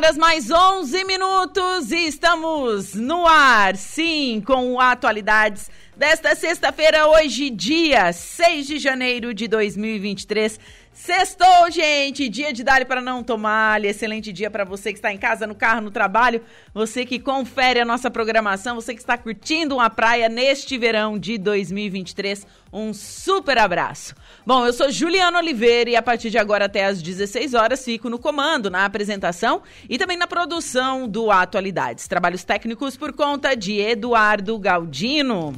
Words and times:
Horas 0.00 0.16
mais 0.16 0.50
11 0.50 1.04
minutos 1.04 1.92
e 1.92 2.06
estamos 2.06 2.94
no 2.94 3.26
ar, 3.26 3.76
sim, 3.76 4.42
com 4.46 4.80
atualidades 4.80 5.70
desta 5.94 6.34
sexta-feira, 6.34 7.06
hoje, 7.06 7.50
dia 7.50 8.10
6 8.10 8.66
de 8.66 8.78
janeiro 8.78 9.34
de 9.34 9.46
2023. 9.46 10.58
Sextou, 11.02 11.70
gente! 11.70 12.28
Dia 12.28 12.52
de 12.52 12.62
dar 12.62 12.84
para 12.84 13.00
não 13.00 13.22
tomar. 13.22 13.82
Excelente 13.86 14.30
dia 14.30 14.50
para 14.50 14.64
você 14.64 14.92
que 14.92 14.98
está 14.98 15.10
em 15.10 15.16
casa, 15.16 15.46
no 15.46 15.54
carro, 15.54 15.80
no 15.80 15.90
trabalho. 15.90 16.42
Você 16.74 17.06
que 17.06 17.18
confere 17.18 17.80
a 17.80 17.86
nossa 17.86 18.10
programação. 18.10 18.74
Você 18.74 18.92
que 18.92 19.00
está 19.00 19.16
curtindo 19.16 19.76
uma 19.76 19.88
praia 19.88 20.28
neste 20.28 20.76
verão 20.76 21.18
de 21.18 21.38
2023. 21.38 22.46
Um 22.70 22.92
super 22.92 23.56
abraço. 23.56 24.14
Bom, 24.44 24.66
eu 24.66 24.74
sou 24.74 24.90
Juliana 24.90 25.38
Oliveira 25.38 25.88
e 25.88 25.96
a 25.96 26.02
partir 26.02 26.28
de 26.28 26.36
agora 26.36 26.66
até 26.66 26.84
às 26.84 27.00
16 27.00 27.54
horas 27.54 27.82
fico 27.82 28.10
no 28.10 28.18
comando, 28.18 28.68
na 28.68 28.84
apresentação 28.84 29.62
e 29.88 29.96
também 29.96 30.18
na 30.18 30.26
produção 30.26 31.08
do 31.08 31.30
Atualidades. 31.30 32.06
Trabalhos 32.08 32.44
técnicos 32.44 32.98
por 32.98 33.14
conta 33.14 33.56
de 33.56 33.80
Eduardo 33.80 34.58
Galdino. 34.58 35.54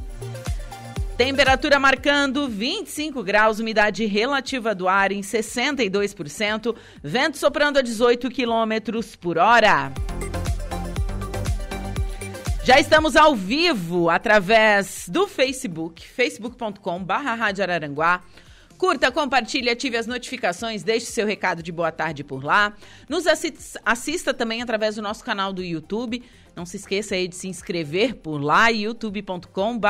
Temperatura 1.25 1.79
marcando 1.79 2.49
25 2.49 3.23
graus, 3.23 3.61
umidade 3.61 4.05
relativa 4.07 4.75
do 4.75 4.89
ar 4.89 5.13
em 5.13 5.21
62%, 5.21 6.75
vento 7.01 7.39
soprando 7.39 7.79
a 7.79 7.81
18 7.81 8.29
quilômetros 8.29 9.15
por 9.15 9.39
hora. 9.39 9.93
Já 12.65 12.81
estamos 12.81 13.15
ao 13.15 13.37
vivo 13.37 14.11
através 14.11 15.09
do 15.09 15.29
Facebook, 15.29 16.05
facebook.com 16.05 17.05
barra 17.05 17.37
Rádio 17.37 17.63
Araranguá. 17.63 18.21
Curta, 18.83 19.13
compartilhe, 19.13 19.71
ative 19.71 19.97
as 19.97 20.09
notificações, 20.09 20.83
deixe 20.83 21.07
seu 21.07 21.25
recado 21.25 21.63
de 21.63 21.71
boa 21.71 21.93
tarde 21.93 22.25
por 22.25 22.43
lá. 22.43 22.73
Nos 23.09 23.29
assista, 23.29 23.81
assista 23.85 24.35
também 24.35 24.61
através 24.61 24.97
do 24.97 25.03
nosso 25.03 25.23
canal 25.23 25.53
do 25.53 25.63
YouTube. 25.63 26.21
Não 26.55 26.67
se 26.67 26.77
esqueça 26.77 27.15
aí 27.15 27.27
de 27.27 27.35
se 27.35 27.49
inscrever 27.49 28.17
por 28.17 28.39
lá, 28.39 28.69
youtube.com 28.69 29.81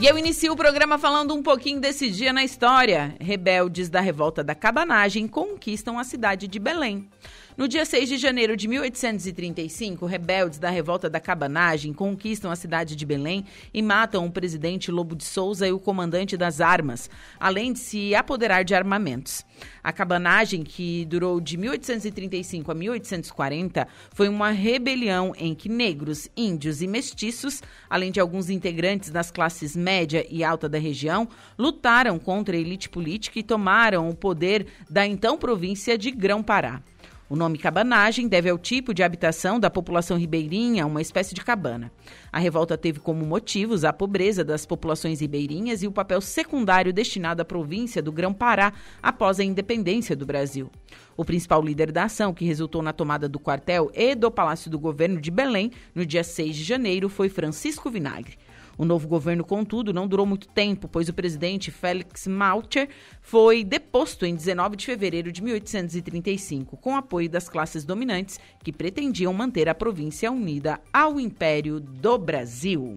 E 0.02 0.06
eu 0.06 0.18
inicio 0.18 0.54
o 0.54 0.56
programa 0.56 0.98
falando 0.98 1.36
um 1.36 1.44
pouquinho 1.44 1.82
desse 1.82 2.10
dia 2.10 2.32
na 2.32 2.42
história. 2.42 3.18
Rebeldes 3.20 3.90
da 3.90 4.00
revolta 4.00 4.42
da 4.42 4.56
cabanagem 4.56 5.28
conquistam 5.28 6.00
a 6.00 6.06
cidade 6.06 6.48
de 6.48 6.58
Belém. 6.58 7.10
No 7.60 7.68
dia 7.68 7.84
6 7.84 8.08
de 8.08 8.16
janeiro 8.16 8.56
de 8.56 8.70
1835, 8.70 10.06
rebeldes 10.06 10.58
da 10.58 10.70
revolta 10.70 11.10
da 11.10 11.20
cabanagem 11.20 11.92
conquistam 11.92 12.50
a 12.50 12.56
cidade 12.56 12.96
de 12.96 13.06
Belém 13.06 13.44
e 13.74 13.82
matam 13.82 14.26
o 14.26 14.32
presidente 14.32 14.90
Lobo 14.90 15.14
de 15.14 15.26
Souza 15.26 15.68
e 15.68 15.72
o 15.74 15.78
comandante 15.78 16.38
das 16.38 16.62
armas, 16.62 17.10
além 17.38 17.74
de 17.74 17.80
se 17.80 18.16
apoderar 18.16 18.64
de 18.64 18.74
armamentos. 18.74 19.46
A 19.84 19.92
cabanagem, 19.92 20.64
que 20.64 21.04
durou 21.04 21.42
de 21.42 21.58
1835 21.58 22.72
a 22.72 22.74
1840, 22.74 23.86
foi 24.14 24.30
uma 24.30 24.52
rebelião 24.52 25.34
em 25.38 25.54
que 25.54 25.68
negros, 25.68 26.30
índios 26.38 26.82
e 26.82 26.88
mestiços, 26.88 27.62
além 27.90 28.10
de 28.10 28.22
alguns 28.22 28.50
integrantes 28.50 29.10
das 29.10 29.32
classes 29.32 29.76
média 29.76 30.26
e 30.30 30.46
alta 30.46 30.70
da 30.70 30.80
região, 30.80 31.28
lutaram 31.58 32.18
contra 32.18 32.56
a 32.56 32.60
elite 32.60 32.88
política 32.88 33.38
e 33.38 33.44
tomaram 33.44 34.10
o 34.10 34.16
poder 34.16 34.66
da 34.90 35.06
então 35.06 35.38
província 35.38 35.98
de 35.98 36.10
Grão-Pará. 36.10 36.82
O 37.30 37.36
nome 37.36 37.60
cabanagem 37.60 38.28
deve 38.28 38.50
ao 38.50 38.58
tipo 38.58 38.92
de 38.92 39.04
habitação 39.04 39.60
da 39.60 39.70
população 39.70 40.18
ribeirinha, 40.18 40.88
uma 40.88 41.00
espécie 41.00 41.36
de 41.36 41.44
cabana. 41.44 41.92
A 42.32 42.40
revolta 42.40 42.76
teve 42.76 43.00
como 43.00 43.24
motivos 43.24 43.86
a 43.86 43.94
pobreza 43.94 44.44
das 44.44 44.66
populações 44.66 45.22
ribeirinhas 45.22 45.84
e 45.84 45.88
o 45.88 45.92
papel 45.92 46.22
secundário 46.22 46.92
destinado 46.92 47.44
à 47.44 47.46
província 47.46 48.02
do 48.02 48.12
Grão-Pará 48.12 48.74
após 49.00 49.40
a 49.40 49.44
independência 49.44 50.16
do 50.16 50.26
Brasil. 50.26 50.72
O 51.16 51.24
principal 51.24 51.62
líder 51.62 51.92
da 51.92 52.06
ação, 52.06 52.34
que 52.34 52.46
resultou 52.46 52.82
na 52.82 52.94
tomada 52.94 53.30
do 53.30 53.38
quartel 53.38 53.92
e 53.94 54.16
do 54.16 54.32
Palácio 54.32 54.72
do 54.72 54.80
Governo 54.80 55.22
de 55.22 55.30
Belém 55.30 55.72
no 55.94 56.08
dia 56.08 56.24
6 56.24 56.56
de 56.56 56.64
janeiro, 56.64 57.10
foi 57.10 57.30
Francisco 57.30 57.92
Vinagre. 57.92 58.40
O 58.80 58.86
novo 58.86 59.10
governo, 59.10 59.44
contudo, 59.44 59.94
não 59.94 60.08
durou 60.08 60.26
muito 60.26 60.48
tempo, 60.48 60.88
pois 60.88 61.10
o 61.10 61.14
presidente 61.14 61.70
Félix 61.70 62.26
Malcher 62.28 62.88
foi 63.22 63.62
deposto 63.62 64.26
em 64.26 64.34
19 64.34 64.78
de 64.78 64.86
fevereiro 64.86 65.34
de 65.34 65.44
1835, 65.44 66.78
com 66.78 66.96
apoio 66.96 67.30
das 67.30 67.50
classes 67.50 67.84
dominantes 67.84 68.40
que 68.64 68.72
pretendiam 68.72 69.34
manter 69.34 69.68
a 69.68 69.76
província 69.76 70.32
unida 70.32 70.80
ao 70.94 71.20
Império 71.20 71.82
do 71.82 72.18
Brasil. 72.18 72.96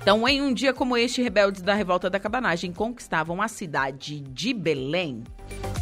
Então, 0.00 0.26
em 0.26 0.40
um 0.40 0.54
dia 0.54 0.72
como 0.72 0.96
este, 0.96 1.20
rebeldes 1.20 1.60
da 1.60 1.74
revolta 1.74 2.08
da 2.08 2.18
cabanagem 2.18 2.72
conquistavam 2.72 3.42
a 3.42 3.48
cidade 3.48 4.20
de 4.20 4.54
Belém. 4.54 5.22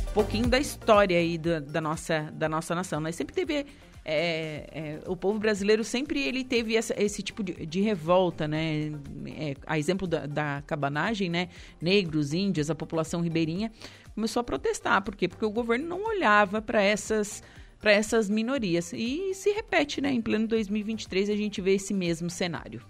Um 0.09 0.13
pouquinho 0.13 0.49
da 0.49 0.59
história 0.59 1.17
aí 1.17 1.39
da, 1.39 1.61
da 1.61 1.81
nossa, 1.81 2.29
da 2.33 2.49
nossa 2.49 2.75
nação. 2.75 3.01
Né? 3.01 3.13
sempre 3.13 3.37
teve 3.37 3.67
é, 4.05 4.67
é, 4.73 5.01
o 5.07 5.17
povo 5.17 5.39
brasileiro 5.39 5.85
sempre 5.85 6.23
ele 6.23 6.43
teve 6.45 6.77
essa, 6.77 6.95
esse 7.01 7.23
tipo 7.23 7.43
de, 7.43 7.67
de, 7.67 7.81
revolta, 7.81 8.49
né? 8.49 8.93
É, 9.27 9.55
a 9.67 9.79
exemplo 9.79 10.07
da, 10.07 10.27
da, 10.27 10.63
cabanagem, 10.67 11.31
né? 11.31 11.49
Negros, 11.81 12.33
índios, 12.33 12.69
a 12.71 12.75
população 12.75 13.21
ribeirinha 13.21 13.71
começou 14.15 14.41
a 14.41 14.45
protestar. 14.45 15.03
Por 15.03 15.15
quê? 15.15 15.29
Porque 15.29 15.45
o 15.45 15.51
governo 15.51 15.87
não 15.87 16.05
olhava 16.05 16.61
para 16.61 16.83
essas 16.83 17.43
para 17.79 17.91
essas 17.91 18.31
minorias. 18.31 18.93
E 18.93 19.35
se 19.35 19.51
repete, 19.51 20.01
né? 20.01 20.13
Em 20.13 20.21
pleno 20.21 20.47
2023 20.47 21.29
a 21.31 21.37
gente 21.37 21.61
vê 21.61 21.75
esse 21.75 21.93
mesmo 21.93 22.31
cenário. 22.31 22.81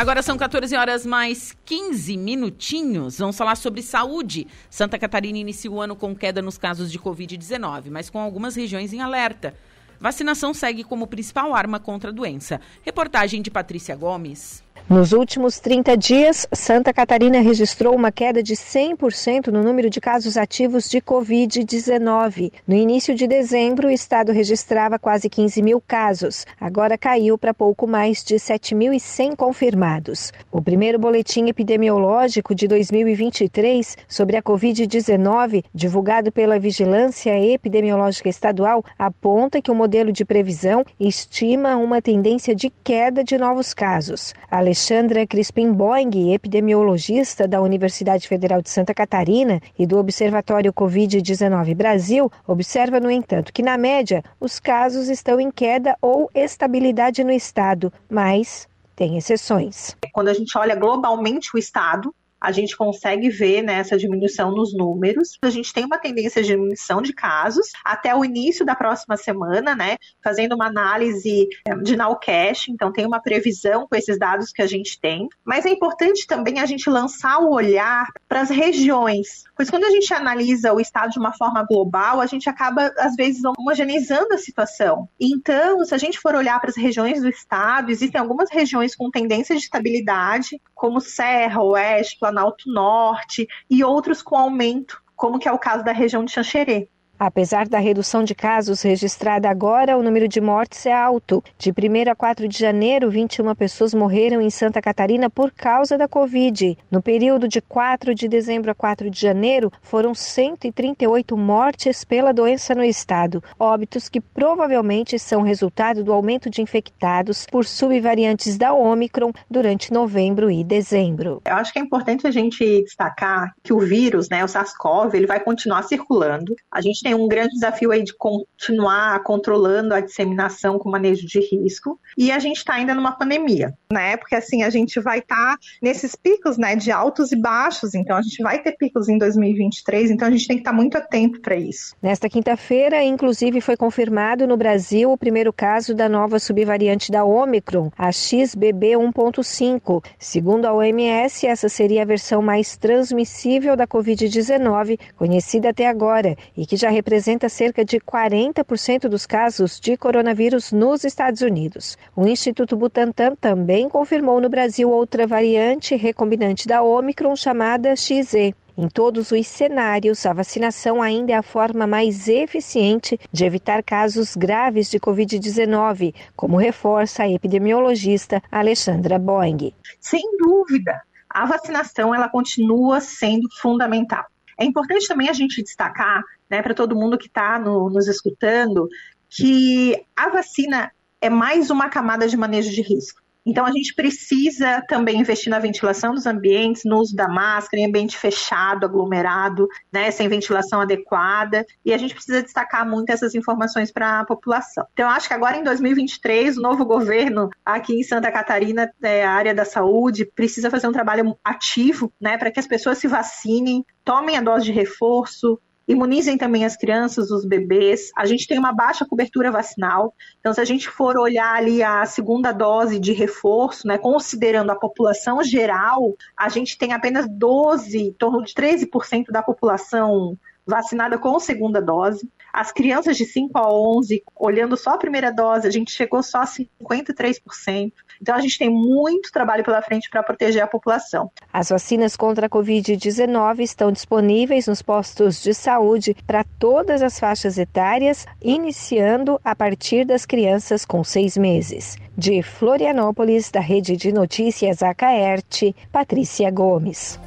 Agora 0.00 0.22
são 0.22 0.34
14 0.38 0.74
horas 0.76 1.04
mais 1.04 1.54
15 1.66 2.16
minutinhos. 2.16 3.18
Vamos 3.18 3.36
falar 3.36 3.54
sobre 3.54 3.82
saúde. 3.82 4.46
Santa 4.70 4.98
Catarina 4.98 5.36
inicia 5.36 5.70
o 5.70 5.78
ano 5.78 5.94
com 5.94 6.16
queda 6.16 6.40
nos 6.40 6.56
casos 6.56 6.90
de 6.90 6.98
Covid-19, 6.98 7.90
mas 7.90 8.08
com 8.08 8.18
algumas 8.18 8.56
regiões 8.56 8.94
em 8.94 9.02
alerta. 9.02 9.54
Vacinação 10.00 10.54
segue 10.54 10.84
como 10.84 11.06
principal 11.06 11.54
arma 11.54 11.78
contra 11.78 12.08
a 12.08 12.14
doença. 12.14 12.62
Reportagem 12.82 13.42
de 13.42 13.50
Patrícia 13.50 13.94
Gomes. 13.94 14.64
Nos 14.88 15.12
últimos 15.12 15.60
30 15.60 15.96
dias, 15.96 16.48
Santa 16.52 16.92
Catarina 16.92 17.40
registrou 17.40 17.94
uma 17.94 18.10
queda 18.10 18.42
de 18.42 18.54
100% 18.54 19.46
no 19.46 19.62
número 19.62 19.88
de 19.88 20.00
casos 20.00 20.36
ativos 20.36 20.88
de 20.88 21.00
Covid-19. 21.00 22.52
No 22.66 22.74
início 22.74 23.14
de 23.14 23.28
dezembro, 23.28 23.86
o 23.86 23.90
estado 23.90 24.32
registrava 24.32 24.98
quase 24.98 25.28
15 25.28 25.62
mil 25.62 25.80
casos. 25.80 26.44
Agora 26.60 26.98
caiu 26.98 27.38
para 27.38 27.54
pouco 27.54 27.86
mais 27.86 28.24
de 28.24 28.34
7.100 28.34 29.36
confirmados. 29.36 30.32
O 30.50 30.60
primeiro 30.60 30.98
boletim 30.98 31.46
epidemiológico 31.46 32.52
de 32.52 32.66
2023 32.66 33.96
sobre 34.08 34.36
a 34.36 34.42
Covid-19, 34.42 35.64
divulgado 35.72 36.32
pela 36.32 36.58
Vigilância 36.58 37.38
Epidemiológica 37.38 38.28
Estadual, 38.28 38.84
aponta 38.98 39.62
que 39.62 39.70
o 39.70 39.74
modelo 39.74 40.10
de 40.10 40.24
previsão 40.24 40.84
estima 40.98 41.76
uma 41.76 42.02
tendência 42.02 42.56
de 42.56 42.70
queda 42.82 43.22
de 43.22 43.38
novos 43.38 43.72
casos. 43.72 44.34
Alexandra 44.70 45.26
Crispin 45.26 45.72
Boing, 45.72 46.32
epidemiologista 46.32 47.48
da 47.48 47.60
Universidade 47.60 48.28
Federal 48.28 48.62
de 48.62 48.70
Santa 48.70 48.94
Catarina 48.94 49.60
e 49.76 49.84
do 49.84 49.98
Observatório 49.98 50.72
Covid-19 50.72 51.74
Brasil, 51.74 52.30
observa, 52.46 53.00
no 53.00 53.10
entanto, 53.10 53.52
que 53.52 53.64
na 53.64 53.76
média 53.76 54.22
os 54.38 54.60
casos 54.60 55.08
estão 55.08 55.40
em 55.40 55.50
queda 55.50 55.96
ou 56.00 56.30
estabilidade 56.32 57.24
no 57.24 57.32
estado, 57.32 57.92
mas 58.08 58.68
tem 58.94 59.18
exceções. 59.18 59.96
Quando 60.12 60.28
a 60.28 60.34
gente 60.34 60.56
olha 60.56 60.76
globalmente 60.76 61.50
o 61.52 61.58
estado, 61.58 62.14
a 62.40 62.52
gente 62.52 62.76
consegue 62.76 63.28
ver 63.28 63.62
né, 63.62 63.74
essa 63.74 63.96
diminuição 63.96 64.50
nos 64.50 64.72
números. 64.74 65.38
A 65.42 65.50
gente 65.50 65.72
tem 65.72 65.84
uma 65.84 65.98
tendência 65.98 66.42
de 66.42 66.48
diminuição 66.48 67.02
de 67.02 67.12
casos 67.12 67.68
até 67.84 68.14
o 68.14 68.24
início 68.24 68.64
da 68.64 68.74
próxima 68.74 69.16
semana, 69.16 69.74
né? 69.74 69.96
Fazendo 70.22 70.54
uma 70.54 70.66
análise 70.66 71.48
eh, 71.66 71.76
de 71.76 71.96
nowcast, 71.96 72.70
então 72.70 72.92
tem 72.92 73.06
uma 73.06 73.20
previsão 73.20 73.86
com 73.88 73.96
esses 73.96 74.18
dados 74.18 74.50
que 74.50 74.62
a 74.62 74.66
gente 74.66 74.98
tem. 75.00 75.28
Mas 75.44 75.66
é 75.66 75.70
importante 75.70 76.26
também 76.26 76.60
a 76.60 76.66
gente 76.66 76.88
lançar 76.88 77.38
o 77.40 77.52
olhar 77.52 78.06
para 78.28 78.40
as 78.40 78.50
regiões, 78.50 79.44
pois 79.56 79.68
quando 79.68 79.84
a 79.84 79.90
gente 79.90 80.12
analisa 80.14 80.72
o 80.72 80.80
estado 80.80 81.10
de 81.10 81.18
uma 81.18 81.32
forma 81.32 81.64
global, 81.64 82.20
a 82.20 82.26
gente 82.26 82.48
acaba 82.48 82.92
às 82.98 83.14
vezes 83.14 83.42
homogeneizando 83.44 84.32
a 84.32 84.38
situação. 84.38 85.08
Então, 85.20 85.84
se 85.84 85.94
a 85.94 85.98
gente 85.98 86.18
for 86.18 86.34
olhar 86.34 86.60
para 86.60 86.70
as 86.70 86.76
regiões 86.76 87.20
do 87.20 87.28
estado, 87.28 87.90
existem 87.90 88.20
algumas 88.20 88.50
regiões 88.50 88.94
com 88.94 89.10
tendência 89.10 89.54
de 89.54 89.62
estabilidade, 89.62 90.60
como 90.74 91.00
Serra, 91.00 91.62
Oeste, 91.62 92.16
Planalto 92.30 92.70
Norte 92.70 93.48
e 93.68 93.82
outros 93.82 94.22
com 94.22 94.36
aumento, 94.36 95.02
como 95.16 95.38
que 95.38 95.48
é 95.48 95.52
o 95.52 95.58
caso 95.58 95.84
da 95.84 95.92
região 95.92 96.24
de 96.24 96.32
Xanxerê. 96.32 96.88
Apesar 97.20 97.68
da 97.68 97.78
redução 97.78 98.24
de 98.24 98.34
casos 98.34 98.80
registrada 98.80 99.50
agora, 99.50 99.98
o 99.98 100.02
número 100.02 100.26
de 100.26 100.40
mortes 100.40 100.86
é 100.86 100.92
alto. 100.94 101.44
De 101.58 101.68
1 101.68 102.10
a 102.10 102.14
4 102.14 102.48
de 102.48 102.58
janeiro, 102.58 103.10
21 103.10 103.54
pessoas 103.54 103.92
morreram 103.92 104.40
em 104.40 104.48
Santa 104.48 104.80
Catarina 104.80 105.28
por 105.28 105.50
causa 105.50 105.98
da 105.98 106.08
Covid. 106.08 106.78
No 106.90 107.02
período 107.02 107.46
de 107.46 107.60
4 107.60 108.14
de 108.14 108.26
dezembro 108.26 108.70
a 108.70 108.74
4 108.74 109.10
de 109.10 109.20
janeiro, 109.20 109.70
foram 109.82 110.14
138 110.14 111.36
mortes 111.36 112.06
pela 112.06 112.32
doença 112.32 112.74
no 112.74 112.82
estado, 112.82 113.44
óbitos 113.58 114.08
que 114.08 114.18
provavelmente 114.18 115.18
são 115.18 115.42
resultado 115.42 116.02
do 116.02 116.14
aumento 116.14 116.48
de 116.48 116.62
infectados 116.62 117.44
por 117.44 117.66
subvariantes 117.66 118.56
da 118.56 118.72
Omicron 118.72 119.30
durante 119.50 119.92
novembro 119.92 120.50
e 120.50 120.64
dezembro. 120.64 121.42
Eu 121.44 121.56
acho 121.56 121.70
que 121.70 121.78
é 121.78 121.82
importante 121.82 122.26
a 122.26 122.30
gente 122.30 122.82
destacar 122.82 123.52
que 123.62 123.74
o 123.74 123.78
vírus, 123.78 124.30
né, 124.30 124.42
o 124.42 124.48
SARS-CoV, 124.48 125.14
ele 125.14 125.26
vai 125.26 125.40
continuar 125.40 125.82
circulando. 125.82 126.56
A 126.72 126.80
gente 126.80 127.09
tem 127.09 127.09
tem 127.10 127.14
um 127.14 127.26
grande 127.26 127.54
desafio 127.54 127.90
aí 127.90 128.04
de 128.04 128.14
continuar 128.16 129.20
controlando 129.24 129.92
a 129.92 130.00
disseminação 130.00 130.78
com 130.78 130.88
manejo 130.88 131.26
de 131.26 131.40
risco. 131.40 131.98
E 132.16 132.30
a 132.30 132.38
gente 132.38 132.58
está 132.58 132.74
ainda 132.74 132.94
numa 132.94 133.10
pandemia, 133.10 133.74
né? 133.92 134.16
Porque 134.16 134.36
assim, 134.36 134.62
a 134.62 134.70
gente 134.70 135.00
vai 135.00 135.18
estar 135.18 135.56
tá 135.56 135.58
nesses 135.82 136.14
picos, 136.14 136.56
né, 136.56 136.76
de 136.76 136.92
altos 136.92 137.32
e 137.32 137.36
baixos. 137.36 137.94
Então 137.94 138.16
a 138.16 138.22
gente 138.22 138.40
vai 138.42 138.62
ter 138.62 138.76
picos 138.76 139.08
em 139.08 139.18
2023, 139.18 140.12
então 140.12 140.28
a 140.28 140.30
gente 140.30 140.46
tem 140.46 140.56
que 140.56 140.60
estar 140.60 140.70
tá 140.70 140.76
muito 140.76 140.96
atento 140.96 141.40
para 141.40 141.56
isso. 141.56 141.96
Nesta 142.00 142.28
quinta-feira, 142.28 143.02
inclusive, 143.02 143.60
foi 143.60 143.76
confirmado 143.76 144.46
no 144.46 144.56
Brasil 144.56 145.10
o 145.10 145.18
primeiro 145.18 145.52
caso 145.52 145.94
da 145.94 146.08
nova 146.08 146.38
subvariante 146.38 147.10
da 147.10 147.24
Omicron, 147.24 147.90
a 147.98 148.12
XBB 148.12 148.92
1.5. 148.92 150.04
Segundo 150.16 150.66
a 150.66 150.72
OMS, 150.72 151.44
essa 151.44 151.68
seria 151.68 152.02
a 152.02 152.06
versão 152.06 152.40
mais 152.40 152.76
transmissível 152.76 153.74
da 153.74 153.86
Covid-19 153.86 154.98
conhecida 155.16 155.70
até 155.70 155.88
agora 155.88 156.36
e 156.56 156.64
que 156.64 156.76
já 156.76 156.88
representa 157.00 157.48
cerca 157.48 157.82
de 157.82 157.98
40% 157.98 159.08
dos 159.08 159.24
casos 159.24 159.80
de 159.80 159.96
coronavírus 159.96 160.70
nos 160.70 161.02
Estados 161.02 161.40
Unidos. 161.40 161.96
O 162.14 162.26
Instituto 162.28 162.76
Butantan 162.76 163.34
também 163.40 163.88
confirmou 163.88 164.38
no 164.38 164.50
Brasil 164.50 164.90
outra 164.90 165.26
variante 165.26 165.96
recombinante 165.96 166.68
da 166.68 166.82
Omicron 166.82 167.34
chamada 167.34 167.96
XE. 167.96 168.54
Em 168.76 168.88
todos 168.88 169.32
os 169.32 169.46
cenários, 169.46 170.26
a 170.26 170.34
vacinação 170.34 171.00
ainda 171.00 171.32
é 171.32 171.36
a 171.36 171.42
forma 171.42 171.86
mais 171.86 172.28
eficiente 172.28 173.18
de 173.32 173.46
evitar 173.46 173.82
casos 173.82 174.36
graves 174.36 174.90
de 174.90 175.00
Covid-19, 175.00 176.14
como 176.36 176.58
reforça 176.58 177.22
a 177.22 177.30
epidemiologista 177.30 178.42
Alexandra 178.52 179.18
Boing. 179.18 179.72
Sem 179.98 180.22
dúvida, 180.36 181.00
a 181.30 181.46
vacinação 181.46 182.14
ela 182.14 182.28
continua 182.28 183.00
sendo 183.00 183.48
fundamental. 183.60 184.24
É 184.60 184.64
importante 184.66 185.08
também 185.08 185.30
a 185.30 185.32
gente 185.32 185.62
destacar, 185.62 186.22
né, 186.48 186.60
para 186.60 186.74
todo 186.74 186.94
mundo 186.94 187.16
que 187.16 187.28
está 187.28 187.58
no, 187.58 187.88
nos 187.88 188.06
escutando, 188.06 188.86
que 189.26 190.04
a 190.14 190.28
vacina 190.28 190.92
é 191.18 191.30
mais 191.30 191.70
uma 191.70 191.88
camada 191.88 192.28
de 192.28 192.36
manejo 192.36 192.70
de 192.70 192.82
risco. 192.82 193.22
Então, 193.46 193.64
a 193.64 193.72
gente 193.72 193.94
precisa 193.94 194.82
também 194.88 195.20
investir 195.20 195.50
na 195.50 195.58
ventilação 195.58 196.14
dos 196.14 196.26
ambientes, 196.26 196.82
no 196.84 196.98
uso 196.98 197.14
da 197.16 197.28
máscara, 197.28 197.82
em 197.82 197.86
ambiente 197.86 198.16
fechado, 198.16 198.84
aglomerado, 198.84 199.66
né, 199.92 200.10
sem 200.10 200.28
ventilação 200.28 200.80
adequada, 200.80 201.64
e 201.84 201.92
a 201.92 201.98
gente 201.98 202.14
precisa 202.14 202.42
destacar 202.42 202.88
muito 202.88 203.10
essas 203.10 203.34
informações 203.34 203.90
para 203.90 204.20
a 204.20 204.24
população. 204.24 204.84
Então, 204.92 205.08
acho 205.08 205.28
que 205.28 205.34
agora 205.34 205.56
em 205.56 205.64
2023, 205.64 206.58
o 206.58 206.62
novo 206.62 206.84
governo 206.84 207.48
aqui 207.64 207.94
em 207.94 208.02
Santa 208.02 208.30
Catarina, 208.30 208.90
é, 209.02 209.24
a 209.24 209.32
área 209.32 209.54
da 209.54 209.64
saúde, 209.64 210.24
precisa 210.24 210.70
fazer 210.70 210.86
um 210.86 210.92
trabalho 210.92 211.36
ativo 211.44 212.12
né, 212.20 212.36
para 212.36 212.50
que 212.50 212.60
as 212.60 212.66
pessoas 212.66 212.98
se 212.98 213.08
vacinem, 213.08 213.84
tomem 214.04 214.36
a 214.36 214.42
dose 214.42 214.64
de 214.64 214.72
reforço, 214.72 215.58
Imunizem 215.90 216.38
também 216.38 216.64
as 216.64 216.76
crianças, 216.76 217.32
os 217.32 217.44
bebês. 217.44 218.12
A 218.16 218.24
gente 218.24 218.46
tem 218.46 218.56
uma 218.56 218.72
baixa 218.72 219.04
cobertura 219.04 219.50
vacinal. 219.50 220.14
Então, 220.38 220.54
se 220.54 220.60
a 220.60 220.64
gente 220.64 220.88
for 220.88 221.18
olhar 221.18 221.52
ali 221.52 221.82
a 221.82 222.06
segunda 222.06 222.52
dose 222.52 223.00
de 223.00 223.12
reforço, 223.12 223.88
né, 223.88 223.98
considerando 223.98 224.70
a 224.70 224.76
população 224.76 225.42
geral, 225.42 226.14
a 226.36 226.48
gente 226.48 226.78
tem 226.78 226.92
apenas 226.92 227.26
12, 227.28 227.98
em 227.98 228.12
torno 228.12 228.44
de 228.44 228.54
13% 228.54 229.32
da 229.32 229.42
população 229.42 230.38
vacinada 230.64 231.18
com 231.18 231.40
segunda 231.40 231.82
dose. 231.82 232.30
As 232.52 232.70
crianças 232.70 233.16
de 233.16 233.24
5 233.24 233.58
a 233.58 233.68
11, 233.72 234.22
olhando 234.36 234.76
só 234.76 234.90
a 234.90 234.98
primeira 234.98 235.32
dose, 235.32 235.66
a 235.66 235.70
gente 235.70 235.90
chegou 235.90 236.22
só 236.22 236.42
a 236.42 236.46
53%. 236.46 237.92
Então 238.20 238.34
a 238.34 238.40
gente 238.40 238.58
tem 238.58 238.68
muito 238.68 239.32
trabalho 239.32 239.64
pela 239.64 239.80
frente 239.80 240.10
para 240.10 240.22
proteger 240.22 240.62
a 240.62 240.66
população. 240.66 241.30
As 241.52 241.70
vacinas 241.70 242.16
contra 242.16 242.46
a 242.46 242.50
Covid-19 242.50 243.60
estão 243.60 243.90
disponíveis 243.90 244.66
nos 244.66 244.82
postos 244.82 245.42
de 245.42 245.54
saúde 245.54 246.14
para 246.26 246.44
todas 246.58 247.02
as 247.02 247.18
faixas 247.18 247.56
etárias, 247.56 248.26
iniciando 248.42 249.40
a 249.42 249.54
partir 249.54 250.04
das 250.04 250.26
crianças 250.26 250.84
com 250.84 251.02
seis 251.02 251.36
meses. 251.36 251.96
De 252.16 252.42
Florianópolis, 252.42 253.50
da 253.50 253.60
Rede 253.60 253.96
de 253.96 254.12
Notícias 254.12 254.82
Acaerte, 254.82 255.74
Patrícia 255.90 256.50
Gomes. 256.50 257.18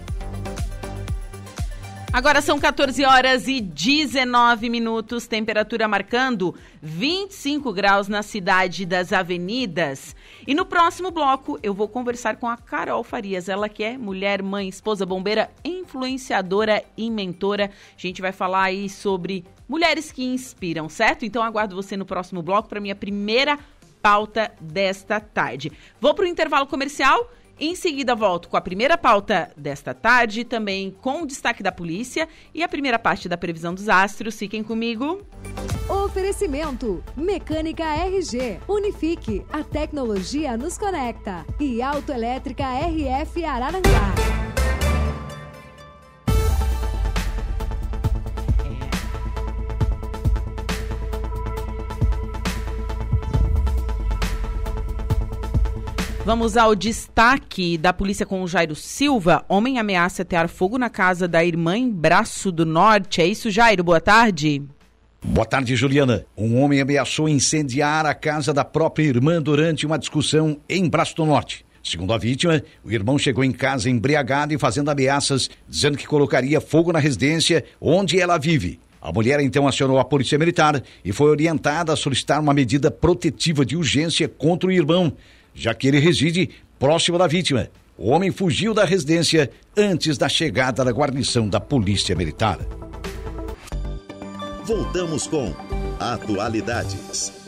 Agora 2.13 2.43
são 2.43 2.59
14 2.59 3.03
horas 3.05 3.47
e 3.47 3.59
19 3.59 4.69
minutos, 4.69 5.25
temperatura 5.25 5.87
marcando 5.87 6.53
25 6.79 7.73
graus 7.73 8.07
na 8.07 8.21
cidade 8.21 8.85
das 8.85 9.11
avenidas. 9.11 10.15
E 10.45 10.53
no 10.53 10.63
próximo 10.63 11.09
bloco 11.09 11.57
eu 11.63 11.73
vou 11.73 11.87
conversar 11.87 12.35
com 12.35 12.47
a 12.47 12.55
Carol 12.55 13.03
Farias, 13.03 13.49
ela 13.49 13.67
que 13.67 13.83
é 13.83 13.97
mulher, 13.97 14.43
mãe, 14.43 14.69
esposa 14.69 15.07
bombeira, 15.07 15.49
influenciadora 15.65 16.83
e 16.95 17.09
mentora. 17.09 17.71
A 17.97 17.99
gente 17.99 18.21
vai 18.21 18.31
falar 18.31 18.65
aí 18.65 18.87
sobre 18.87 19.43
mulheres 19.67 20.11
que 20.11 20.23
inspiram, 20.23 20.87
certo? 20.87 21.25
Então 21.25 21.41
aguardo 21.41 21.75
você 21.75 21.97
no 21.97 22.05
próximo 22.05 22.43
bloco 22.43 22.69
para 22.69 22.79
minha 22.79 22.95
primeira 22.95 23.57
pauta 24.03 24.51
desta 24.61 25.19
tarde. 25.19 25.71
Vou 25.99 26.13
para 26.13 26.25
o 26.25 26.27
intervalo 26.27 26.67
comercial 26.67 27.27
em 27.65 27.75
seguida, 27.75 28.15
volto 28.15 28.49
com 28.49 28.57
a 28.57 28.61
primeira 28.61 28.97
pauta 28.97 29.51
desta 29.55 29.93
tarde, 29.93 30.43
também 30.43 30.91
com 31.01 31.21
o 31.21 31.25
destaque 31.25 31.63
da 31.63 31.71
polícia 31.71 32.27
e 32.53 32.63
a 32.63 32.67
primeira 32.67 32.99
parte 32.99 33.29
da 33.29 33.37
previsão 33.37 33.73
dos 33.73 33.89
astros. 33.89 34.37
Fiquem 34.37 34.63
comigo. 34.63 35.25
Oferecimento: 35.89 37.03
Mecânica 37.15 37.83
RG. 37.83 38.59
Unifique. 38.67 39.45
A 39.51 39.63
tecnologia 39.63 40.57
nos 40.57 40.77
conecta. 40.77 41.45
E 41.59 41.81
Autoelétrica 41.81 42.63
RF 42.63 43.43
Araranguá. 43.43 44.52
Vamos 56.25 56.55
ao 56.55 56.73
destaque 56.73 57.77
da 57.77 57.91
polícia 57.91 58.25
com 58.25 58.41
o 58.41 58.47
Jairo 58.47 58.75
Silva. 58.75 59.43
Homem 59.49 59.77
ameaça 59.77 60.21
atear 60.21 60.47
fogo 60.47 60.77
na 60.77 60.89
casa 60.89 61.27
da 61.27 61.43
irmã 61.43 61.77
em 61.77 61.91
Braço 61.91 62.49
do 62.49 62.65
Norte. 62.65 63.21
É 63.21 63.27
isso, 63.27 63.51
Jairo? 63.51 63.83
Boa 63.83 63.99
tarde. 63.99 64.63
Boa 65.21 65.45
tarde, 65.45 65.75
Juliana. 65.75 66.25
Um 66.37 66.61
homem 66.61 66.79
ameaçou 66.79 67.27
incendiar 67.27 68.05
a 68.05 68.13
casa 68.13 68.53
da 68.53 68.63
própria 68.63 69.03
irmã 69.03 69.41
durante 69.41 69.85
uma 69.85 69.99
discussão 69.99 70.57
em 70.69 70.87
Braço 70.87 71.13
do 71.13 71.25
Norte. 71.25 71.65
Segundo 71.83 72.13
a 72.13 72.17
vítima, 72.17 72.63
o 72.85 72.89
irmão 72.89 73.19
chegou 73.19 73.43
em 73.43 73.51
casa 73.51 73.89
embriagado 73.89 74.53
e 74.53 74.57
fazendo 74.57 74.89
ameaças, 74.89 75.49
dizendo 75.67 75.97
que 75.97 76.07
colocaria 76.07 76.61
fogo 76.61 76.93
na 76.93 76.99
residência 76.99 77.65
onde 77.81 78.17
ela 78.17 78.37
vive. 78.37 78.79
A 79.01 79.11
mulher 79.11 79.41
então 79.41 79.67
acionou 79.67 79.99
a 79.99 80.05
polícia 80.05 80.39
militar 80.39 80.81
e 81.03 81.11
foi 81.11 81.29
orientada 81.29 81.91
a 81.91 81.97
solicitar 81.97 82.39
uma 82.39 82.53
medida 82.53 82.89
protetiva 82.89 83.65
de 83.65 83.75
urgência 83.75 84.29
contra 84.29 84.69
o 84.69 84.71
irmão, 84.71 85.11
já 85.53 85.73
que 85.73 85.87
ele 85.87 85.99
reside 85.99 86.49
próximo 86.79 87.17
da 87.17 87.27
vítima. 87.27 87.69
O 87.97 88.09
homem 88.09 88.31
fugiu 88.31 88.73
da 88.73 88.85
residência 88.85 89.49
antes 89.77 90.17
da 90.17 90.27
chegada 90.27 90.83
da 90.83 90.91
guarnição 90.91 91.47
da 91.47 91.59
Polícia 91.59 92.15
Militar. 92.15 92.59
Voltamos 94.65 95.27
com 95.27 95.53
Atualidades. 95.99 97.42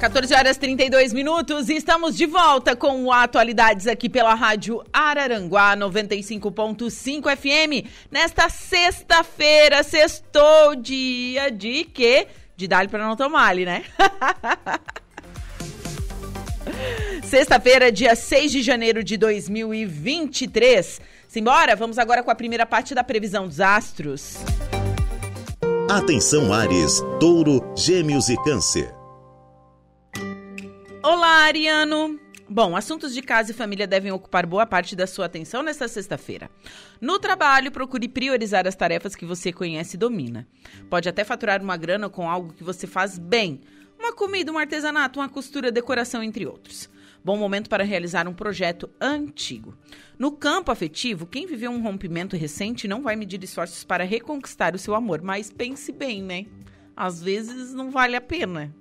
14 0.00 0.34
horas 0.34 0.56
32 0.56 1.12
minutos 1.12 1.68
e 1.68 1.76
estamos 1.76 2.16
de 2.16 2.24
volta 2.24 2.74
com 2.74 3.12
atualidades 3.12 3.86
aqui 3.86 4.08
pela 4.08 4.32
Rádio 4.32 4.82
Araranguá 4.90 5.76
95.5 5.76 7.36
FM. 7.36 7.86
Nesta 8.10 8.48
sexta-feira, 8.48 9.82
sextou 9.82 10.74
dia 10.74 11.50
de 11.50 11.84
quê? 11.84 12.28
De 12.56 12.66
dar 12.66 12.88
para 12.88 13.06
não 13.06 13.14
tomar 13.14 13.54
né? 13.56 13.84
Sexta-feira, 17.22 17.92
dia 17.92 18.16
6 18.16 18.52
de 18.52 18.62
janeiro 18.62 19.04
de 19.04 19.18
2023. 19.18 20.98
Simbora, 21.28 21.76
vamos 21.76 21.98
agora 21.98 22.22
com 22.22 22.30
a 22.30 22.34
primeira 22.34 22.64
parte 22.64 22.94
da 22.94 23.04
previsão 23.04 23.46
dos 23.46 23.60
astros. 23.60 24.38
Atenção 25.90 26.54
Ares, 26.54 27.02
Touro, 27.20 27.74
Gêmeos 27.76 28.30
e 28.30 28.36
Câncer. 28.44 28.99
Olá, 31.02 31.44
Ariano! 31.46 32.20
Bom, 32.46 32.76
assuntos 32.76 33.14
de 33.14 33.22
casa 33.22 33.52
e 33.52 33.54
família 33.54 33.86
devem 33.86 34.12
ocupar 34.12 34.44
boa 34.44 34.66
parte 34.66 34.94
da 34.94 35.06
sua 35.06 35.24
atenção 35.24 35.62
nesta 35.62 35.88
sexta-feira. 35.88 36.50
No 37.00 37.18
trabalho, 37.18 37.72
procure 37.72 38.06
priorizar 38.06 38.66
as 38.66 38.76
tarefas 38.76 39.16
que 39.16 39.24
você 39.24 39.50
conhece 39.50 39.96
e 39.96 39.98
domina. 39.98 40.46
Pode 40.90 41.08
até 41.08 41.24
faturar 41.24 41.62
uma 41.62 41.74
grana 41.78 42.10
com 42.10 42.28
algo 42.28 42.52
que 42.52 42.62
você 42.62 42.86
faz 42.86 43.18
bem. 43.18 43.62
Uma 43.98 44.12
comida, 44.12 44.52
um 44.52 44.58
artesanato, 44.58 45.20
uma 45.20 45.28
costura, 45.30 45.72
decoração, 45.72 46.22
entre 46.22 46.44
outros. 46.44 46.90
Bom 47.24 47.38
momento 47.38 47.70
para 47.70 47.82
realizar 47.82 48.28
um 48.28 48.34
projeto 48.34 48.90
antigo. 49.00 49.74
No 50.18 50.32
campo 50.32 50.70
afetivo, 50.70 51.24
quem 51.24 51.46
viveu 51.46 51.70
um 51.70 51.82
rompimento 51.82 52.36
recente 52.36 52.86
não 52.86 53.00
vai 53.00 53.16
medir 53.16 53.42
esforços 53.42 53.84
para 53.84 54.04
reconquistar 54.04 54.74
o 54.74 54.78
seu 54.78 54.94
amor, 54.94 55.22
mas 55.22 55.50
pense 55.50 55.92
bem, 55.92 56.22
né? 56.22 56.44
Às 56.94 57.22
vezes 57.22 57.72
não 57.72 57.90
vale 57.90 58.16
a 58.16 58.20
pena, 58.20 58.74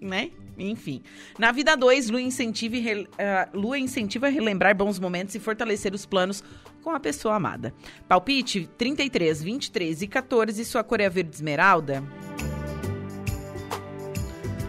né? 0.00 0.30
Enfim. 0.58 1.02
Na 1.38 1.52
vida 1.52 1.76
2, 1.76 2.10
Lua, 2.10 2.20
incentiva, 2.20 2.76
uh, 2.76 3.58
Lua 3.58 3.78
incentiva 3.78 4.26
a 4.26 4.30
relembrar 4.30 4.76
bons 4.76 4.98
momentos 4.98 5.34
e 5.34 5.40
fortalecer 5.40 5.94
os 5.94 6.06
planos 6.06 6.42
com 6.82 6.90
a 6.90 7.00
pessoa 7.00 7.36
amada. 7.36 7.74
Palpite 8.06 8.68
33, 8.78 9.42
23 9.42 10.02
e 10.02 10.06
14, 10.06 10.64
sua 10.64 10.84
cor 10.84 11.00
é 11.00 11.08
verde 11.08 11.34
esmeralda. 11.34 12.02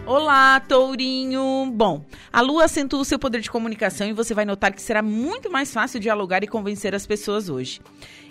Olá, 0.06 0.60
Tourinho! 0.60 1.68
Bom, 1.74 2.06
a 2.32 2.40
Lua 2.40 2.66
acentua 2.66 3.00
o 3.00 3.04
seu 3.04 3.18
poder 3.18 3.40
de 3.40 3.50
comunicação 3.50 4.06
e 4.06 4.12
você 4.12 4.32
vai 4.32 4.44
notar 4.44 4.72
que 4.72 4.80
será 4.80 5.02
muito 5.02 5.50
mais 5.50 5.72
fácil 5.72 5.98
dialogar 5.98 6.44
e 6.44 6.46
convencer 6.46 6.94
as 6.94 7.04
pessoas 7.04 7.48
hoje. 7.48 7.80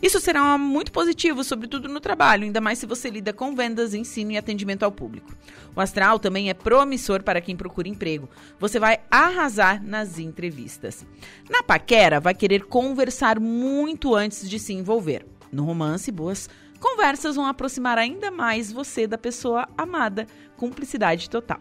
Isso 0.01 0.21
será 0.21 0.57
muito 0.57 0.89
positivo, 0.89 1.43
sobretudo 1.43 1.89
no 1.89 1.99
trabalho, 1.99 2.45
ainda 2.45 2.61
mais 2.61 2.79
se 2.79 2.85
você 2.85 3.09
lida 3.09 3.33
com 3.33 3.53
vendas, 3.53 3.93
ensino 3.93 4.31
e 4.31 4.37
atendimento 4.37 4.83
ao 4.83 4.91
público. 4.91 5.35
O 5.75 5.81
astral 5.81 6.17
também 6.17 6.49
é 6.49 6.53
promissor 6.53 7.21
para 7.21 7.41
quem 7.41 7.57
procura 7.57 7.89
emprego. 7.89 8.29
Você 8.57 8.79
vai 8.79 8.99
arrasar 9.11 9.83
nas 9.83 10.17
entrevistas. 10.17 11.05
Na 11.49 11.61
paquera, 11.61 12.21
vai 12.21 12.33
querer 12.33 12.63
conversar 12.67 13.37
muito 13.37 14.15
antes 14.15 14.49
de 14.49 14.59
se 14.59 14.71
envolver. 14.71 15.25
No 15.51 15.65
romance, 15.65 16.09
boas 16.09 16.49
Conversas 16.85 17.35
vão 17.35 17.47
aproximar 17.47 17.97
ainda 17.97 18.29
mais 18.29 18.71
você 18.71 19.07
da 19.07 19.17
pessoa 19.17 19.67
amada. 19.77 20.27
Cumplicidade 20.57 21.29
total. 21.29 21.59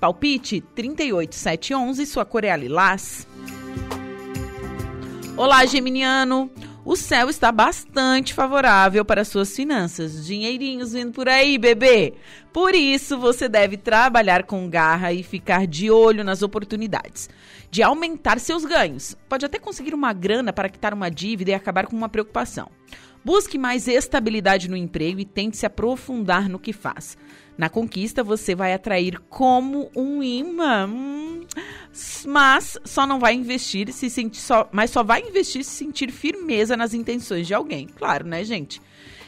Palpite 0.00 0.60
38711, 0.74 2.06
sua 2.06 2.24
cor 2.24 2.44
é 2.44 2.56
lilás. 2.56 3.26
Olá, 5.36 5.64
Geminiano. 5.66 6.50
O 6.84 6.96
céu 6.96 7.30
está 7.30 7.50
bastante 7.50 8.34
favorável 8.34 9.06
para 9.06 9.24
suas 9.24 9.56
finanças. 9.56 10.26
Dinheirinhos 10.26 10.92
vindo 10.92 11.12
por 11.12 11.30
aí, 11.30 11.56
bebê. 11.56 12.12
Por 12.52 12.74
isso, 12.74 13.18
você 13.18 13.48
deve 13.48 13.78
trabalhar 13.78 14.42
com 14.42 14.68
garra 14.68 15.10
e 15.10 15.22
ficar 15.22 15.66
de 15.66 15.90
olho 15.90 16.22
nas 16.22 16.42
oportunidades 16.42 17.30
de 17.74 17.82
aumentar 17.82 18.38
seus 18.38 18.64
ganhos. 18.64 19.16
Pode 19.28 19.44
até 19.44 19.58
conseguir 19.58 19.94
uma 19.94 20.12
grana 20.12 20.52
para 20.52 20.68
quitar 20.68 20.94
uma 20.94 21.10
dívida 21.10 21.50
e 21.50 21.54
acabar 21.54 21.86
com 21.86 21.96
uma 21.96 22.08
preocupação. 22.08 22.70
Busque 23.24 23.56
mais 23.56 23.88
estabilidade 23.88 24.68
no 24.68 24.76
emprego 24.76 25.18
e 25.18 25.24
tente 25.24 25.56
se 25.56 25.64
aprofundar 25.64 26.48
no 26.48 26.58
que 26.58 26.72
faz. 26.72 27.16
Na 27.56 27.68
conquista, 27.68 28.22
você 28.22 28.54
vai 28.54 28.74
atrair 28.74 29.18
como 29.30 29.90
um 29.96 30.22
imã. 30.22 30.86
Hum, 30.86 31.46
mas 32.26 32.76
só 32.84 33.06
não 33.06 33.18
vai 33.18 33.34
investir 33.34 33.92
se 33.92 34.10
sentir 34.10 34.40
só, 34.40 34.68
mas 34.72 34.90
só 34.90 35.02
vai 35.02 35.22
investir 35.22 35.64
se 35.64 35.70
sentir 35.70 36.10
firmeza 36.10 36.76
nas 36.76 36.92
intenções 36.92 37.46
de 37.46 37.54
alguém. 37.54 37.86
Claro, 37.86 38.26
né, 38.26 38.44
gente? 38.44 38.82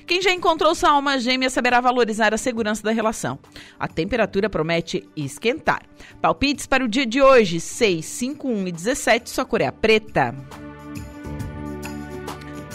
Quem 0.07 0.21
já 0.21 0.33
encontrou 0.33 0.75
sua 0.75 0.91
alma 0.91 1.19
gêmea 1.19 1.51
saberá 1.51 1.81
valorizar 1.81 2.35
a 2.35 2.39
segurança 2.39 2.83
da 2.83 2.93
relação. 2.93 3.39
A 3.79 3.89
temperatura 3.89 4.51
promete 4.51 5.09
esquentar. 5.17 5.83
Palpites 6.21 6.67
para 6.67 6.85
o 6.85 6.89
dia 6.89 7.07
de 7.07 7.23
hoje: 7.23 7.61
6, 7.61 8.05
5, 8.05 8.49
1 8.49 8.69
e 8.69 8.73
17. 8.73 9.31
Sua 9.31 9.45
cor 9.45 9.61
é 9.61 9.71
preta. 9.71 10.35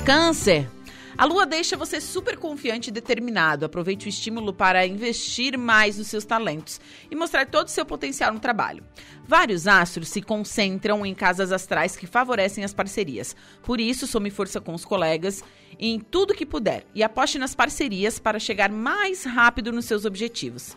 Câncer. 0.04 0.81
A 1.22 1.26
lua 1.26 1.46
deixa 1.46 1.78
você 1.78 2.02
super 2.02 2.36
confiante 2.36 2.88
e 2.88 2.92
determinado. 2.92 3.64
Aproveite 3.64 4.08
o 4.08 4.10
estímulo 4.10 4.52
para 4.52 4.88
investir 4.88 5.56
mais 5.56 6.00
nos 6.00 6.08
seus 6.08 6.26
talentos 6.26 6.82
e 7.12 7.16
mostrar 7.16 7.46
todo 7.46 7.68
o 7.68 7.70
seu 7.70 7.86
potencial 7.86 8.34
no 8.34 8.40
trabalho. 8.40 8.84
Vários 9.28 9.68
astros 9.68 10.08
se 10.08 10.20
concentram 10.20 11.06
em 11.06 11.14
casas 11.14 11.52
astrais 11.52 11.96
que 11.96 12.08
favorecem 12.08 12.64
as 12.64 12.74
parcerias. 12.74 13.36
Por 13.62 13.80
isso, 13.80 14.08
some 14.08 14.32
força 14.32 14.60
com 14.60 14.74
os 14.74 14.84
colegas 14.84 15.44
em 15.78 16.00
tudo 16.00 16.34
que 16.34 16.44
puder 16.44 16.88
e 16.96 17.04
aposte 17.04 17.38
nas 17.38 17.54
parcerias 17.54 18.18
para 18.18 18.40
chegar 18.40 18.72
mais 18.72 19.24
rápido 19.24 19.72
nos 19.72 19.86
seus 19.86 20.06
objetivos. 20.06 20.76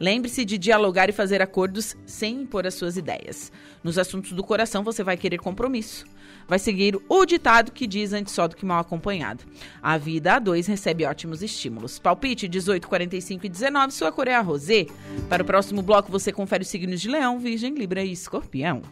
Lembre-se 0.00 0.44
de 0.44 0.58
dialogar 0.58 1.08
e 1.08 1.12
fazer 1.12 1.40
acordos 1.40 1.96
sem 2.04 2.42
impor 2.42 2.66
as 2.66 2.74
suas 2.74 2.96
ideias. 2.96 3.52
Nos 3.80 3.96
assuntos 3.96 4.32
do 4.32 4.42
coração, 4.42 4.82
você 4.82 5.04
vai 5.04 5.16
querer 5.16 5.38
compromisso 5.38 6.04
vai 6.46 6.58
seguir 6.58 6.98
o 7.08 7.24
ditado 7.24 7.72
que 7.72 7.86
diz 7.86 8.12
antes 8.12 8.34
só 8.34 8.46
do 8.48 8.56
que 8.56 8.66
mal 8.66 8.80
acompanhado. 8.80 9.44
A 9.82 9.96
vida 9.96 10.34
a 10.34 10.38
dois 10.38 10.66
recebe 10.66 11.04
ótimos 11.04 11.42
estímulos. 11.42 11.98
Palpite 11.98 12.48
18, 12.48 12.86
45 12.88 13.46
e 13.46 13.48
19, 13.48 13.92
sua 13.92 14.12
cor 14.12 14.28
é 14.28 14.34
a 14.34 14.40
rosé. 14.40 14.86
Para 15.28 15.42
o 15.42 15.46
próximo 15.46 15.82
bloco, 15.82 16.10
você 16.10 16.32
confere 16.32 16.62
os 16.62 16.68
signos 16.68 17.00
de 17.00 17.08
Leão, 17.08 17.38
Virgem, 17.38 17.74
Libra 17.74 18.02
e 18.02 18.12
Escorpião. 18.12 18.82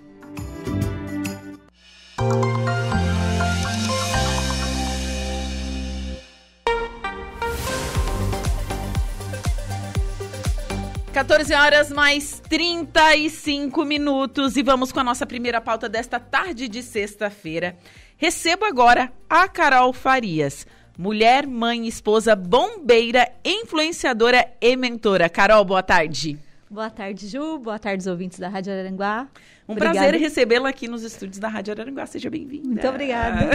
14 11.12 11.52
horas 11.54 11.90
mais 11.90 12.40
35 12.48 13.84
minutos 13.84 14.56
e 14.56 14.62
vamos 14.62 14.90
com 14.90 14.98
a 14.98 15.04
nossa 15.04 15.26
primeira 15.26 15.60
pauta 15.60 15.86
desta 15.86 16.18
tarde 16.18 16.68
de 16.68 16.82
sexta-feira. 16.82 17.76
Recebo 18.16 18.64
agora 18.64 19.12
a 19.28 19.46
Carol 19.46 19.92
Farias, 19.92 20.66
mulher, 20.96 21.46
mãe, 21.46 21.86
esposa, 21.86 22.34
bombeira, 22.34 23.30
influenciadora 23.44 24.54
e 24.58 24.74
mentora. 24.74 25.28
Carol, 25.28 25.66
boa 25.66 25.82
tarde. 25.82 26.38
Boa 26.72 26.88
tarde, 26.88 27.28
Ju. 27.28 27.58
Boa 27.58 27.78
tarde, 27.78 28.00
os 28.00 28.06
ouvintes 28.06 28.38
da 28.38 28.48
Rádio 28.48 28.72
Araranguá. 28.72 29.28
Um 29.68 29.72
Obrigada. 29.72 29.98
prazer 29.98 30.18
recebê-la 30.18 30.70
aqui 30.70 30.88
nos 30.88 31.02
estúdios 31.02 31.38
da 31.38 31.46
Rádio 31.46 31.72
Araranguá. 31.74 32.06
Seja 32.06 32.30
bem-vinda. 32.30 32.66
Muito 32.66 32.88
obrigada. 32.88 33.50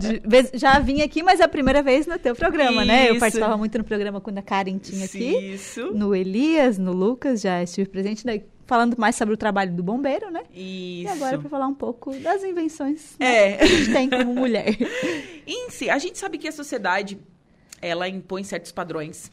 De- 0.00 0.58
já 0.58 0.78
vim 0.78 1.02
aqui, 1.02 1.22
mas 1.22 1.38
é 1.40 1.44
a 1.44 1.48
primeira 1.48 1.82
vez 1.82 2.06
no 2.06 2.18
teu 2.18 2.34
programa, 2.34 2.82
né? 2.82 3.08
Eu 3.08 3.12
Isso. 3.12 3.20
participava 3.20 3.58
muito 3.58 3.76
no 3.76 3.84
programa 3.84 4.22
quando 4.22 4.38
a 4.38 4.42
Karen 4.42 4.78
tinha 4.78 5.04
aqui. 5.04 5.52
Isso. 5.52 5.92
No 5.92 6.14
Elias, 6.14 6.78
no 6.78 6.92
Lucas, 6.92 7.42
já 7.42 7.62
estive 7.62 7.90
presente. 7.90 8.24
Daí, 8.24 8.42
falando 8.64 8.96
mais 8.98 9.16
sobre 9.16 9.34
o 9.34 9.36
trabalho 9.36 9.74
do 9.74 9.82
bombeiro, 9.82 10.30
né? 10.30 10.40
Isso. 10.50 10.54
E 10.54 11.06
agora 11.08 11.38
para 11.38 11.50
falar 11.50 11.66
um 11.66 11.74
pouco 11.74 12.14
das 12.20 12.42
invenções 12.42 13.16
né, 13.20 13.50
É. 13.52 13.56
que 13.58 13.64
a 13.64 13.66
gente 13.66 13.92
tem 13.92 14.08
como 14.08 14.34
mulher. 14.34 14.74
Em 15.46 15.68
si, 15.68 15.90
a 15.90 15.98
gente 15.98 16.16
sabe 16.18 16.38
que 16.38 16.48
a 16.48 16.52
sociedade 16.52 17.18
ela 17.82 18.08
impõe 18.08 18.42
certos 18.44 18.72
padrões 18.72 19.30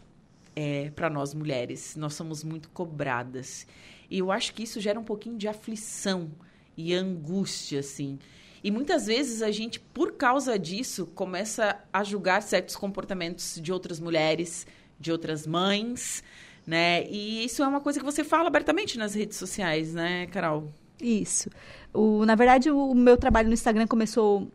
para 0.96 1.10
nós 1.10 1.34
mulheres. 1.34 1.96
Nós 1.96 2.14
somos 2.14 2.44
muito 2.44 2.70
cobradas. 2.70 3.68
E 4.10 4.20
eu 4.20 4.32
acho 4.32 4.54
que 4.54 4.64
isso 4.64 4.80
gera 4.80 5.00
um 5.00 5.04
pouquinho 5.04 5.38
de 5.38 5.48
aflição 5.48 6.32
e 6.76 6.94
angústia, 6.94 7.80
assim. 7.80 8.18
E 8.64 8.72
muitas 8.72 9.06
vezes 9.06 9.42
a 9.42 9.52
gente, 9.52 9.80
por 9.80 10.14
causa 10.14 10.58
disso, 10.60 11.06
começa 11.08 11.80
a 11.94 12.04
julgar 12.04 12.42
certos 12.42 12.76
comportamentos 12.76 13.60
de 13.62 13.72
outras 13.72 14.00
mulheres, 14.00 14.68
de 15.00 15.12
outras 15.12 15.48
mães, 15.48 16.24
né? 16.68 17.06
E 17.10 17.46
isso 17.46 17.64
é 17.64 17.68
uma 17.68 17.80
coisa 17.80 18.00
que 18.00 18.06
você 18.06 18.24
fala 18.24 18.48
abertamente 18.48 18.98
nas 18.98 19.14
redes 19.14 19.38
sociais, 19.38 19.94
né, 19.94 20.28
Carol? 20.28 20.72
Isso. 21.02 21.50
O, 21.94 22.26
na 22.26 22.36
verdade, 22.36 22.70
o 22.70 22.94
meu 22.94 23.16
trabalho 23.16 23.48
no 23.48 23.54
Instagram 23.54 23.88
começou 23.88 24.52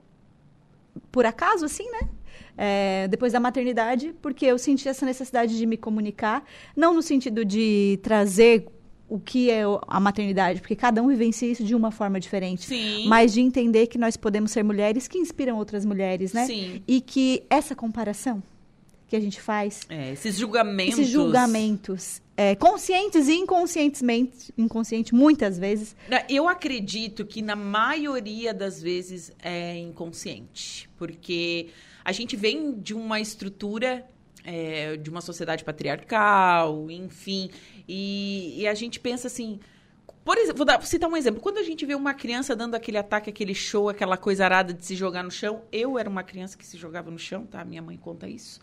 por 1.10 1.24
acaso, 1.24 1.64
assim, 1.64 1.90
né? 1.90 2.08
É, 2.56 3.08
depois 3.08 3.32
da 3.32 3.40
maternidade, 3.40 4.14
porque 4.22 4.46
eu 4.46 4.58
senti 4.58 4.88
essa 4.88 5.04
necessidade 5.04 5.56
de 5.56 5.66
me 5.66 5.76
comunicar, 5.76 6.44
não 6.76 6.94
no 6.94 7.02
sentido 7.02 7.44
de 7.44 7.98
trazer 8.02 8.66
o 9.08 9.18
que 9.18 9.50
é 9.50 9.62
a 9.86 10.00
maternidade, 10.00 10.60
porque 10.60 10.74
cada 10.74 11.02
um 11.02 11.08
vivencia 11.08 11.50
isso 11.50 11.62
de 11.62 11.74
uma 11.74 11.90
forma 11.90 12.18
diferente. 12.18 12.64
Sim. 12.64 13.06
Mas 13.06 13.32
de 13.32 13.40
entender 13.40 13.86
que 13.86 13.98
nós 13.98 14.16
podemos 14.16 14.50
ser 14.50 14.62
mulheres 14.62 15.06
que 15.06 15.18
inspiram 15.18 15.56
outras 15.58 15.84
mulheres, 15.84 16.32
né? 16.32 16.46
Sim. 16.46 16.82
E 16.88 17.00
que 17.00 17.42
essa 17.50 17.74
comparação 17.74 18.42
que 19.06 19.14
a 19.14 19.20
gente 19.20 19.40
faz, 19.40 19.82
É, 19.88 20.12
esses 20.12 20.36
julgamentos. 20.36 20.98
esses 20.98 21.08
julgamentos, 21.12 22.22
é, 22.36 22.54
conscientes 22.54 23.28
e 23.28 23.34
inconscientemente, 23.34 24.52
inconsciente 24.56 25.14
muitas 25.14 25.58
vezes, 25.58 25.94
Eu 26.28 26.48
acredito 26.48 27.24
que 27.26 27.42
na 27.42 27.54
maioria 27.54 28.54
das 28.54 28.80
vezes 28.82 29.30
é 29.42 29.76
inconsciente, 29.76 30.88
porque 30.96 31.68
a 32.04 32.12
gente 32.12 32.36
vem 32.36 32.78
de 32.78 32.92
uma 32.94 33.20
estrutura 33.20 34.06
é, 34.44 34.96
de 34.96 35.08
uma 35.08 35.22
sociedade 35.22 35.64
patriarcal, 35.64 36.90
enfim, 36.90 37.50
e, 37.88 38.60
e 38.60 38.68
a 38.68 38.74
gente 38.74 39.00
pensa 39.00 39.26
assim. 39.26 39.58
Por 40.22 40.38
exemplo, 40.38 40.56
vou, 40.58 40.66
dar, 40.66 40.78
vou 40.78 40.86
citar 40.86 41.08
um 41.08 41.16
exemplo. 41.16 41.40
Quando 41.40 41.58
a 41.58 41.62
gente 41.62 41.84
vê 41.84 41.94
uma 41.94 42.14
criança 42.14 42.56
dando 42.56 42.74
aquele 42.74 42.96
ataque, 42.96 43.28
aquele 43.28 43.54
show, 43.54 43.90
aquela 43.90 44.16
coisa 44.16 44.44
arada 44.44 44.72
de 44.72 44.84
se 44.84 44.96
jogar 44.96 45.22
no 45.22 45.30
chão, 45.30 45.62
eu 45.70 45.98
era 45.98 46.08
uma 46.08 46.22
criança 46.22 46.56
que 46.56 46.64
se 46.64 46.78
jogava 46.78 47.10
no 47.10 47.18
chão, 47.18 47.44
tá? 47.44 47.62
Minha 47.62 47.82
mãe 47.82 47.98
conta 47.98 48.26
isso. 48.26 48.58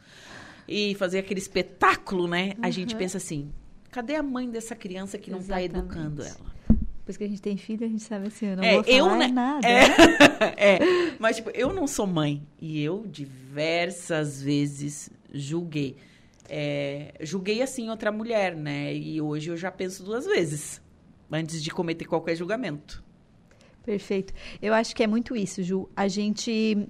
E 0.67 0.95
fazer 0.95 1.19
aquele 1.19 1.39
espetáculo, 1.39 2.27
né? 2.27 2.53
A 2.63 2.71
gente 2.71 2.95
pensa 2.95 3.17
assim: 3.17 3.51
cadê 3.91 4.15
a 4.15 4.23
mãe 4.23 4.49
dessa 4.49 4.75
criança 4.75 5.17
que 5.17 5.29
não 5.29 5.39
está 5.39 5.61
educando 5.61 6.23
ela? 6.23 6.51
Depois 7.01 7.17
que 7.17 7.23
a 7.23 7.27
gente 7.27 7.41
tem 7.41 7.57
filho, 7.57 7.83
a 7.83 7.89
gente 7.89 8.03
sabe 8.03 8.27
assim, 8.27 8.45
eu 8.45 8.57
não 8.57 8.63
É, 8.63 8.73
vou 8.75 8.83
falar 8.83 8.95
eu, 8.95 9.15
né, 9.17 9.27
nada. 9.27 9.67
É, 9.67 9.87
né? 9.87 9.95
é. 10.55 10.79
Mas, 11.17 11.37
tipo, 11.37 11.49
eu 11.49 11.73
não 11.73 11.87
sou 11.87 12.05
mãe. 12.05 12.45
E 12.61 12.81
eu, 12.81 13.05
diversas 13.07 14.39
vezes, 14.41 15.09
julguei. 15.33 15.97
É, 16.47 17.13
julguei, 17.21 17.63
assim, 17.63 17.89
outra 17.89 18.11
mulher, 18.11 18.55
né? 18.55 18.93
E 18.93 19.19
hoje 19.19 19.49
eu 19.49 19.57
já 19.57 19.71
penso 19.71 20.03
duas 20.03 20.27
vezes. 20.27 20.79
Antes 21.31 21.63
de 21.63 21.71
cometer 21.71 22.05
qualquer 22.05 22.35
julgamento. 22.35 23.03
Perfeito. 23.83 24.31
Eu 24.61 24.73
acho 24.73 24.95
que 24.95 25.01
é 25.01 25.07
muito 25.07 25.35
isso, 25.35 25.63
Ju. 25.63 25.89
A 25.95 26.07
gente 26.07 26.87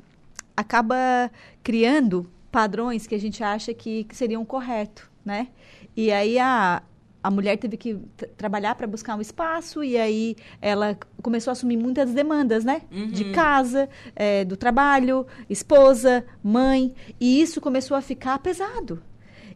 acaba 0.57 1.31
criando 1.63 2.29
padrões 2.51 3.07
que 3.07 3.15
a 3.15 3.19
gente 3.19 3.41
acha 3.41 3.73
que, 3.73 4.03
que 4.03 4.15
seriam 4.15 4.43
corretos, 4.43 5.05
né? 5.23 5.47
E 5.95 6.11
aí 6.11 6.37
a, 6.37 6.83
a 7.23 7.29
mulher 7.31 7.57
teve 7.57 7.77
que 7.77 7.97
tra- 8.17 8.27
trabalhar 8.37 8.75
para 8.75 8.87
buscar 8.87 9.15
um 9.15 9.21
espaço 9.21 9.83
e 9.83 9.97
aí 9.97 10.35
ela 10.61 10.97
começou 11.21 11.51
a 11.51 11.53
assumir 11.53 11.77
muitas 11.77 12.11
demandas, 12.11 12.65
né? 12.65 12.81
De 13.11 13.25
casa, 13.31 13.87
eh, 14.15 14.43
do 14.45 14.57
trabalho, 14.57 15.25
esposa, 15.49 16.25
mãe. 16.43 16.93
E 17.19 17.41
isso 17.41 17.61
começou 17.61 17.95
a 17.95 18.01
ficar 18.01 18.39
pesado. 18.39 19.01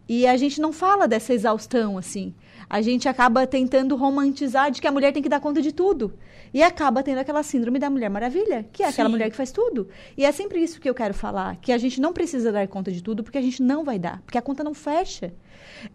E 0.07 0.27
a 0.27 0.37
gente 0.37 0.61
não 0.61 0.71
fala 0.71 1.07
dessa 1.07 1.33
exaustão, 1.33 1.97
assim. 1.97 2.33
A 2.69 2.81
gente 2.81 3.07
acaba 3.07 3.45
tentando 3.45 3.95
romantizar 3.95 4.71
de 4.71 4.81
que 4.81 4.87
a 4.87 4.91
mulher 4.91 5.13
tem 5.13 5.21
que 5.21 5.29
dar 5.29 5.39
conta 5.39 5.61
de 5.61 5.71
tudo. 5.71 6.13
E 6.53 6.63
acaba 6.63 7.03
tendo 7.03 7.19
aquela 7.19 7.43
síndrome 7.43 7.77
da 7.79 7.89
Mulher 7.89 8.09
Maravilha, 8.09 8.65
que 8.71 8.81
é 8.81 8.87
aquela 8.87 9.09
Sim. 9.09 9.13
mulher 9.13 9.29
que 9.29 9.35
faz 9.35 9.51
tudo. 9.51 9.89
E 10.17 10.25
é 10.25 10.31
sempre 10.31 10.59
isso 10.59 10.79
que 10.79 10.89
eu 10.89 10.93
quero 10.93 11.13
falar, 11.13 11.57
que 11.57 11.71
a 11.71 11.77
gente 11.77 11.99
não 11.99 12.13
precisa 12.13 12.51
dar 12.51 12.65
conta 12.67 12.91
de 12.91 13.03
tudo, 13.03 13.23
porque 13.23 13.37
a 13.37 13.41
gente 13.41 13.61
não 13.61 13.83
vai 13.83 13.99
dar, 13.99 14.21
porque 14.21 14.37
a 14.37 14.41
conta 14.41 14.63
não 14.63 14.73
fecha. 14.73 15.33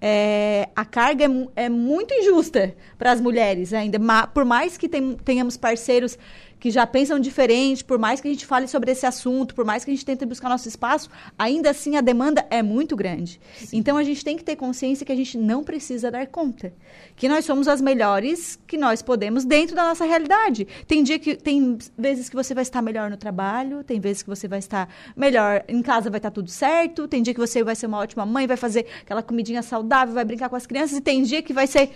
É, 0.00 0.68
a 0.76 0.84
carga 0.84 1.24
é, 1.56 1.64
é 1.64 1.68
muito 1.68 2.12
injusta 2.12 2.74
para 2.98 3.12
as 3.12 3.20
mulheres 3.20 3.72
ainda, 3.72 3.98
por 4.34 4.44
mais 4.44 4.76
que 4.76 4.88
tem- 4.88 5.16
tenhamos 5.24 5.56
parceiros 5.56 6.18
que 6.60 6.70
já 6.70 6.86
pensam 6.86 7.18
diferente, 7.18 7.82
por 7.82 7.98
mais 7.98 8.20
que 8.20 8.28
a 8.28 8.30
gente 8.30 8.44
fale 8.44 8.68
sobre 8.68 8.92
esse 8.92 9.06
assunto, 9.06 9.54
por 9.54 9.64
mais 9.64 9.84
que 9.84 9.90
a 9.90 9.94
gente 9.94 10.04
tente 10.04 10.26
buscar 10.26 10.50
nosso 10.50 10.68
espaço, 10.68 11.08
ainda 11.38 11.70
assim 11.70 11.96
a 11.96 12.02
demanda 12.02 12.46
é 12.50 12.62
muito 12.62 12.94
grande. 12.94 13.40
Então 13.72 13.96
a 13.96 14.04
gente 14.04 14.22
tem 14.22 14.36
que 14.36 14.44
ter 14.44 14.56
consciência 14.56 15.04
que 15.06 15.10
a 15.10 15.16
gente 15.16 15.38
não 15.38 15.64
precisa 15.64 16.10
dar 16.10 16.26
conta, 16.26 16.72
que 17.16 17.28
nós 17.28 17.46
somos 17.46 17.66
as 17.66 17.80
melhores 17.80 18.58
que 18.66 18.76
nós 18.76 19.00
podemos 19.00 19.44
dentro 19.44 19.74
da 19.74 19.84
nossa 19.84 20.04
realidade. 20.04 20.68
Tem 20.86 21.02
dia 21.02 21.18
que 21.18 21.34
tem 21.34 21.78
vezes 21.96 22.28
que 22.28 22.36
você 22.36 22.52
vai 22.52 22.62
estar 22.62 22.82
melhor 22.82 23.10
no 23.10 23.16
trabalho, 23.16 23.82
tem 23.82 23.98
vezes 23.98 24.22
que 24.22 24.28
você 24.28 24.46
vai 24.46 24.58
estar 24.58 24.88
melhor 25.16 25.64
em 25.66 25.80
casa, 25.80 26.10
vai 26.10 26.18
estar 26.18 26.30
tudo 26.30 26.50
certo, 26.50 27.08
tem 27.08 27.22
dia 27.22 27.32
que 27.32 27.40
você 27.40 27.64
vai 27.64 27.74
ser 27.74 27.86
uma 27.86 27.98
ótima 27.98 28.26
mãe, 28.26 28.46
vai 28.46 28.58
fazer 28.58 28.84
aquela 29.00 29.22
comidinha 29.22 29.62
saudável, 29.62 30.14
vai 30.14 30.24
brincar 30.26 30.50
com 30.50 30.56
as 30.56 30.66
crianças 30.66 30.98
e 30.98 31.00
tem 31.00 31.22
dia 31.22 31.40
que 31.40 31.54
vai 31.54 31.66
ser 31.66 31.90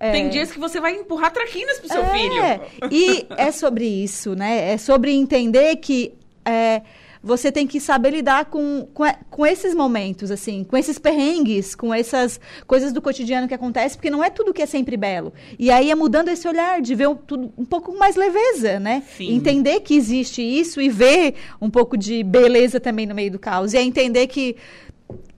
é, 0.00 0.12
Tem 0.12 0.28
dias 0.28 0.50
que 0.52 0.58
você 0.58 0.80
vai 0.80 0.94
empurrar 0.94 1.32
traquinas 1.32 1.78
pro 1.78 1.88
seu 1.88 2.02
é, 2.02 2.12
filho. 2.12 2.90
E 2.90 3.26
é 3.38 3.50
sobre 3.50 3.84
isso, 3.86 4.34
né? 4.34 4.72
É 4.72 4.76
sobre 4.78 5.12
entender 5.12 5.76
que 5.76 6.12
é, 6.44 6.82
você 7.22 7.50
tem 7.50 7.66
que 7.66 7.80
saber 7.80 8.10
lidar 8.10 8.44
com, 8.46 8.86
com, 8.92 9.02
a- 9.02 9.16
com 9.30 9.46
esses 9.46 9.74
momentos, 9.74 10.30
assim, 10.30 10.62
com 10.62 10.76
esses 10.76 10.98
perrengues, 10.98 11.74
com 11.74 11.94
essas 11.94 12.38
coisas 12.66 12.92
do 12.92 13.00
cotidiano 13.00 13.48
que 13.48 13.54
acontecem, 13.54 13.96
porque 13.96 14.10
não 14.10 14.22
é 14.22 14.28
tudo 14.28 14.52
que 14.52 14.60
é 14.60 14.66
sempre 14.66 14.94
belo. 14.96 15.32
E 15.58 15.70
aí 15.70 15.90
é 15.90 15.94
mudando 15.94 16.28
esse 16.28 16.46
olhar, 16.46 16.82
de 16.82 16.94
ver 16.94 17.08
o- 17.08 17.14
tudo 17.14 17.50
um 17.56 17.64
pouco 17.64 17.96
mais 17.98 18.14
leveza, 18.14 18.78
né? 18.78 19.02
Sim. 19.16 19.34
Entender 19.34 19.80
que 19.80 19.94
existe 19.94 20.42
isso 20.42 20.82
e 20.82 20.90
ver 20.90 21.34
um 21.62 21.70
pouco 21.70 21.96
de 21.96 22.22
beleza 22.22 22.78
também 22.78 23.06
no 23.06 23.14
meio 23.14 23.30
do 23.30 23.38
caos. 23.38 23.72
E 23.72 23.78
é 23.78 23.82
entender 23.82 24.26
que 24.26 24.56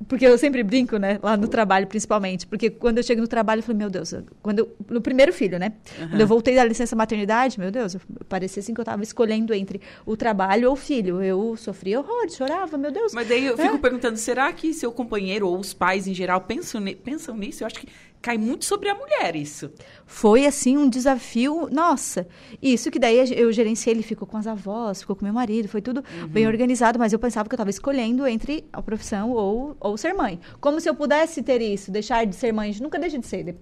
porque 0.08 0.26
eu 0.26 0.36
sempre 0.38 0.62
brinco, 0.62 0.96
né? 0.98 1.18
Lá 1.22 1.36
no 1.36 1.48
trabalho, 1.48 1.86
principalmente. 1.86 2.46
Porque 2.46 2.68
quando 2.70 2.98
eu 2.98 3.02
chego 3.02 3.20
no 3.20 3.28
trabalho, 3.28 3.60
eu 3.60 3.62
falei, 3.62 3.78
meu 3.78 3.90
Deus, 3.90 4.12
quando 4.42 4.58
eu- 4.60 4.76
no 4.90 5.00
primeiro 5.00 5.32
filho, 5.32 5.58
né? 5.58 5.72
Quando 6.10 6.20
eu 6.20 6.26
voltei 6.26 6.54
da 6.54 6.64
licença 6.64 6.94
maternidade, 6.94 7.58
meu 7.58 7.70
Deus, 7.70 7.94
eu- 7.94 8.00
parecia 8.28 8.60
assim 8.60 8.74
que 8.74 8.80
eu 8.80 8.82
estava 8.82 9.02
escolhendo 9.02 9.54
entre 9.54 9.80
o 10.04 10.16
trabalho 10.16 10.68
ou 10.68 10.74
o 10.74 10.76
filho. 10.76 11.22
Eu 11.22 11.56
sofria 11.56 11.98
horror, 12.00 12.28
chorava, 12.30 12.76
meu 12.76 12.90
Deus. 12.92 13.12
Mas 13.14 13.28
daí 13.28 13.46
eu 13.46 13.56
fico 13.56 13.76
É. 13.76 13.78
perguntando, 13.78 14.16
será 14.16 14.52
que 14.52 14.72
seu 14.74 14.92
companheiro 14.92 15.48
ou 15.48 15.58
os 15.58 15.72
pais 15.72 16.06
em 16.06 16.14
geral 16.14 16.40
pensam, 16.42 16.82
pensam 17.02 17.36
nisso? 17.36 17.62
Eu 17.62 17.66
acho 17.66 17.76
que 17.80 17.88
cai 18.20 18.36
muito 18.38 18.64
sobre 18.64 18.88
a 18.88 18.94
mulher 18.94 19.36
isso. 19.36 19.70
Foi, 20.04 20.46
assim, 20.46 20.76
um 20.76 20.88
desafio. 20.88 21.68
Nossa, 21.70 22.26
isso 22.60 22.90
que 22.90 22.98
daí 22.98 23.18
eu 23.38 23.52
gerenciei, 23.52 23.94
ele 23.94 24.02
ficou 24.02 24.26
com 24.26 24.36
as 24.36 24.46
avós, 24.48 25.00
ficou 25.00 25.14
com 25.14 25.24
meu 25.24 25.34
marido, 25.34 25.68
foi 25.68 25.80
tudo 25.80 26.02
bem 26.28 26.46
organizado, 26.46 26.98
mas 26.98 27.12
eu 27.12 27.18
pensava 27.20 27.48
que 27.48 27.54
eu 27.54 27.56
estava 27.56 27.70
escolhendo 27.70 28.26
entre 28.26 28.64
a 28.72 28.82
profissão 28.82 29.30
ou, 29.30 29.76
ou 29.86 29.96
ser 29.96 30.12
mãe. 30.12 30.40
Como 30.60 30.80
se 30.80 30.88
eu 30.88 30.94
pudesse 30.94 31.42
ter 31.42 31.60
isso, 31.60 31.90
deixar 31.90 32.26
de 32.26 32.34
ser 32.34 32.52
mãe, 32.52 32.68
a 32.68 32.72
gente 32.72 32.82
nunca 32.82 32.98
deixa 32.98 33.18
de 33.18 33.26
ser. 33.26 33.56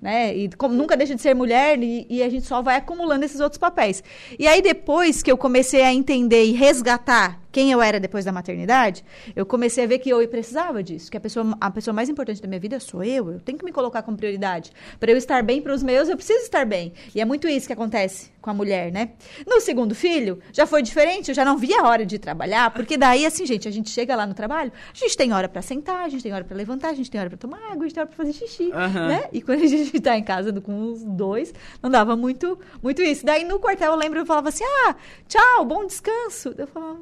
Né? 0.00 0.34
E 0.34 0.48
como 0.56 0.74
nunca 0.74 0.96
deixa 0.96 1.14
de 1.14 1.20
ser 1.20 1.34
mulher 1.34 1.78
e, 1.82 2.06
e 2.08 2.22
a 2.22 2.28
gente 2.28 2.46
só 2.46 2.62
vai 2.62 2.76
acumulando 2.76 3.24
esses 3.24 3.40
outros 3.40 3.58
papéis. 3.58 4.02
E 4.38 4.46
aí 4.46 4.62
depois 4.62 5.22
que 5.22 5.30
eu 5.30 5.36
comecei 5.36 5.82
a 5.82 5.92
entender 5.92 6.44
e 6.44 6.52
resgatar 6.52 7.38
quem 7.52 7.72
eu 7.72 7.82
era 7.82 7.98
depois 7.98 8.24
da 8.24 8.32
maternidade, 8.32 9.04
eu 9.34 9.44
comecei 9.44 9.84
a 9.84 9.86
ver 9.86 9.98
que 9.98 10.10
eu 10.10 10.26
precisava 10.28 10.82
disso, 10.82 11.10
que 11.10 11.16
a 11.16 11.20
pessoa, 11.20 11.56
a 11.60 11.70
pessoa 11.70 11.94
mais 11.94 12.08
importante 12.08 12.40
da 12.40 12.48
minha 12.48 12.60
vida 12.60 12.78
sou 12.80 13.02
eu, 13.02 13.32
eu 13.32 13.40
tenho 13.40 13.58
que 13.58 13.64
me 13.64 13.72
colocar 13.72 14.02
como 14.02 14.16
prioridade. 14.16 14.72
Para 14.98 15.10
eu 15.10 15.16
estar 15.16 15.42
bem 15.42 15.60
para 15.60 15.74
os 15.74 15.82
meus, 15.82 16.08
eu 16.08 16.16
preciso 16.16 16.44
estar 16.44 16.64
bem. 16.64 16.92
E 17.14 17.20
é 17.20 17.24
muito 17.24 17.48
isso 17.48 17.66
que 17.66 17.72
acontece 17.72 18.30
com 18.40 18.50
a 18.50 18.54
mulher, 18.54 18.90
né? 18.90 19.10
No 19.46 19.60
segundo 19.60 19.94
filho, 19.94 20.38
já 20.52 20.66
foi 20.66 20.82
diferente, 20.82 21.28
eu 21.28 21.34
já 21.34 21.44
não 21.44 21.58
via 21.58 21.80
a 21.80 21.88
hora 21.88 22.06
de 22.06 22.18
trabalhar, 22.18 22.70
porque 22.70 22.96
daí 22.96 23.26
assim, 23.26 23.44
gente, 23.44 23.68
a 23.68 23.70
gente 23.70 23.90
chega 23.90 24.16
lá 24.16 24.26
no 24.26 24.34
trabalho, 24.34 24.72
a 24.92 24.96
gente 24.96 25.16
tem 25.16 25.32
hora 25.32 25.48
para 25.48 25.62
sentar, 25.62 26.04
a 26.04 26.08
gente 26.08 26.22
tem 26.22 26.32
hora 26.32 26.44
para 26.44 26.56
levantar, 26.56 26.90
a 26.90 26.94
gente 26.94 27.10
tem 27.10 27.20
hora 27.20 27.28
para 27.28 27.38
tomar 27.38 27.58
água, 27.70 27.84
a 27.84 27.88
gente 27.88 27.94
tem 27.94 28.00
hora 28.00 28.08
para 28.08 28.16
fazer 28.16 28.32
xixi, 28.32 28.70
Aham. 28.72 29.08
né? 29.08 29.24
E 29.32 29.42
quando 29.42 29.62
a 29.62 29.66
gente 29.66 30.00
tá 30.00 30.16
em 30.16 30.22
casa 30.22 30.52
com 30.60 30.92
os 30.92 31.04
dois, 31.04 31.52
não 31.82 31.90
dava 31.90 32.16
muito, 32.16 32.58
muito 32.82 33.02
isso. 33.02 33.24
Daí 33.24 33.44
no 33.44 33.58
quartel 33.58 33.92
eu 33.92 33.98
lembro, 33.98 34.20
eu 34.20 34.26
falava 34.26 34.48
assim: 34.48 34.64
ah, 34.86 34.96
tchau, 35.28 35.64
bom 35.64 35.86
descanso. 35.86 36.54
Eu 36.56 36.66
falava, 36.66 36.98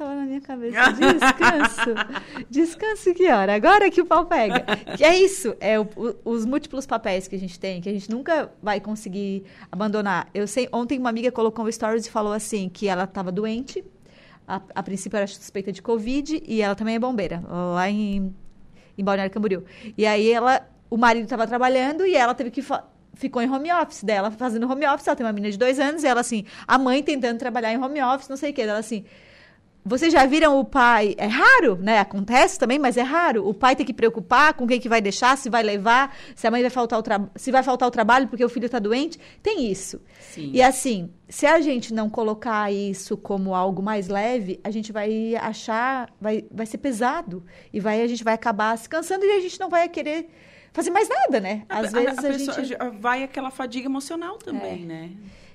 hora 0.00 0.16
na 0.16 0.26
minha 0.26 0.40
cabeça. 0.40 0.92
Descanso. 0.92 1.90
Descanso 2.50 3.14
que 3.14 3.30
hora? 3.30 3.54
Agora 3.54 3.90
que 3.90 4.00
o 4.00 4.06
pau 4.06 4.26
pega. 4.26 4.64
Que 4.96 5.04
é 5.04 5.18
isso, 5.18 5.54
é 5.60 5.78
o, 5.78 5.88
o, 5.96 6.30
os 6.30 6.44
múltiplos 6.44 6.86
papéis 6.86 7.26
que 7.26 7.36
a 7.36 7.38
gente 7.38 7.58
tem, 7.58 7.80
que 7.80 7.88
a 7.88 7.92
gente 7.92 8.10
nunca 8.10 8.52
vai 8.62 8.80
conseguir 8.80 9.44
abandonar. 9.70 10.28
Eu 10.34 10.46
sei, 10.46 10.68
ontem 10.72 10.98
uma 10.98 11.08
amiga 11.08 11.32
colocou 11.32 11.64
um 11.64 11.72
stories 11.72 12.06
e 12.06 12.10
falou 12.10 12.32
assim, 12.32 12.68
que 12.68 12.88
ela 12.88 13.04
estava 13.04 13.32
doente, 13.32 13.84
a, 14.46 14.60
a 14.74 14.82
princípio 14.82 15.16
era 15.16 15.26
suspeita 15.26 15.70
de 15.70 15.80
Covid, 15.80 16.42
e 16.46 16.60
ela 16.60 16.74
também 16.74 16.96
é 16.96 16.98
bombeira, 16.98 17.42
lá 17.48 17.88
em, 17.88 18.34
em 18.98 19.04
Balneário 19.04 19.32
Camboriú. 19.32 19.64
E 19.96 20.04
aí 20.04 20.30
ela, 20.30 20.68
o 20.90 20.96
marido 20.96 21.24
estava 21.24 21.46
trabalhando 21.46 22.04
e 22.04 22.16
ela 22.16 22.34
teve 22.34 22.50
que 22.50 22.62
ficou 23.14 23.42
em 23.42 23.50
home 23.50 23.72
office 23.72 24.02
dela, 24.02 24.30
fazendo 24.30 24.70
home 24.70 24.86
office. 24.86 25.06
Ela 25.06 25.16
tem 25.16 25.26
uma 25.26 25.32
menina 25.32 25.52
de 25.52 25.58
dois 25.58 25.78
anos, 25.78 26.02
e 26.02 26.06
ela 26.06 26.20
assim, 26.20 26.44
a 26.66 26.78
mãe 26.78 27.02
tentando 27.02 27.38
trabalhar 27.38 27.72
em 27.72 27.78
home 27.78 28.02
office, 28.02 28.28
não 28.28 28.36
sei 28.36 28.50
o 28.50 28.54
que. 28.54 28.62
Ela 28.62 28.78
assim. 28.78 29.04
Vocês 29.84 30.12
já 30.12 30.26
viram 30.26 30.58
o 30.58 30.64
pai? 30.64 31.14
É 31.16 31.26
raro, 31.26 31.76
né? 31.76 32.00
Acontece 32.00 32.58
também, 32.58 32.78
mas 32.78 32.96
é 32.96 33.02
raro. 33.02 33.48
O 33.48 33.54
pai 33.54 33.74
tem 33.74 33.86
que 33.86 33.94
preocupar 33.94 34.52
com 34.52 34.66
quem 34.66 34.78
que 34.78 34.88
vai 34.88 35.00
deixar, 35.00 35.36
se 35.38 35.48
vai 35.48 35.62
levar, 35.62 36.14
se 36.34 36.46
a 36.46 36.50
mãe 36.50 36.60
vai 36.60 36.70
faltar 36.70 36.98
o 36.98 37.02
trabalho, 37.02 37.30
se 37.34 37.50
vai 37.50 37.62
faltar 37.62 37.88
o 37.88 37.90
trabalho 37.90 38.28
porque 38.28 38.44
o 38.44 38.48
filho 38.48 38.66
está 38.66 38.78
doente. 38.78 39.18
Tem 39.42 39.70
isso. 39.70 40.00
Sim. 40.20 40.50
E 40.52 40.60
assim, 40.60 41.10
se 41.28 41.46
a 41.46 41.60
gente 41.60 41.94
não 41.94 42.10
colocar 42.10 42.70
isso 42.70 43.16
como 43.16 43.54
algo 43.54 43.82
mais 43.82 44.08
leve, 44.08 44.60
a 44.62 44.70
gente 44.70 44.92
vai 44.92 45.34
achar, 45.36 46.12
vai, 46.20 46.44
vai 46.50 46.66
ser 46.66 46.78
pesado 46.78 47.42
e 47.72 47.80
vai 47.80 48.02
a 48.02 48.06
gente 48.06 48.22
vai 48.22 48.34
acabar 48.34 48.76
se 48.76 48.88
cansando 48.88 49.24
e 49.24 49.32
a 49.32 49.40
gente 49.40 49.58
não 49.58 49.70
vai 49.70 49.88
querer 49.88 50.28
fazer 50.72 50.90
mais 50.90 51.08
nada, 51.08 51.40
né? 51.40 51.64
Às 51.68 51.94
a, 51.94 52.00
vezes 52.00 52.18
a, 52.18 52.22
a, 52.22 52.60
a 52.60 52.64
gente 52.64 53.00
vai 53.00 53.24
aquela 53.24 53.50
fadiga 53.50 53.86
emocional 53.86 54.36
também, 54.36 54.82
é. 54.82 54.86
né? 54.86 55.10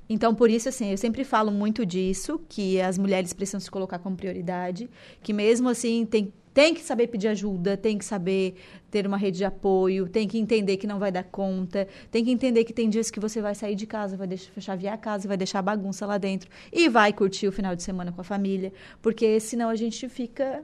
Então, 0.08 0.36
por 0.36 0.50
isso, 0.50 0.70
assim, 0.70 0.91
eu 0.91 0.98
sempre 0.98 1.24
falo 1.24 1.52
muito 1.52 1.86
disso, 1.86 2.39
que 2.48 2.80
as 2.80 2.98
mulheres 2.98 3.34
precisam 3.34 3.60
se 3.60 3.72
colocar 3.72 4.00
como 4.00 4.15
prioridade, 4.15 4.89
que 5.22 5.34
mesmo 5.34 5.68
assim 5.68 6.06
tem, 6.06 6.32
tem 6.54 6.74
que 6.74 6.82
saber 6.82 7.08
pedir 7.08 7.28
ajuda, 7.28 7.76
tem 7.76 7.98
que 7.98 8.06
saber 8.06 8.56
ter 8.91 9.08
uma 9.08 9.18
rede 9.18 9.39
de 9.39 9.46
apoio, 9.46 10.08
tem 10.08 10.28
que 10.28 10.38
entender 10.38 10.78
que 10.78 10.86
não 10.86 11.00
vai 11.00 11.12
dar 11.12 11.24
conta, 11.24 11.88
tem 12.12 12.24
que 12.24 12.32
entender 12.32 12.63
que 12.63 12.72
tem 12.72 12.88
dias 12.88 13.10
que 13.10 13.20
você 13.20 13.41
vai 13.41 13.56
sair 13.56 13.76
de 13.76 13.88
casa, 13.88 14.15
vai 14.15 14.28
deixar, 14.28 14.62
chavear 14.62 14.94
a 14.94 14.98
casa, 14.98 15.28
vai 15.28 15.38
deixar 15.38 15.60
a 15.60 15.63
bagunça 15.63 16.06
lá 16.06 16.18
dentro 16.18 16.50
e 16.72 16.88
vai 16.88 17.12
curtir 17.12 17.48
o 17.48 17.52
final 17.52 17.76
de 17.76 17.82
semana 17.82 18.12
com 18.12 18.22
a 18.22 18.24
família, 18.24 18.72
porque 19.02 19.39
senão 19.39 19.70
a 19.70 19.76
gente 19.76 20.08
fica 20.08 20.63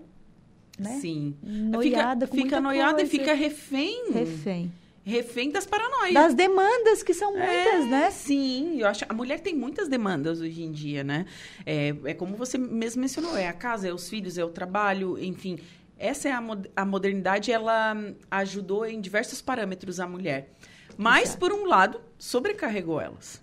né? 0.79 0.97
Sim. 0.99 1.35
Noiada 1.43 2.25
fica, 2.25 2.43
fica 2.43 2.61
noiada 2.61 2.95
coisa. 2.95 3.15
e 3.15 3.19
fica 3.19 3.33
refém. 3.33 4.11
Refém. 4.11 4.71
Refém 5.03 5.49
das 5.49 5.65
paranoias. 5.65 6.13
Das 6.13 6.33
demandas, 6.35 7.01
que 7.01 7.13
são 7.13 7.31
muitas, 7.31 7.85
é, 7.85 7.85
né? 7.85 8.11
Sim, 8.11 8.79
eu 8.79 8.87
acho. 8.87 9.03
A 9.09 9.13
mulher 9.13 9.39
tem 9.39 9.55
muitas 9.55 9.87
demandas 9.87 10.39
hoje 10.39 10.61
em 10.61 10.71
dia, 10.71 11.03
né? 11.03 11.25
É, 11.65 11.95
é 12.05 12.13
como 12.13 12.35
você 12.35 12.57
mesmo 12.57 13.01
mencionou: 13.01 13.35
é 13.35 13.47
a 13.47 13.53
casa, 13.53 13.87
é 13.87 13.93
os 13.93 14.07
filhos, 14.07 14.37
é 14.37 14.45
o 14.45 14.49
trabalho, 14.49 15.17
enfim. 15.17 15.57
Essa 15.97 16.29
é 16.29 16.31
a, 16.31 16.41
a 16.75 16.85
modernidade, 16.85 17.51
ela 17.51 17.95
ajudou 18.29 18.85
em 18.85 19.01
diversos 19.01 19.41
parâmetros 19.41 19.99
a 19.99 20.07
mulher. 20.07 20.51
Mas, 20.97 21.29
Exato. 21.29 21.39
por 21.39 21.53
um 21.53 21.65
lado, 21.65 22.01
sobrecarregou 22.17 23.01
elas. 23.01 23.41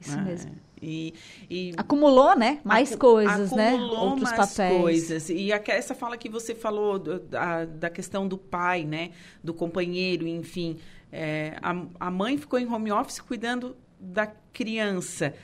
Isso 0.00 0.18
é. 0.18 0.22
mesmo. 0.22 0.65
E, 0.80 1.14
e 1.48 1.72
acumulou, 1.76 2.36
né? 2.36 2.60
Mais 2.62 2.92
acu 2.92 3.00
coisas, 3.00 3.50
né? 3.52 3.74
Outros 3.74 4.30
mais 4.30 4.52
papéis. 4.52 4.80
coisas. 4.80 5.30
E 5.30 5.52
a, 5.52 5.62
essa 5.68 5.94
fala 5.94 6.16
que 6.16 6.28
você 6.28 6.54
falou 6.54 6.98
da, 6.98 7.64
da 7.64 7.90
questão 7.90 8.28
do 8.28 8.36
pai, 8.36 8.84
né? 8.84 9.10
Do 9.42 9.54
companheiro, 9.54 10.26
enfim. 10.26 10.78
É, 11.10 11.56
a, 11.62 11.74
a 12.08 12.10
mãe 12.10 12.36
ficou 12.36 12.58
em 12.58 12.70
home 12.70 12.92
office 12.92 13.20
cuidando 13.20 13.76
da 13.98 14.26
criança. 14.52 15.34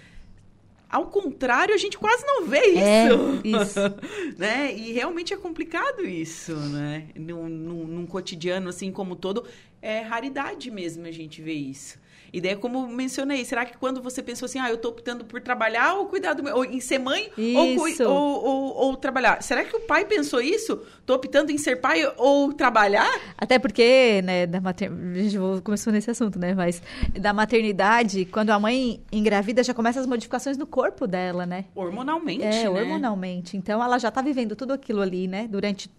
Ao 0.93 1.07
contrário, 1.07 1.75
a 1.75 1.79
gente 1.79 1.97
quase 1.97 2.23
não 2.27 2.45
vê 2.45 2.67
isso. 2.67 2.79
É, 2.79 3.63
isso. 3.63 3.81
né? 4.37 4.75
E 4.75 4.93
realmente 4.93 5.33
é 5.33 5.37
complicado 5.39 6.05
isso, 6.05 6.55
né? 6.55 7.09
Num, 7.17 7.49
num, 7.49 7.87
num, 7.87 8.07
cotidiano 8.07 8.69
assim 8.69 8.93
como 8.93 9.17
todo, 9.17 9.47
é 9.81 10.01
raridade 10.01 10.71
mesmo 10.71 11.07
a 11.07 11.11
gente 11.11 11.41
ver 11.41 11.55
isso. 11.55 11.99
E 12.33 12.41
daí, 12.41 12.57
como 12.57 12.89
mencionei, 12.89 13.45
será 13.45 13.67
que 13.67 13.77
quando 13.77 14.01
você 14.01 14.23
pensou 14.23 14.47
assim, 14.47 14.59
ah, 14.59 14.71
eu 14.71 14.77
estou 14.77 14.91
optando 14.91 15.23
por 15.25 15.41
trabalhar 15.43 15.95
ou 15.95 16.07
cuidar 16.07 16.33
do 16.33 16.43
meu, 16.43 16.57
ou 16.57 16.65
em 16.65 16.81
ser 16.81 16.99
mãe 16.99 17.31
ou, 17.37 18.09
ou, 18.09 18.45
ou, 18.45 18.75
ou, 18.75 18.97
trabalhar? 18.97 19.43
Será 19.43 19.63
que 19.63 19.77
o 19.77 19.81
pai 19.81 20.07
pensou 20.07 20.41
isso? 20.41 20.81
Estou 20.99 21.17
optando 21.17 21.53
em 21.53 21.59
ser 21.59 21.77
pai 21.77 22.11
ou 22.17 22.53
trabalhar? 22.55 23.11
Até 23.37 23.59
porque, 23.59 24.23
né, 24.25 24.47
da 24.47 24.63
maternidade, 24.63 25.39
começou 25.63 25.93
nesse 25.93 26.11
assunto, 26.11 26.39
né, 26.39 26.55
mas 26.55 26.83
da 27.13 27.35
maternidade, 27.35 28.25
quando 28.25 28.49
a 28.49 28.59
mãe 28.59 29.03
engravida, 29.13 29.63
já 29.63 29.75
começa 29.75 30.01
as 30.01 30.07
modificações 30.07 30.57
no 30.57 30.67
corpo 30.67 31.07
dela, 31.07 31.45
né? 31.45 31.67
Hormonalmente, 31.75 32.45
É, 32.45 32.63
né? 32.63 32.69
hormonalmente. 32.71 33.59
Então, 33.59 33.83
ela 33.83 33.99
já 33.99 34.09
está 34.09 34.23
vivendo 34.23 34.57
tudo 34.57 34.73
aquilo 34.73 35.03
ali, 35.03 35.29
né, 35.29 35.47
durante 35.47 35.91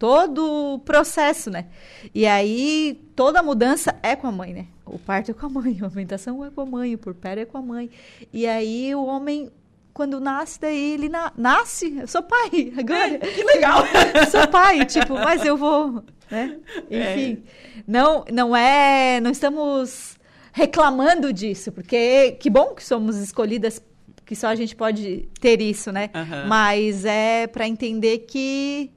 todo 0.00 0.74
o 0.74 0.78
processo, 0.78 1.50
né? 1.50 1.66
E 2.14 2.26
aí 2.26 2.98
toda 3.14 3.42
mudança 3.42 3.94
é 4.02 4.16
com 4.16 4.26
a 4.26 4.32
mãe, 4.32 4.54
né? 4.54 4.66
O 4.92 4.98
parto 4.98 5.30
é 5.30 5.34
com 5.34 5.46
a 5.46 5.48
mãe, 5.48 5.78
a 5.80 5.86
amamentação 5.86 6.44
é 6.44 6.50
com 6.50 6.60
a 6.60 6.66
mãe, 6.66 6.94
o 6.94 6.98
porpério 6.98 7.42
é 7.42 7.46
com 7.46 7.58
a 7.58 7.62
mãe. 7.62 7.90
E 8.32 8.46
aí 8.46 8.94
o 8.94 9.04
homem 9.04 9.50
quando 9.92 10.20
nasce, 10.20 10.60
daí 10.60 10.94
ele 10.94 11.08
na 11.08 11.32
nasce, 11.36 11.98
eu 11.98 12.06
sou 12.06 12.22
pai 12.22 12.72
agora. 12.78 13.14
É, 13.14 13.18
que 13.18 13.44
legal. 13.44 13.84
sou 14.30 14.46
pai, 14.48 14.86
tipo, 14.86 15.14
mas 15.14 15.44
eu 15.44 15.56
vou, 15.56 16.04
né? 16.30 16.58
É. 16.90 17.12
Enfim, 17.12 17.42
é. 17.76 17.82
não 17.86 18.24
não 18.32 18.56
é, 18.56 19.20
não 19.20 19.30
estamos 19.30 20.16
reclamando 20.52 21.32
disso, 21.32 21.70
porque 21.72 22.32
que 22.40 22.50
bom 22.50 22.74
que 22.74 22.84
somos 22.84 23.16
escolhidas 23.16 23.82
que 24.24 24.36
só 24.36 24.46
a 24.46 24.54
gente 24.54 24.76
pode 24.76 25.28
ter 25.40 25.60
isso, 25.60 25.90
né? 25.90 26.08
Uhum. 26.14 26.48
Mas 26.48 27.04
é 27.04 27.46
para 27.46 27.66
entender 27.66 28.18
que 28.18 28.90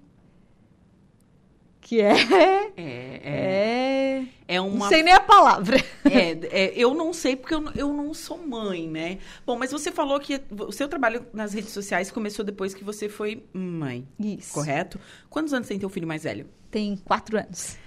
que 1.81 2.01
é. 2.01 2.13
É. 2.13 2.71
É, 2.77 3.23
é 3.27 4.23
uma. 4.59 4.85
Não 4.85 4.89
sei 4.89 5.03
nem 5.03 5.13
a 5.13 5.19
palavra. 5.19 5.77
É, 6.05 6.31
é, 6.51 6.73
eu 6.75 6.93
não 6.93 7.13
sei 7.13 7.35
porque 7.35 7.53
eu, 7.53 7.63
eu 7.75 7.93
não 7.93 8.13
sou 8.13 8.37
mãe, 8.37 8.87
né? 8.87 9.19
Bom, 9.45 9.57
mas 9.57 9.71
você 9.71 9.91
falou 9.91 10.19
que 10.19 10.41
o 10.51 10.71
seu 10.71 10.87
trabalho 10.87 11.25
nas 11.33 11.53
redes 11.53 11.71
sociais 11.71 12.11
começou 12.11 12.43
depois 12.43 12.73
que 12.73 12.83
você 12.83 13.07
foi 13.07 13.43
mãe. 13.53 14.05
Isso. 14.19 14.53
Correto? 14.53 14.99
Quantos 15.29 15.53
anos 15.53 15.67
tem 15.67 15.79
teu 15.79 15.89
filho 15.89 16.07
mais 16.07 16.23
velho? 16.23 16.45
Tem 16.69 16.97
quatro 16.97 17.37
anos. 17.37 17.77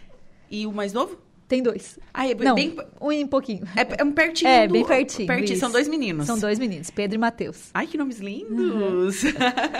E 0.50 0.66
o 0.66 0.72
mais 0.72 0.92
novo? 0.92 1.18
Tem 1.48 1.62
dois. 1.62 1.96
Ah, 2.12 2.28
é 2.28 2.34
Não, 2.34 2.56
bem... 2.56 2.76
um 3.00 3.12
e 3.12 3.24
pouquinho. 3.24 3.64
É, 3.76 4.00
é 4.00 4.04
um 4.04 4.10
pertinho 4.10 4.50
É, 4.50 4.66
do... 4.66 4.72
bem 4.72 4.84
pertinho. 4.84 5.28
pertinho. 5.28 5.58
São 5.58 5.70
dois 5.70 5.86
meninos. 5.86 6.26
São 6.26 6.36
dois 6.38 6.58
meninos, 6.58 6.90
Pedro 6.90 7.14
e 7.14 7.18
Matheus. 7.18 7.70
Ai, 7.72 7.86
que 7.86 7.96
nomes 7.96 8.18
lindos! 8.18 9.22
Uhum. 9.22 9.32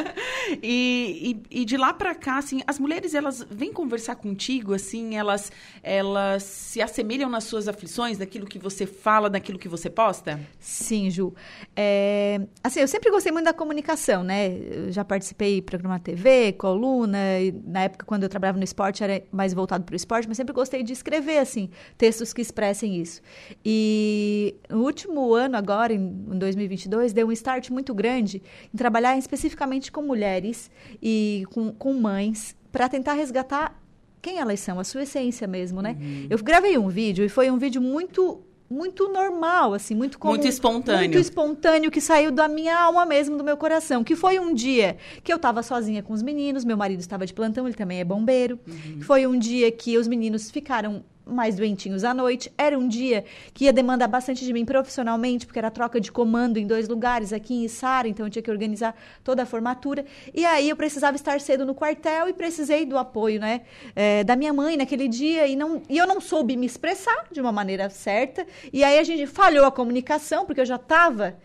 e, 0.63 1.43
e, 1.51 1.63
e, 1.63 1.65
de 1.65 1.77
lá 1.77 1.93
pra 1.93 2.15
cá, 2.15 2.39
assim, 2.39 2.63
as 2.69 2.79
mulheres, 2.79 3.15
elas 3.15 3.45
vêm 3.51 3.73
conversar 3.73 4.15
contigo, 4.15 4.75
assim, 4.75 5.17
elas, 5.17 5.51
elas 5.83 6.45
se 6.45 6.81
assemelham 6.81 7.29
nas 7.29 7.45
suas 7.45 7.67
aflições, 7.67 8.17
daquilo 8.17 8.47
que 8.47 8.61
você 8.61 8.87
fala, 8.87 9.29
daquilo 9.29 9.59
que 9.59 9.69
você 9.69 9.91
posta? 9.91 10.39
Sim, 10.61 11.11
Ju. 11.11 11.35
É, 11.75 12.41
assim, 12.63 12.79
eu 12.79 12.89
sempre 12.89 13.11
gostei 13.11 13.33
muito 13.33 13.47
da 13.47 13.53
comunicação, 13.53 14.23
né? 14.23 14.57
Eu 14.57 14.93
já 14.93 15.05
participei 15.05 15.57
de 15.57 15.63
programa 15.63 15.99
TV, 15.99 16.53
coluna, 16.53 17.19
na 17.65 17.85
época, 17.85 18.07
quando 18.07 18.23
eu 18.23 18.29
trabalhava 18.29 18.59
no 18.59 18.65
esporte, 18.65 19.03
era 19.03 19.21
mais 19.33 19.53
voltado 19.53 19.83
para 19.83 19.95
o 19.95 19.97
esporte, 19.97 20.29
mas 20.29 20.37
sempre 20.37 20.55
gostei 20.55 20.85
de 20.85 20.93
escrever, 20.93 21.39
assim, 21.39 21.56
textos 21.97 22.33
que 22.33 22.42
expressem 22.42 23.01
isso. 23.01 23.21
E 23.64 24.55
no 24.69 24.83
último 24.83 25.35
ano, 25.35 25.57
agora, 25.57 25.92
em 25.92 26.09
2022, 26.38 27.12
deu 27.12 27.29
um 27.29 27.33
start 27.33 27.71
muito 27.71 27.95
grande 27.95 28.42
em 28.73 28.77
trabalhar 28.77 29.16
especificamente 29.16 29.90
com 29.90 30.03
mulheres 30.03 30.71
e 31.03 31.45
com, 31.51 31.73
com 31.73 31.95
mães 31.95 32.57
para 32.71 32.88
tentar 32.88 33.14
resgatar 33.14 33.81
quem 34.21 34.38
elas 34.38 34.59
são, 34.61 34.81
a 34.81 34.85
sua 34.85 35.05
essência 35.05 35.47
mesmo, 35.47 35.81
né? 35.81 35.97
Uhum. 36.01 36.27
Eu 36.29 36.38
gravei 36.42 36.77
um 36.77 36.88
vídeo 36.88 37.25
e 37.25 37.29
foi 37.29 37.51
um 37.51 37.59
vídeo 37.59 37.81
muito 37.81 38.42
muito 38.69 39.09
normal, 39.09 39.75
assim, 39.75 39.95
muito 39.95 40.19
comum, 40.19 40.33
muito 40.33 40.49
espontâneo, 40.49 40.99
muito 40.99 41.19
espontâneo 41.19 41.90
que 41.90 42.01
saiu 42.01 42.33
da 42.33 42.49
minha 42.49 42.77
alma 42.77 43.07
mesmo, 43.07 43.37
do 43.37 43.45
meu 43.45 43.57
coração. 43.57 44.03
Que 44.03 44.16
foi 44.16 44.38
um 44.38 44.53
dia 44.53 44.97
que 45.23 45.33
eu 45.33 45.37
estava 45.37 45.62
sozinha 45.62 46.03
com 46.03 46.12
os 46.12 46.23
meninos, 46.23 46.64
meu 46.64 46.77
marido 46.77 47.01
estava 47.01 47.25
de 47.25 47.33
plantão, 47.33 47.66
ele 47.66 47.77
também 47.77 48.01
é 48.01 48.05
bombeiro. 48.05 48.59
Uhum. 48.66 49.01
Foi 49.03 49.27
um 49.27 49.38
dia 49.38 49.71
que 49.71 49.97
os 49.97 50.09
meninos 50.09 50.51
ficaram 50.51 51.05
mais 51.27 51.57
doentinhos 51.57 52.05
à 52.05 52.15
noite. 52.15 52.53
Era 52.57 52.79
um 52.79 52.87
dia 52.87 53.25
que 53.53 53.65
ia 53.65 53.73
demandar 53.73 54.07
bastante 54.07 54.45
de 54.45 54.53
mim 54.53 54.65
profissionalmente, 54.65 55.45
porque 55.45 55.59
era 55.59 55.71
troca 55.71 56.01
de 56.01 56.12
comando 56.12 56.57
em 56.57 56.67
dois 56.67 56.89
lugares, 56.89 57.33
aqui 57.33 57.65
em 57.65 57.69
Sara, 57.69 58.07
então 58.07 58.27
eu 58.27 58.31
tinha 58.31 58.43
que 58.43 58.51
organizar 58.51 58.95
toda 59.25 59.43
a 59.43 59.47
formatura. 59.47 60.05
E 60.33 60.45
aí 60.45 60.69
eu 60.69 60.77
precisava 60.77 61.17
estar 61.17 61.41
cedo 61.41 61.67
no 61.67 61.75
quartel 61.75 62.29
e 62.29 62.33
precisei 62.33 62.87
do 62.87 62.97
apoio, 62.97 63.41
né, 63.41 63.62
é, 63.95 64.23
da 64.23 64.37
minha 64.37 64.53
mãe 64.53 64.77
naquele 64.77 65.09
dia 65.09 65.47
e, 65.47 65.57
não, 65.57 65.83
e 65.89 65.99
eu 65.99 66.07
não 66.07 66.21
soube 66.21 66.57
me 66.57 66.67
expressar 66.67 67.27
de 67.33 67.41
uma 67.41 67.51
maneira 67.51 67.91
certa. 67.91 68.47
E 68.73 68.85
aí 68.85 68.99
a 68.99 69.05
gente 69.05 69.27
falhou 69.27 69.65
a 69.65 69.73
comunicação, 69.73 70.47
porque 70.47 70.61
eu 70.61 70.67
já 70.67 70.77
estava 70.77 71.37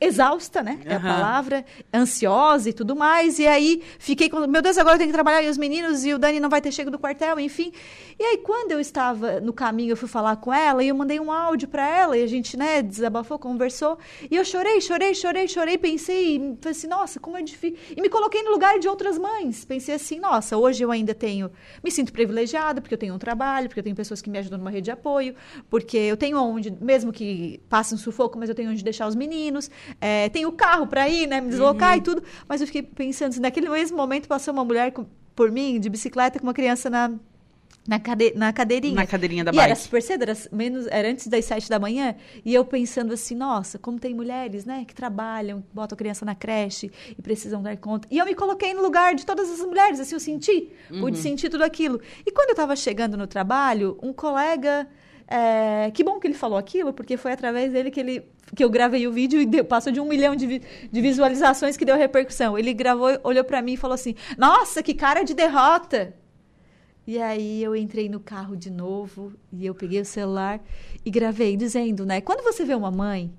exausta, 0.00 0.62
né? 0.62 0.80
É 0.84 0.94
a 0.94 1.00
palavra, 1.00 1.64
ansiosa 1.92 2.68
e 2.68 2.72
tudo 2.72 2.94
mais. 2.96 3.38
E 3.38 3.46
aí 3.46 3.82
fiquei 3.98 4.28
com, 4.28 4.46
meu 4.46 4.62
Deus, 4.62 4.76
agora 4.78 4.94
eu 4.94 4.98
tenho 4.98 5.10
que 5.10 5.14
trabalhar 5.14 5.42
e 5.42 5.48
os 5.48 5.56
meninos 5.56 6.04
e 6.04 6.12
o 6.12 6.18
Dani 6.18 6.40
não 6.40 6.48
vai 6.48 6.60
ter 6.60 6.72
chego 6.72 6.90
do 6.90 6.98
quartel, 6.98 7.38
enfim. 7.38 7.72
E 8.18 8.24
aí 8.24 8.38
quando 8.38 8.72
eu 8.72 8.80
estava 8.80 9.40
no 9.40 9.52
caminho, 9.52 9.92
eu 9.92 9.96
fui 9.96 10.08
falar 10.08 10.36
com 10.36 10.52
ela 10.52 10.82
e 10.82 10.88
eu 10.88 10.94
mandei 10.94 11.18
um 11.20 11.30
áudio 11.30 11.68
para 11.68 11.88
ela 11.88 12.16
e 12.16 12.22
a 12.22 12.26
gente, 12.26 12.56
né, 12.56 12.82
desabafou, 12.82 13.38
conversou. 13.38 13.98
E 14.30 14.36
eu 14.36 14.44
chorei, 14.44 14.80
chorei, 14.80 15.14
chorei, 15.14 15.48
chorei, 15.48 15.78
pensei, 15.78 16.36
e 16.36 16.38
falei 16.60 16.76
assim, 16.76 16.86
nossa, 16.86 17.20
como 17.20 17.36
é 17.36 17.42
difícil. 17.42 17.78
E 17.96 18.00
me 18.00 18.08
coloquei 18.08 18.42
no 18.42 18.50
lugar 18.50 18.78
de 18.78 18.88
outras 18.88 19.18
mães. 19.18 19.64
Pensei 19.64 19.94
assim, 19.94 20.18
nossa, 20.18 20.56
hoje 20.56 20.82
eu 20.82 20.90
ainda 20.90 21.14
tenho, 21.14 21.50
me 21.82 21.90
sinto 21.90 22.12
privilegiada 22.12 22.80
porque 22.80 22.94
eu 22.94 22.98
tenho 22.98 23.14
um 23.14 23.18
trabalho, 23.18 23.68
porque 23.68 23.80
eu 23.80 23.84
tenho 23.84 23.96
pessoas 23.96 24.20
que 24.20 24.28
me 24.28 24.38
ajudam 24.38 24.58
numa 24.58 24.70
rede 24.70 24.86
de 24.86 24.90
apoio, 24.90 25.34
porque 25.68 25.96
eu 25.96 26.16
tenho 26.16 26.38
onde, 26.38 26.70
mesmo 26.70 27.12
que 27.12 27.60
passe 27.68 27.94
um 27.94 27.98
sufoco, 27.98 28.38
mas 28.38 28.48
eu 28.48 28.54
tenho 28.54 28.70
onde 28.70 28.82
deixar 28.82 29.06
os 29.06 29.14
meninos, 29.14 29.69
é, 30.00 30.28
tenho 30.28 30.50
carro 30.52 30.86
para 30.86 31.08
ir, 31.08 31.26
né, 31.26 31.40
me 31.40 31.48
deslocar 31.50 31.96
e 31.96 32.00
tudo. 32.00 32.22
Mas 32.48 32.60
eu 32.60 32.66
fiquei 32.66 32.82
pensando, 32.82 33.30
assim, 33.30 33.40
naquele 33.40 33.68
mesmo 33.68 33.96
momento 33.96 34.26
passou 34.28 34.52
uma 34.54 34.64
mulher 34.64 34.92
com- 34.92 35.06
por 35.34 35.50
mim 35.50 35.78
de 35.80 35.88
bicicleta 35.88 36.38
com 36.38 36.46
uma 36.46 36.54
criança 36.54 36.88
na 36.90 37.12
na, 37.88 37.98
cade, 37.98 38.34
na 38.36 38.52
cadeirinha. 38.52 38.94
Na 38.94 39.06
cadeirinha 39.06 39.42
da 39.42 39.52
e 39.52 39.58
era 39.58 39.68
bike. 39.68 39.80
super 39.80 40.02
cedo, 40.02 40.22
era, 40.22 40.36
menos, 40.52 40.86
era 40.88 41.08
antes 41.08 41.26
das 41.26 41.44
sete 41.46 41.68
da 41.68 41.78
manhã. 41.78 42.14
E 42.44 42.52
eu 42.54 42.62
pensando 42.64 43.12
assim, 43.14 43.34
nossa, 43.34 43.78
como 43.78 43.98
tem 43.98 44.14
mulheres, 44.14 44.64
né, 44.66 44.84
que 44.86 44.94
trabalham, 44.94 45.64
botam 45.72 45.96
a 45.96 45.98
criança 45.98 46.24
na 46.24 46.34
creche 46.34 46.90
e 47.18 47.22
precisam 47.22 47.62
dar 47.62 47.76
conta. 47.78 48.06
E 48.10 48.18
eu 48.18 48.26
me 48.26 48.34
coloquei 48.34 48.74
no 48.74 48.82
lugar 48.82 49.14
de 49.14 49.24
todas 49.24 49.50
as 49.50 49.60
mulheres, 49.60 49.98
assim, 49.98 50.14
eu 50.14 50.20
senti, 50.20 50.68
pude 51.00 51.16
sentir 51.18 51.48
tudo 51.48 51.64
aquilo. 51.64 52.00
E 52.24 52.30
quando 52.30 52.50
eu 52.50 52.52
estava 52.52 52.76
chegando 52.76 53.16
no 53.16 53.26
trabalho, 53.26 53.98
um 54.02 54.12
colega. 54.12 54.86
é, 55.26 55.90
que 55.92 56.04
bom 56.04 56.20
que 56.20 56.26
ele 56.26 56.34
falou 56.34 56.58
aquilo, 56.58 56.92
porque 56.92 57.16
foi 57.16 57.32
através 57.32 57.72
dele 57.72 57.90
que 57.90 57.98
ele 58.00 58.24
que 58.54 58.64
eu 58.64 58.70
gravei 58.70 59.06
o 59.06 59.12
vídeo 59.12 59.40
e 59.40 59.46
deu, 59.46 59.64
passou 59.64 59.92
de 59.92 60.00
um 60.00 60.06
milhão 60.06 60.34
de, 60.34 60.58
de 60.58 61.00
visualizações 61.00 61.76
que 61.76 61.84
deu 61.84 61.96
repercussão. 61.96 62.58
Ele 62.58 62.72
gravou, 62.72 63.08
olhou 63.22 63.44
para 63.44 63.62
mim 63.62 63.74
e 63.74 63.76
falou 63.76 63.94
assim: 63.94 64.14
Nossa, 64.36 64.82
que 64.82 64.94
cara 64.94 65.22
de 65.22 65.34
derrota! 65.34 66.14
E 67.06 67.20
aí 67.20 67.62
eu 67.62 67.74
entrei 67.74 68.08
no 68.08 68.20
carro 68.20 68.56
de 68.56 68.70
novo 68.70 69.32
e 69.52 69.66
eu 69.66 69.74
peguei 69.74 70.00
o 70.00 70.04
celular 70.04 70.60
e 71.04 71.10
gravei 71.10 71.56
dizendo, 71.56 72.06
né? 72.06 72.20
Quando 72.20 72.44
você 72.44 72.64
vê 72.64 72.74
uma 72.74 72.90
mãe, 72.90 73.32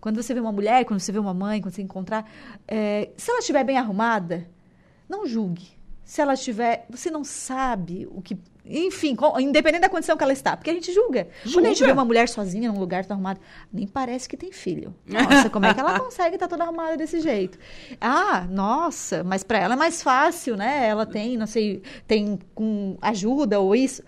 quando 0.00 0.22
você 0.22 0.32
vê 0.34 0.40
uma 0.40 0.52
mulher, 0.52 0.84
quando 0.84 1.00
você 1.00 1.10
vê 1.10 1.18
uma 1.18 1.34
mãe, 1.34 1.60
quando 1.60 1.74
você 1.74 1.82
encontrar, 1.82 2.30
é, 2.68 3.10
se 3.16 3.30
ela 3.30 3.40
estiver 3.40 3.64
bem 3.64 3.78
arrumada, 3.78 4.48
não 5.08 5.26
julgue. 5.26 5.76
Se 6.06 6.20
ela 6.22 6.34
estiver, 6.34 6.86
você 6.88 7.10
não 7.10 7.24
sabe 7.24 8.06
o 8.12 8.22
que, 8.22 8.38
enfim, 8.64 9.16
com- 9.16 9.38
independente 9.40 9.80
da 9.82 9.88
condição 9.88 10.16
que 10.16 10.22
ela 10.22 10.32
está, 10.32 10.56
porque 10.56 10.70
a 10.70 10.72
gente 10.72 10.92
julga. 10.92 11.26
Quando 11.52 11.66
a 11.66 11.68
gente 11.70 11.78
Julga. 11.80 11.92
vê 11.92 11.98
uma 11.98 12.04
mulher 12.04 12.28
sozinha 12.28 12.70
num 12.70 12.78
lugar 12.78 13.04
tão 13.04 13.16
arrumado, 13.16 13.40
nem 13.72 13.88
parece 13.88 14.28
que 14.28 14.36
tem 14.36 14.52
filho. 14.52 14.94
Nossa, 15.04 15.50
como 15.50 15.66
é 15.66 15.74
que 15.74 15.80
ela 15.80 15.98
consegue 16.00 16.36
estar 16.36 16.46
toda 16.46 16.62
arrumada 16.62 16.96
desse 16.96 17.20
jeito? 17.20 17.58
Ah, 18.00 18.46
nossa, 18.48 19.24
mas 19.24 19.42
para 19.42 19.58
ela 19.58 19.74
é 19.74 19.76
mais 19.76 20.00
fácil, 20.00 20.56
né? 20.56 20.86
Ela 20.86 21.04
tem, 21.04 21.36
não 21.36 21.46
sei, 21.46 21.82
tem 22.06 22.38
com 22.54 22.96
ajuda 23.02 23.58
ou 23.58 23.74
isso. 23.74 24.00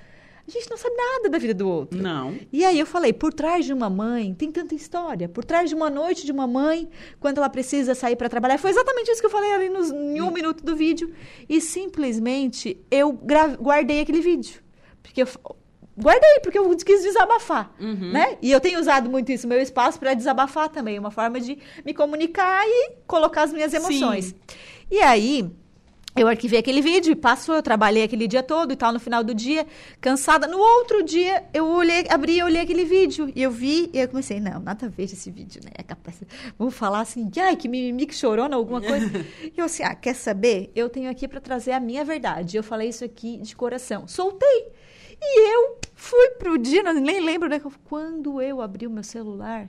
A 0.49 0.51
gente 0.51 0.71
não 0.71 0.79
sabe 0.79 0.97
nada 0.97 1.29
da 1.29 1.37
vida 1.37 1.53
do 1.53 1.69
outro. 1.69 2.01
Não. 2.01 2.35
E 2.51 2.65
aí 2.65 2.79
eu 2.79 2.87
falei, 2.87 3.13
por 3.13 3.35
trás 3.35 3.67
de 3.67 3.73
uma 3.75 3.91
mãe 3.91 4.33
tem 4.33 4.51
tanta 4.51 4.75
história. 4.75 5.29
Por 5.29 5.45
trás 5.45 5.69
de 5.69 5.75
uma 5.77 5.91
noite 5.91 6.25
de 6.25 6.33
uma 6.33 6.47
mãe, 6.47 6.89
quando 7.21 7.37
ela 7.37 7.51
precisa 7.51 7.95
sair 7.95 8.17
para 8.17 8.31
trabalhar. 8.31 8.57
Foi 8.57 8.71
exatamente 8.71 9.11
isso 9.11 9.21
que 9.21 9.27
eu 9.27 9.31
falei 9.31 9.53
ali 9.53 9.69
nos, 9.69 9.91
em 9.91 10.23
um 10.23 10.31
minuto 10.31 10.65
do 10.65 10.75
vídeo. 10.75 11.13
E 11.47 11.61
simplesmente 11.61 12.81
eu 12.91 13.13
guardei 13.13 14.01
aquele 14.01 14.23
vídeo. 14.23 14.63
Porque 15.03 15.23
eu 15.23 15.29
guardei, 16.01 16.41
porque 16.43 16.59
eu 16.59 16.75
quis 16.77 17.03
desabafar, 17.03 17.75
né? 17.79 18.39
E 18.41 18.51
eu 18.51 18.59
tenho 18.59 18.81
usado 18.81 19.11
muito 19.11 19.31
isso, 19.31 19.47
meu 19.47 19.61
espaço, 19.61 19.99
para 19.99 20.15
desabafar 20.15 20.71
também. 20.71 20.99
Uma 20.99 21.11
forma 21.11 21.39
de 21.39 21.59
me 21.85 21.93
comunicar 21.93 22.63
e 22.67 22.93
colocar 23.07 23.43
as 23.43 23.53
minhas 23.53 23.75
emoções. 23.75 24.35
E 24.91 24.99
aí... 25.01 25.51
Eu 26.18 26.26
arquivei 26.26 26.59
aquele 26.59 26.81
vídeo 26.81 27.12
e 27.12 27.16
passou, 27.16 27.54
eu 27.54 27.62
trabalhei 27.62 28.02
aquele 28.02 28.26
dia 28.26 28.42
todo 28.42 28.72
e 28.72 28.76
tal, 28.76 28.92
no 28.92 28.98
final 28.98 29.22
do 29.22 29.33
dia, 29.33 29.66
cansada. 30.00 30.46
No 30.48 30.59
outro 30.59 31.02
dia, 31.04 31.44
eu 31.54 31.66
olhei, 31.66 32.04
abri 32.11 32.38
e 32.38 32.42
olhei 32.42 32.61
aquele 32.61 32.85
vídeo. 32.85 33.33
E 33.37 33.42
eu 33.42 33.50
vi 33.50 33.88
e 33.92 33.98
eu 34.00 34.09
comecei, 34.09 34.40
não, 34.40 34.59
nada 34.61 34.87
a 34.87 34.88
ver 34.88 35.04
esse 35.04 35.31
vídeo, 35.31 35.61
né? 35.64 35.70
É 35.78 35.83
capaz. 35.83 36.20
Vou 36.59 36.70
falar 36.70 37.00
assim, 37.00 37.31
ai, 37.40 37.54
que 37.57 37.68
mimimi, 37.68 38.07
que 38.07 38.14
chorona, 38.14 38.57
alguma 38.57 38.81
coisa. 38.81 39.07
e 39.44 39.52
eu 39.57 39.64
assim, 39.64 39.83
ah, 39.85 39.94
quer 39.94 40.14
saber? 40.14 40.72
Eu 40.74 40.88
tenho 40.88 41.11
aqui 41.11 41.28
para 41.28 41.40
trazer 41.40 41.72
a 41.72 41.81
minha 41.81 42.04
verdade. 42.04 42.57
Eu 42.57 42.62
falei 42.62 42.88
isso 42.88 43.04
aqui 43.04 43.37
de 43.38 43.54
coração. 43.54 44.09
Soltei. 44.09 44.72
E 45.20 45.54
eu 45.54 45.78
fui 45.94 46.31
pro 46.31 46.59
dia, 46.59 46.83
não- 46.83 46.94
nem 46.94 47.20
lembro, 47.20 47.48
né? 47.48 47.61
Quando 47.85 48.40
eu 48.40 48.61
abri 48.61 48.87
o 48.87 48.90
meu 48.90 49.02
celular, 49.02 49.68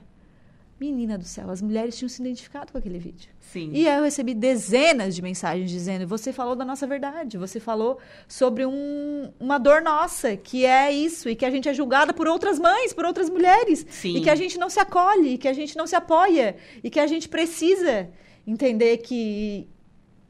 menina 0.80 1.18
do 1.18 1.24
céu, 1.24 1.50
as 1.50 1.60
mulheres 1.60 1.96
tinham 1.96 2.08
se 2.08 2.22
identificado 2.22 2.72
com 2.72 2.78
aquele 2.78 2.98
vídeo. 2.98 3.28
Sim. 3.38 3.70
E 3.74 3.86
aí 3.86 3.98
eu 3.98 4.04
recebi 4.04 4.32
dezenas 4.34 5.14
de 5.14 5.20
mensagens 5.20 5.70
dizendo: 5.70 6.06
você 6.06 6.32
falou 6.32 6.56
da 6.56 6.64
nossa 6.64 6.86
verdade, 6.86 7.36
você 7.36 7.60
falou 7.60 7.98
sobre 8.26 8.64
um- 8.64 9.30
uma 9.38 9.58
dor 9.58 9.82
nossa, 9.82 10.36
que 10.36 10.64
é 10.64 10.90
isso, 10.90 11.28
e 11.28 11.36
que 11.36 11.44
a 11.44 11.50
gente 11.50 11.68
é 11.68 11.74
julgada 11.74 12.14
por 12.14 12.26
outras 12.26 12.58
mães, 12.58 12.92
por 12.94 13.04
outras 13.04 13.28
mulheres, 13.28 13.84
Sim. 13.90 14.16
e 14.16 14.20
que 14.22 14.30
a 14.30 14.34
gente 14.34 14.58
não 14.58 14.70
se 14.70 14.80
acolhe, 14.80 15.34
e 15.34 15.38
que 15.38 15.48
a 15.48 15.52
gente 15.52 15.76
não 15.76 15.86
se 15.86 15.94
apoia, 15.94 16.56
e 16.82 16.88
que 16.88 16.98
a 16.98 17.06
gente 17.06 17.28
precisa 17.28 18.08
entender 18.46 18.96
que. 18.98 19.68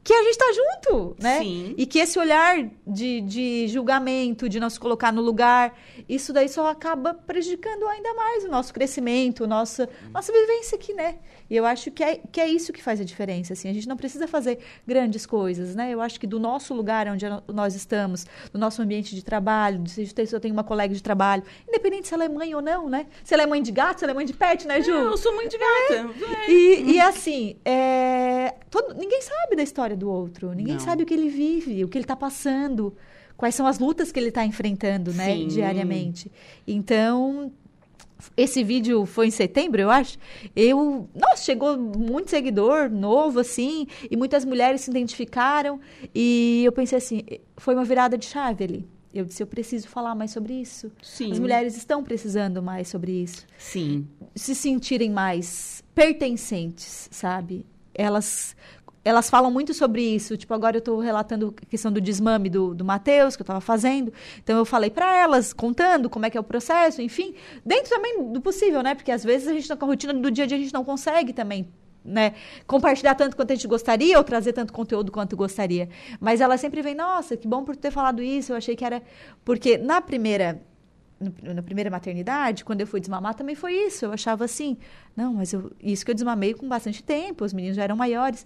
Que 0.03 0.13
a 0.13 0.23
gente 0.23 0.31
está 0.31 0.45
junto, 0.51 1.15
né? 1.19 1.39
Sim. 1.39 1.75
E 1.77 1.85
que 1.85 1.99
esse 1.99 2.17
olhar 2.17 2.57
de, 2.87 3.21
de 3.21 3.67
julgamento, 3.67 4.49
de 4.49 4.59
não 4.59 4.69
se 4.69 4.79
colocar 4.79 5.11
no 5.11 5.21
lugar, 5.21 5.77
isso 6.09 6.33
daí 6.33 6.49
só 6.49 6.67
acaba 6.67 7.13
prejudicando 7.13 7.87
ainda 7.87 8.11
mais 8.15 8.43
o 8.43 8.47
nosso 8.47 8.73
crescimento, 8.73 9.45
nossa, 9.45 9.87
nossa 10.11 10.33
vivência 10.33 10.75
aqui, 10.75 10.93
né? 10.93 11.19
E 11.51 11.55
eu 11.57 11.65
acho 11.65 11.91
que 11.91 12.01
é, 12.01 12.21
que 12.31 12.39
é 12.39 12.47
isso 12.47 12.71
que 12.71 12.81
faz 12.81 13.01
a 13.01 13.03
diferença, 13.03 13.51
assim. 13.51 13.67
A 13.67 13.73
gente 13.73 13.85
não 13.85 13.97
precisa 13.97 14.25
fazer 14.25 14.59
grandes 14.87 15.25
coisas, 15.25 15.75
né? 15.75 15.91
Eu 15.93 15.99
acho 15.99 16.17
que 16.17 16.25
do 16.25 16.39
nosso 16.39 16.73
lugar 16.73 17.09
onde 17.09 17.25
nós 17.53 17.75
estamos, 17.75 18.25
do 18.53 18.57
nosso 18.57 18.81
ambiente 18.81 19.13
de 19.13 19.21
trabalho, 19.21 19.83
se 19.85 20.09
eu 20.31 20.39
tenho 20.39 20.53
uma 20.53 20.63
colega 20.63 20.93
de 20.95 21.03
trabalho, 21.03 21.43
independente 21.67 22.07
se 22.07 22.13
ela 22.13 22.23
é 22.23 22.29
mãe 22.29 22.55
ou 22.55 22.61
não, 22.61 22.87
né? 22.89 23.05
Se 23.21 23.33
ela 23.33 23.43
é 23.43 23.45
mãe 23.45 23.61
de 23.61 23.69
gato, 23.69 23.99
se 23.99 24.05
ela 24.05 24.13
é 24.13 24.15
mãe 24.15 24.25
de 24.25 24.31
pet, 24.33 24.65
né, 24.65 24.81
Ju? 24.81 24.91
Eu 24.91 25.17
sou 25.17 25.35
mãe 25.35 25.49
de 25.49 25.57
gata. 25.57 26.09
É. 26.47 26.49
E, 26.51 26.91
e 26.93 26.99
assim, 27.01 27.57
é, 27.65 28.55
todo- 28.69 28.93
ninguém 28.93 29.21
sabe 29.21 29.57
da 29.57 29.61
história 29.63 29.97
do 29.97 30.09
outro, 30.09 30.53
ninguém 30.53 30.75
Não. 30.75 30.79
sabe 30.79 31.03
o 31.03 31.05
que 31.05 31.13
ele 31.13 31.27
vive, 31.27 31.83
o 31.83 31.89
que 31.89 31.97
ele 31.97 32.05
está 32.05 32.15
passando, 32.15 32.95
quais 33.35 33.55
são 33.55 33.67
as 33.67 33.77
lutas 33.77 34.09
que 34.09 34.17
ele 34.17 34.29
está 34.29 34.45
enfrentando, 34.45 35.11
né, 35.13 35.33
Sim. 35.35 35.47
diariamente. 35.47 36.31
Então, 36.65 37.51
esse 38.35 38.63
vídeo 38.63 39.05
foi 39.05 39.27
em 39.27 39.31
setembro, 39.31 39.81
eu 39.81 39.89
acho. 39.89 40.17
Eu, 40.55 41.09
nossa, 41.15 41.43
chegou 41.43 41.77
muito 41.77 42.29
seguidor 42.29 42.89
novo 42.89 43.39
assim, 43.39 43.87
e 44.09 44.15
muitas 44.17 44.45
mulheres 44.45 44.81
se 44.81 44.91
identificaram, 44.91 45.79
e 46.13 46.63
eu 46.63 46.71
pensei 46.71 46.97
assim, 46.97 47.23
foi 47.57 47.73
uma 47.75 47.85
virada 47.85 48.17
de 48.17 48.25
chave 48.25 48.63
ali. 48.63 48.87
Eu 49.13 49.25
disse, 49.25 49.43
eu 49.43 49.47
preciso 49.47 49.89
falar 49.89 50.15
mais 50.15 50.31
sobre 50.31 50.53
isso. 50.53 50.89
Sim. 51.01 51.31
As 51.31 51.39
mulheres 51.39 51.75
estão 51.75 52.01
precisando 52.01 52.63
mais 52.63 52.87
sobre 52.87 53.11
isso 53.11 53.45
Sim. 53.57 54.07
se 54.33 54.55
sentirem 54.55 55.09
mais 55.09 55.83
pertencentes, 55.93 57.09
sabe? 57.11 57.65
Elas 57.93 58.55
elas 59.03 59.29
falam 59.29 59.49
muito 59.51 59.73
sobre 59.73 60.01
isso. 60.01 60.37
Tipo, 60.37 60.53
agora 60.53 60.77
eu 60.77 60.79
estou 60.79 60.99
relatando 60.99 61.53
a 61.61 61.65
questão 61.65 61.91
do 61.91 61.99
desmame 61.99 62.49
do, 62.49 62.73
do 62.75 62.85
Matheus, 62.85 63.35
que 63.35 63.41
eu 63.41 63.43
estava 63.43 63.61
fazendo. 63.61 64.13
Então, 64.43 64.57
eu 64.57 64.65
falei 64.65 64.89
para 64.89 65.15
elas, 65.17 65.53
contando 65.53 66.09
como 66.09 66.25
é 66.25 66.29
que 66.29 66.37
é 66.37 66.41
o 66.41 66.43
processo, 66.43 67.01
enfim. 67.01 67.33
Dentro 67.65 67.89
também 67.89 68.31
do 68.31 68.39
possível, 68.41 68.81
né? 68.83 68.93
Porque 68.95 69.11
às 69.11 69.23
vezes 69.23 69.47
a 69.47 69.53
gente, 69.53 69.67
tá 69.67 69.75
com 69.75 69.85
a 69.85 69.87
rotina 69.87 70.13
do 70.13 70.29
dia 70.29 70.43
a 70.43 70.47
dia, 70.47 70.57
a 70.57 70.59
gente 70.59 70.73
não 70.73 70.85
consegue 70.85 71.33
também 71.33 71.67
né, 72.03 72.33
compartilhar 72.65 73.13
tanto 73.15 73.35
quanto 73.35 73.51
a 73.51 73.55
gente 73.55 73.67
gostaria 73.67 74.17
ou 74.17 74.23
trazer 74.23 74.53
tanto 74.53 74.73
conteúdo 74.73 75.11
quanto 75.11 75.35
gostaria. 75.35 75.89
Mas 76.19 76.41
ela 76.41 76.57
sempre 76.57 76.81
vem, 76.81 76.95
nossa, 76.95 77.37
que 77.37 77.47
bom 77.47 77.63
por 77.63 77.75
ter 77.75 77.91
falado 77.91 78.21
isso. 78.21 78.51
Eu 78.51 78.57
achei 78.57 78.75
que 78.75 78.85
era. 78.85 79.01
Porque 79.45 79.77
na 79.77 80.01
primeira 80.01 80.61
no- 81.19 81.53
na 81.53 81.61
primeira 81.61 81.89
maternidade, 81.89 82.65
quando 82.65 82.81
eu 82.81 82.87
fui 82.87 82.99
desmamar, 82.99 83.35
também 83.35 83.53
foi 83.55 83.73
isso. 83.73 84.05
Eu 84.05 84.11
achava 84.11 84.45
assim, 84.45 84.75
não, 85.15 85.33
mas 85.35 85.53
eu, 85.53 85.71
isso 85.81 86.03
que 86.03 86.09
eu 86.11 86.15
desmamei 86.15 86.53
com 86.53 86.67
bastante 86.67 87.03
tempo, 87.03 87.45
os 87.45 87.53
meninos 87.53 87.75
já 87.77 87.83
eram 87.83 87.95
maiores. 87.95 88.45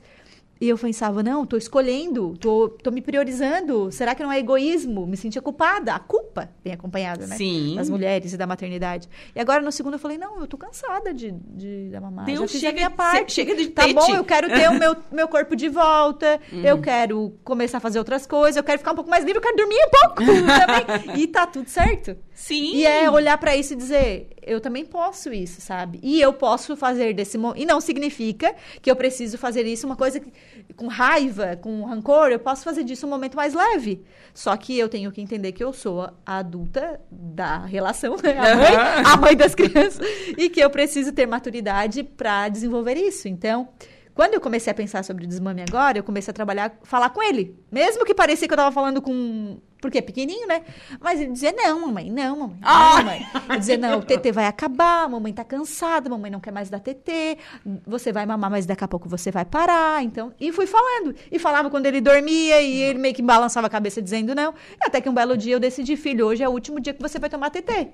E 0.59 0.69
eu 0.69 0.77
pensava, 0.77 1.21
não, 1.21 1.45
tô 1.45 1.57
escolhendo, 1.57 2.35
tô, 2.39 2.69
tô 2.69 2.89
me 2.89 3.01
priorizando. 3.01 3.91
Será 3.91 4.15
que 4.15 4.23
não 4.23 4.31
é 4.31 4.39
egoísmo? 4.39 5.05
Me 5.05 5.17
sentia 5.17 5.41
culpada. 5.41 5.93
A 5.93 5.99
culpa 5.99 6.49
vem 6.63 6.71
acompanhada, 6.73 7.27
né? 7.27 7.35
Sim. 7.35 7.75
Das 7.75 7.89
mulheres 7.89 8.31
e 8.31 8.37
da 8.37 8.47
maternidade. 8.47 9.09
E 9.35 9.39
agora, 9.39 9.61
no 9.61 9.71
segundo, 9.71 9.93
eu 9.95 9.99
falei, 9.99 10.17
não, 10.17 10.39
eu 10.39 10.47
tô 10.47 10.57
cansada 10.57 11.13
de, 11.13 11.31
de 11.31 11.89
dar 11.91 11.99
mamar. 11.99 12.25
Deus, 12.25 12.39
já 12.39 12.47
fiz 12.47 12.59
chega 12.61 12.71
a 12.71 12.73
minha 12.73 12.89
parte. 12.89 13.33
chega 13.33 13.53
de 13.53 13.67
Tá 13.67 13.81
tete. 13.83 13.95
bom, 13.95 14.15
eu 14.15 14.23
quero 14.23 14.47
ter 14.47 14.69
o 14.69 14.73
meu, 14.79 14.95
meu 15.11 15.27
corpo 15.27 15.55
de 15.57 15.67
volta. 15.67 16.39
Uhum. 16.51 16.61
Eu 16.63 16.79
quero 16.81 17.33
começar 17.43 17.77
a 17.79 17.81
fazer 17.81 17.99
outras 17.99 18.25
coisas. 18.25 18.55
Eu 18.55 18.63
quero 18.63 18.77
ficar 18.79 18.93
um 18.93 18.95
pouco 18.95 19.09
mais 19.09 19.25
livre. 19.25 19.39
Eu 19.39 19.43
quero 19.43 19.57
dormir 19.57 19.75
um 19.75 19.89
pouco 19.89 20.23
também. 20.25 21.21
E 21.21 21.27
tá 21.27 21.45
tudo 21.45 21.67
certo. 21.69 22.15
Sim. 22.33 22.75
E 22.75 22.85
é 22.85 23.09
olhar 23.11 23.37
pra 23.37 23.55
isso 23.57 23.73
e 23.73 23.75
dizer, 23.75 24.29
eu 24.45 24.61
também 24.61 24.85
posso 24.85 25.33
isso, 25.33 25.59
sabe? 25.59 25.99
E 26.03 26.21
eu 26.21 26.31
posso 26.31 26.75
fazer 26.75 27.13
desse 27.13 27.37
momento. 27.37 27.61
E 27.61 27.65
não 27.65 27.81
significa 27.81 28.53
que 28.81 28.89
eu 28.89 28.95
preciso 28.95 29.37
fazer 29.37 29.65
isso 29.65 29.85
uma 29.85 29.95
coisa 29.95 30.19
que, 30.19 30.31
com 30.75 30.87
raiva, 30.87 31.55
com 31.55 31.83
rancor. 31.83 32.29
Eu 32.29 32.39
posso 32.39 32.63
fazer 32.63 32.83
disso 32.83 33.07
um 33.07 33.09
momento 33.09 33.35
mais 33.35 33.53
leve. 33.53 34.03
Só 34.33 34.55
que 34.55 34.77
eu 34.77 34.87
tenho 34.87 35.11
que 35.11 35.21
entender 35.21 35.51
que 35.51 35.63
eu 35.63 35.73
sou 35.73 36.01
a 36.25 36.37
adulta 36.37 37.01
da 37.11 37.65
relação, 37.65 38.15
né? 38.21 38.37
a, 38.37 38.55
mãe, 38.55 38.75
a 39.13 39.17
mãe 39.17 39.35
das 39.35 39.55
crianças, 39.55 40.05
e 40.37 40.49
que 40.49 40.59
eu 40.59 40.69
preciso 40.69 41.11
ter 41.11 41.25
maturidade 41.25 42.03
para 42.03 42.47
desenvolver 42.49 42.95
isso. 42.95 43.27
Então. 43.27 43.69
Quando 44.15 44.33
eu 44.33 44.39
comecei 44.39 44.71
a 44.71 44.73
pensar 44.73 45.03
sobre 45.03 45.25
o 45.25 45.27
desmame 45.27 45.61
agora, 45.61 45.97
eu 45.97 46.03
comecei 46.03 46.31
a 46.31 46.33
trabalhar, 46.33 46.71
falar 46.83 47.09
com 47.09 47.21
ele. 47.21 47.59
Mesmo 47.69 48.05
que 48.05 48.15
parecia 48.15 48.47
que 48.47 48.53
eu 48.53 48.55
estava 48.55 48.71
falando 48.71 49.01
com. 49.01 49.57
Porque 49.81 49.97
é 49.97 50.01
pequenininho, 50.01 50.47
né? 50.47 50.61
Mas 51.01 51.19
ele 51.19 51.33
dizia: 51.33 51.51
não, 51.51 51.81
mamãe, 51.81 52.09
não, 52.09 52.39
mamãe. 52.39 52.57
Não, 52.61 52.67
Ah! 52.67 52.95
mamãe. 52.95 53.27
Eu 53.49 53.59
dizia: 53.59 53.77
não, 53.77 53.99
o 53.99 54.01
TT 54.01 54.31
vai 54.31 54.47
acabar, 54.47 55.09
mamãe 55.09 55.33
tá 55.33 55.43
cansada, 55.43 56.09
mamãe 56.09 56.31
não 56.31 56.39
quer 56.39 56.51
mais 56.51 56.69
dar 56.69 56.79
TT, 56.79 57.37
você 57.85 58.13
vai 58.13 58.25
mamar, 58.25 58.49
mas 58.49 58.65
daqui 58.65 58.85
a 58.85 58.87
pouco 58.87 59.09
você 59.09 59.31
vai 59.31 59.43
parar. 59.43 60.01
Então, 60.01 60.33
e 60.39 60.49
fui 60.53 60.65
falando. 60.65 61.13
E 61.29 61.37
falava 61.37 61.69
quando 61.69 61.85
ele 61.85 61.99
dormia, 61.99 62.61
e 62.61 62.83
ele 62.83 62.99
meio 62.99 63.13
que 63.13 63.21
balançava 63.21 63.67
a 63.67 63.69
cabeça 63.69 64.01
dizendo 64.01 64.33
não. 64.33 64.53
E 64.81 64.87
até 64.87 65.01
que 65.01 65.09
um 65.09 65.13
belo 65.13 65.35
dia 65.35 65.53
eu 65.55 65.59
decidi: 65.59 65.97
filho, 65.97 66.25
hoje 66.25 66.41
é 66.41 66.47
o 66.47 66.53
último 66.53 66.79
dia 66.79 66.93
que 66.93 67.01
você 67.01 67.19
vai 67.19 67.29
tomar 67.29 67.49
TT. 67.49 67.89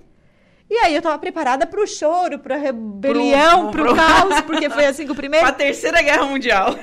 E 0.73 0.77
aí 0.77 0.95
eu 0.95 1.01
tava 1.01 1.19
preparada 1.19 1.67
pro 1.67 1.85
choro, 1.85 2.39
pra 2.39 2.55
rebelião, 2.55 3.71
Pro- 3.71 3.83
pro, 3.83 3.93
pro- 3.93 3.95
caos, 3.95 4.39
porque 4.41 4.69
foi 4.69 4.85
assim 4.85 5.05
com 5.05 5.11
o 5.11 5.15
primeiro. 5.17 5.45
Pra 5.45 5.53
terceira 5.53 6.01
guerra 6.01 6.25
mundial. 6.25 6.75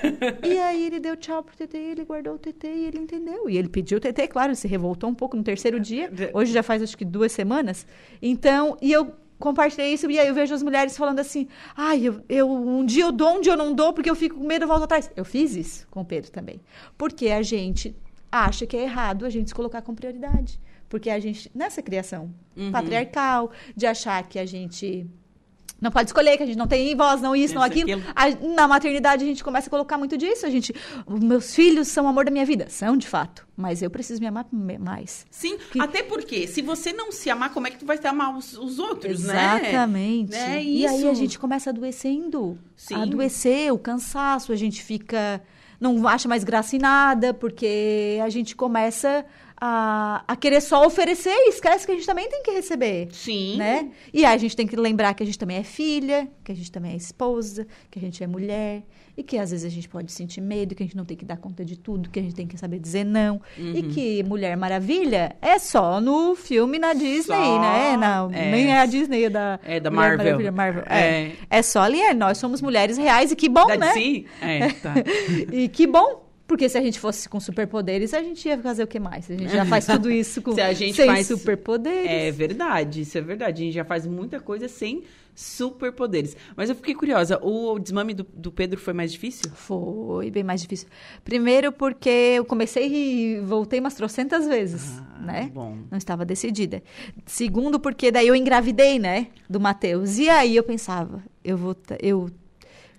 E 0.43 0.59
aí 0.59 0.85
ele 0.87 1.01
deu 1.01 1.17
tchau 1.17 1.43
pro 1.43 1.57
TT, 1.57 1.75
ele 1.79 2.05
guardou 2.05 2.35
o 2.35 2.39
TT 2.39 2.67
e 2.69 2.85
ele 2.87 2.99
entendeu. 2.99 3.49
E 3.49 3.57
ele 3.57 3.69
pediu 3.71 3.97
o 3.97 4.01
TT, 4.01 4.29
claro, 4.29 4.55
se 4.55 4.69
revoltou 4.69 5.09
um 5.09 5.15
pouco 5.15 5.39
no 5.39 5.43
terceiro 5.43 5.81
dia. 5.81 6.11
Hoje 6.35 6.53
já 6.53 6.63
faz 6.63 6.83
acho 6.83 6.99
que 6.99 7.05
duas 7.05 7.33
semanas. 7.33 7.87
Então, 8.21 8.77
e 8.83 8.93
eu 8.93 9.11
compartilhei 9.39 9.95
isso 9.95 10.11
e 10.11 10.19
aí 10.19 10.29
eu 10.29 10.35
vejo 10.35 10.53
as 10.53 10.63
mulheres 10.63 10.95
falando 10.95 11.21
assim: 11.21 11.49
"Ai, 11.75 12.03
eu, 12.09 12.21
eu 12.29 12.51
um 12.51 12.85
dia 12.85 13.05
eu 13.05 13.13
dou, 13.13 13.37
um 13.37 13.41
dia 13.41 13.53
eu 13.53 13.57
não 13.57 13.73
dou, 13.73 13.95
porque 13.95 14.11
eu 14.11 14.15
fico 14.17 14.37
com 14.37 14.47
medo, 14.47 14.65
eu 14.65 14.69
volto 14.69 14.83
atrás". 14.85 15.11
Eu 15.17 15.25
fiz 15.25 15.57
isso 15.57 15.87
com 15.91 16.03
o 16.03 16.05
Pedro 16.05 16.31
também. 16.31 16.61
Porque 16.99 17.29
a 17.31 17.41
gente 17.41 17.97
acha 18.31 18.67
que 18.67 18.77
é 18.77 18.83
errado 18.83 19.25
a 19.25 19.31
gente 19.31 19.49
se 19.49 19.55
colocar 19.55 19.83
com 19.83 19.95
prioridade. 19.95 20.61
Porque 20.89 21.11
a 21.11 21.19
gente, 21.21 21.51
nessa 21.55 21.83
criação 21.83 22.33
patriarcal, 22.73 23.51
de 23.77 23.87
achar 23.87 24.23
que 24.27 24.39
a 24.39 24.47
gente 24.47 25.07
não 25.81 25.93
pode 25.93 26.09
escolher, 26.09 26.37
que 26.37 26.43
a 26.43 26.47
gente 26.47 26.57
não 26.59 26.67
tem 26.67 26.97
voz, 26.97 27.21
não 27.21 27.37
isso, 27.37 27.55
não 27.55 27.63
aquilo. 27.63 27.93
aquilo. 27.93 28.03
A- 28.17 28.31
na 28.55 28.67
maternidade 28.67 29.23
a 29.23 29.27
gente 29.27 29.45
começa 29.45 29.69
a 29.69 29.71
colocar 29.71 29.97
muito 29.97 30.17
disso. 30.17 30.45
A 30.45 30.51
gente, 30.51 30.75
"Os 31.07 31.21
meus 31.21 31.55
filhos 31.55 31.87
são 31.89 32.07
o 32.07 32.09
amor 32.09 32.25
da 32.25 32.31
minha 32.33 32.45
vida. 32.45 32.67
São, 32.69 32.97
de 32.97 33.07
fato. 33.07 33.47
Mas 33.57 33.81
eu 33.83 33.89
preciso 33.91 34.19
me 34.21 34.27
amar 34.27 34.47
mais. 34.51 35.25
Sim, 35.31 35.57
Que- 35.71 35.81
até 35.81 36.03
porque 36.03 36.47
se 36.49 36.63
você 36.63 36.93
não 36.93 37.13
se 37.13 37.31
amar, 37.31 37.53
como 37.53 37.67
é 37.67 37.71
que 37.71 37.79
tu 37.79 37.87
vai 37.87 37.97
se 37.99 38.07
amar 38.09 38.37
os, 38.37 38.55
os 38.59 38.79
outros, 38.81 39.21
Exatamente. 39.21 40.33
né? 40.33 40.47
né? 40.49 40.65
E 40.65 40.87
aí 40.87 41.09
a 41.09 41.15
gente 41.15 41.39
começa 41.39 41.71
adoecendo. 41.71 42.59
Sim. 42.75 42.95
Adoecer, 42.95 43.73
o 43.73 43.79
cansaço, 43.79 44.53
a 44.53 44.57
gente 44.57 44.83
fica. 44.83 45.41
Não 45.81 46.07
acha 46.09 46.29
mais 46.29 46.43
graça 46.43 46.77
em 46.77 46.79
nada, 46.79 47.33
porque 47.33 48.19
a 48.23 48.29
gente 48.29 48.57
começa 48.57 49.25
a, 49.61 50.23
a 50.27 50.37
querer 50.37 50.61
só 50.61 50.87
oferecer 50.87 51.31
e 51.31 51.51
esquece 51.51 51.87
que 51.87 51.93
a 51.93 51.95
gente 51.95 52.07
também 52.07 52.29
tem 52.29 52.43
que 52.43 52.51
receber. 52.51 53.09
Sim. 53.13 53.57
Né? 53.57 53.91
E 54.13 54.25
aí 54.25 54.35
a 54.35 54.39
gente 54.39 54.57
tem 54.57 54.67
que 54.67 54.77
lembrar 54.77 55.15
que 55.15 55.23
a 55.23 55.27
gente 55.27 55.39
também 55.39 55.57
é 55.59 55.63
filha, 55.63 56.29
que 56.45 56.53
a 56.53 56.55
gente 56.55 56.71
também 56.71 56.93
é 56.93 56.97
esposa, 56.97 57.67
que 57.91 57.99
a 57.99 58.03
gente 58.03 58.23
é 58.23 58.27
mulher, 58.27 58.83
e 59.19 59.23
que 59.25 59.37
às 59.37 59.51
vezes 59.51 59.67
a 59.67 59.69
gente 59.69 59.89
pode 59.89 60.13
sentir 60.13 60.41
medo, 60.41 60.77
que 60.77 60.83
a 60.85 60.87
gente 60.87 60.97
não 60.97 61.05
tem 61.05 61.17
que 61.17 61.25
dar 61.25 61.37
conta 61.37 61.65
de 61.65 61.77
tudo, 61.77 62.09
que 62.09 62.21
a 62.21 62.23
gente 62.23 62.37
tem 62.37 62.47
que 62.47 62.57
saber 62.57 62.79
dizer 62.79 63.03
não. 63.05 63.41
E 63.59 63.81
Uhum. 63.83 63.89
que 63.91 64.23
Mulher 64.23 64.57
Maravilha 64.57 65.35
é 65.43 65.59
só 65.59 66.01
no 66.01 66.37
filme 66.37 66.79
na 66.79 66.93
Disney, 66.95 67.23
Só, 67.37 67.61
né? 67.61 67.97
Na- 67.97 68.29
é. 68.33 68.51
Nem 68.53 68.71
é 68.73 68.79
a 68.79 68.87
Disney, 68.87 69.25
é 69.25 69.31
da, 69.31 69.59
É 69.65 69.81
da 69.81 69.91
Marvel. 69.91 70.19
Maravilha, 70.25 70.53
Marvel. 70.53 70.85
É. 70.89 71.01
É. 71.01 71.33
é 71.51 71.63
só 71.63 71.81
ali, 71.81 72.01
é, 72.01 72.15
nós 72.15 72.39
somos 72.39 72.63
mulheres 72.63 72.97
reais, 72.97 73.33
e 73.33 73.37
que 73.37 73.49
bom, 73.49 73.67
Da 73.67 73.77
né? 73.77 73.93
DC? 73.93 74.25
É, 74.41 74.69
tá. 74.71 74.95
E 75.53 75.69
que 75.69 75.85
bom. 75.87 76.28
Porque 76.49 76.69
se 76.69 76.77
a 76.77 76.81
gente 76.83 76.99
fosse 76.99 77.29
com 77.29 77.39
superpoderes, 77.39 78.13
a 78.15 78.23
gente 78.23 78.49
ia 78.49 78.59
fazer 78.59 78.83
o 78.83 78.87
que 78.87 78.99
mais? 78.99 79.31
A 79.31 79.35
gente 79.37 79.53
já 79.53 79.65
faz 79.67 79.85
tudo 79.87 80.11
isso 80.11 80.43
com 80.43 80.53
Se 80.53 80.61
a 80.63 80.73
gente 80.73 80.97
sem 80.97 81.07
faz- 81.07 81.27
superpoderes. 81.29 82.11
É 82.11 82.31
verdade, 82.33 83.03
isso 83.03 83.17
é 83.17 83.21
verdade. 83.21 83.63
A 83.63 83.65
gente 83.67 83.75
já 83.75 83.85
faz 83.85 84.07
muita 84.07 84.41
coisa 84.41 84.67
sem 84.67 85.05
superpoderes. 85.35 86.37
Mas 86.57 86.69
eu 86.69 86.75
fiquei 86.77 86.95
curiosa, 86.95 87.39
o 87.43 87.79
desmame 87.79 88.15
do, 88.15 88.27
do 88.35 88.51
Pedro 88.51 88.79
foi 88.81 88.93
mais 88.93 89.13
difícil? 89.13 89.51
Foi 89.55 90.31
bem 90.31 90.43
mais 90.43 90.61
difícil. 90.63 90.89
Primeiro 91.25 91.71
porque 91.71 92.09
eu 92.09 92.45
comecei 92.45 92.89
e 93.37 93.41
voltei 93.41 93.79
umas 93.81 93.95
trocentas 93.95 94.47
vezes, 94.47 94.99
Ah, 94.99 95.21
né? 95.21 95.51
bom. 95.55 95.77
Não 95.91 95.99
estava 95.99 96.25
decidida. 96.25 96.83
Segundo 97.27 97.79
porque 97.79 98.11
daí 98.11 98.27
eu 98.29 98.35
engravidei, 98.35 98.99
né? 98.99 99.29
Do 99.49 99.61
Matheus. 99.61 100.19
E 100.19 100.29
aí 100.29 100.57
eu 100.57 100.63
pensava, 100.63 101.23
eu 101.45 101.57
vou... 101.57 101.77
Eu, 102.01 102.29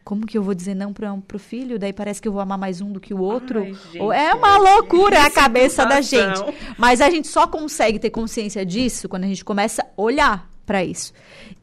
como 0.09 0.25
que 0.25 0.35
eu 0.35 0.41
vou 0.41 0.55
dizer 0.55 0.73
não 0.73 0.91
para 0.91 1.15
pro 1.17 1.37
filho? 1.37 1.77
Daí 1.77 1.93
parece 1.93 2.19
que 2.19 2.27
eu 2.27 2.31
vou 2.31 2.41
amar 2.41 2.57
mais 2.57 2.81
um 2.81 2.91
do 2.91 2.99
que 2.99 3.13
o 3.13 3.19
outro. 3.19 3.59
Ai, 3.59 3.75
gente, 3.75 3.99
é 3.99 4.33
uma 4.33 4.57
loucura 4.57 5.21
a 5.21 5.29
que 5.29 5.35
cabeça 5.35 5.85
da 5.85 6.01
gente. 6.01 6.41
Mas 6.79 6.99
a 6.99 7.11
gente 7.11 7.27
só 7.27 7.45
consegue 7.45 7.99
ter 7.99 8.09
consciência 8.09 8.65
disso 8.65 9.07
quando 9.07 9.25
a 9.25 9.27
gente 9.27 9.45
começa 9.45 9.83
a 9.83 10.01
olhar 10.01 10.49
para 10.65 10.83
isso. 10.83 11.13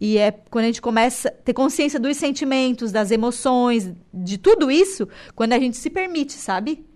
E 0.00 0.16
é 0.16 0.30
quando 0.30 0.62
a 0.62 0.68
gente 0.68 0.80
começa 0.80 1.28
a 1.28 1.32
ter 1.32 1.54
consciência 1.54 1.98
dos 1.98 2.16
sentimentos, 2.18 2.92
das 2.92 3.10
emoções, 3.10 3.92
de 4.14 4.38
tudo 4.38 4.70
isso, 4.70 5.08
quando 5.34 5.52
a 5.52 5.58
gente 5.58 5.76
se 5.76 5.90
permite, 5.90 6.34
sabe? 6.34 6.86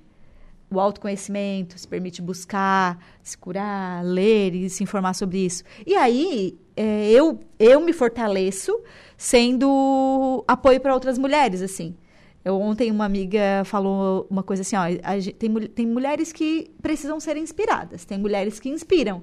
O 0.71 0.79
autoconhecimento, 0.79 1.77
se 1.77 1.89
permite 1.89 2.23
buscar, 2.23 2.97
se 3.25 3.37
curar, 3.37 4.05
ler 4.05 4.55
e 4.55 4.71
se 4.71 4.85
informar 4.85 5.15
sobre 5.15 5.39
isso. 5.39 5.65
E 5.85 5.97
aí, 5.97 6.57
é, 6.77 7.11
eu, 7.11 7.41
eu 7.59 7.81
me 7.81 7.93
fortaleço 7.93 8.73
sendo 9.21 10.43
apoio 10.49 10.81
para 10.81 10.95
outras 10.95 11.19
mulheres, 11.19 11.61
assim. 11.61 11.95
Eu, 12.43 12.59
ontem 12.59 12.91
uma 12.91 13.05
amiga 13.05 13.63
falou 13.67 14.27
uma 14.31 14.43
coisa 14.43 14.63
assim, 14.63 14.77
ó, 14.77 14.81
a 14.81 15.33
tem, 15.39 15.55
tem 15.69 15.87
mulheres 15.87 16.33
que 16.33 16.71
precisam 16.81 17.21
ser 17.21 17.37
inspiradas, 17.37 18.07
tem 18.07 18.17
mulheres 18.17 18.59
que 18.59 18.71
inspiram. 18.71 19.23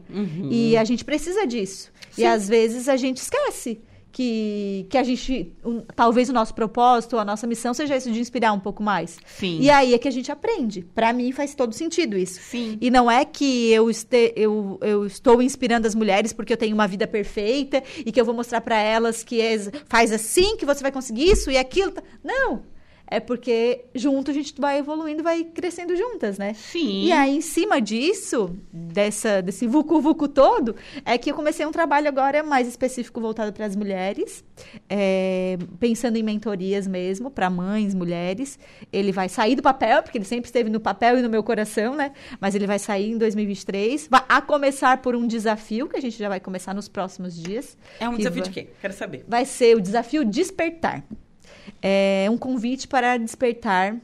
E 0.51 0.77
a 0.77 0.83
gente 0.83 1.03
precisa 1.03 1.47
disso. 1.47 1.91
E 2.15 2.23
às 2.23 2.47
vezes 2.47 2.87
a 2.87 2.95
gente 2.95 3.17
esquece 3.17 3.81
que, 4.11 4.85
que 4.89 4.97
a 4.97 5.03
gente, 5.03 5.53
um, 5.63 5.81
talvez 5.95 6.29
o 6.29 6.33
nosso 6.33 6.53
propósito, 6.53 7.17
a 7.17 7.25
nossa 7.25 7.45
missão 7.45 7.73
seja 7.73 7.95
isso 7.95 8.11
de 8.11 8.19
inspirar 8.19 8.53
um 8.53 8.59
pouco 8.59 8.81
mais. 8.81 9.17
Sim. 9.25 9.59
E 9.61 9.69
aí 9.69 9.93
é 9.93 9.97
que 9.97 10.07
a 10.07 10.11
gente 10.11 10.31
aprende. 10.31 10.81
Para 10.95 11.13
mim 11.13 11.31
faz 11.31 11.53
todo 11.53 11.73
sentido 11.73 12.17
isso. 12.17 12.41
Sim. 12.41 12.77
E 12.81 12.89
não 12.89 13.09
é 13.09 13.25
que 13.25 13.71
eu, 13.71 13.89
este, 13.89 14.33
eu, 14.35 14.79
eu 14.81 15.05
estou 15.05 15.41
inspirando 15.41 15.87
as 15.87 15.95
mulheres 15.95 16.33
porque 16.33 16.53
eu 16.53 16.57
tenho 16.57 16.73
uma 16.73 16.87
vida 16.87 17.07
perfeita 17.07 17.83
e 18.05 18.11
que 18.11 18.19
eu 18.19 18.25
vou 18.25 18.33
mostrar 18.33 18.61
para 18.61 18.77
elas 18.77 19.23
que 19.23 19.41
é, 19.41 19.57
faz 19.87 20.11
assim 20.11 20.57
que 20.57 20.65
você 20.65 20.81
vai 20.81 20.91
conseguir 20.91 21.31
isso 21.31 21.51
e 21.51 21.57
aquilo. 21.57 21.93
Não. 22.23 22.61
É 23.09 23.19
porque 23.19 23.85
junto 23.95 24.31
a 24.31 24.33
gente 24.33 24.53
vai 24.59 24.79
evoluindo, 24.79 25.23
vai 25.23 25.43
crescendo 25.43 25.95
juntas, 25.95 26.37
né? 26.37 26.53
Sim. 26.53 27.05
E 27.05 27.11
aí, 27.11 27.37
em 27.37 27.41
cima 27.41 27.79
disso, 27.79 28.55
dessa, 28.71 29.41
desse 29.41 29.65
vucu-vucu 29.65 30.27
todo, 30.27 30.75
é 31.05 31.17
que 31.17 31.31
eu 31.31 31.35
comecei 31.35 31.65
um 31.65 31.71
trabalho 31.71 32.07
agora 32.07 32.43
mais 32.43 32.67
específico 32.67 33.21
voltado 33.21 33.53
para 33.53 33.65
as 33.65 33.75
mulheres, 33.75 34.43
é, 34.89 35.57
pensando 35.79 36.17
em 36.17 36.23
mentorias 36.23 36.85
mesmo, 36.87 37.31
para 37.31 37.49
mães, 37.49 37.93
mulheres. 37.93 38.59
Ele 38.91 39.11
vai 39.11 39.29
sair 39.29 39.55
do 39.55 39.61
papel, 39.61 40.03
porque 40.03 40.17
ele 40.17 40.25
sempre 40.25 40.47
esteve 40.47 40.69
no 40.69 40.79
papel 40.79 41.17
e 41.17 41.21
no 41.21 41.29
meu 41.29 41.43
coração, 41.43 41.95
né? 41.95 42.11
Mas 42.41 42.55
ele 42.55 42.67
vai 42.67 42.79
sair 42.79 43.11
em 43.11 43.17
2023, 43.17 44.07
vai, 44.09 44.23
a 44.27 44.41
começar 44.41 45.01
por 45.01 45.15
um 45.15 45.25
desafio, 45.25 45.87
que 45.87 45.95
a 45.95 46.01
gente 46.01 46.17
já 46.17 46.27
vai 46.27 46.39
começar 46.39 46.73
nos 46.73 46.87
próximos 46.89 47.35
dias. 47.41 47.77
É 47.99 48.09
um 48.09 48.17
desafio 48.17 48.43
vai- 48.43 48.49
de 48.51 48.61
quê? 48.61 48.67
Quero 48.81 48.93
saber. 48.93 49.23
vai 49.27 49.45
ser 49.45 49.77
o 49.77 49.81
desafio 49.81 50.25
despertar. 50.25 51.03
É 51.81 52.27
um 52.29 52.37
convite 52.37 52.87
para 52.87 53.17
despertar, 53.17 53.95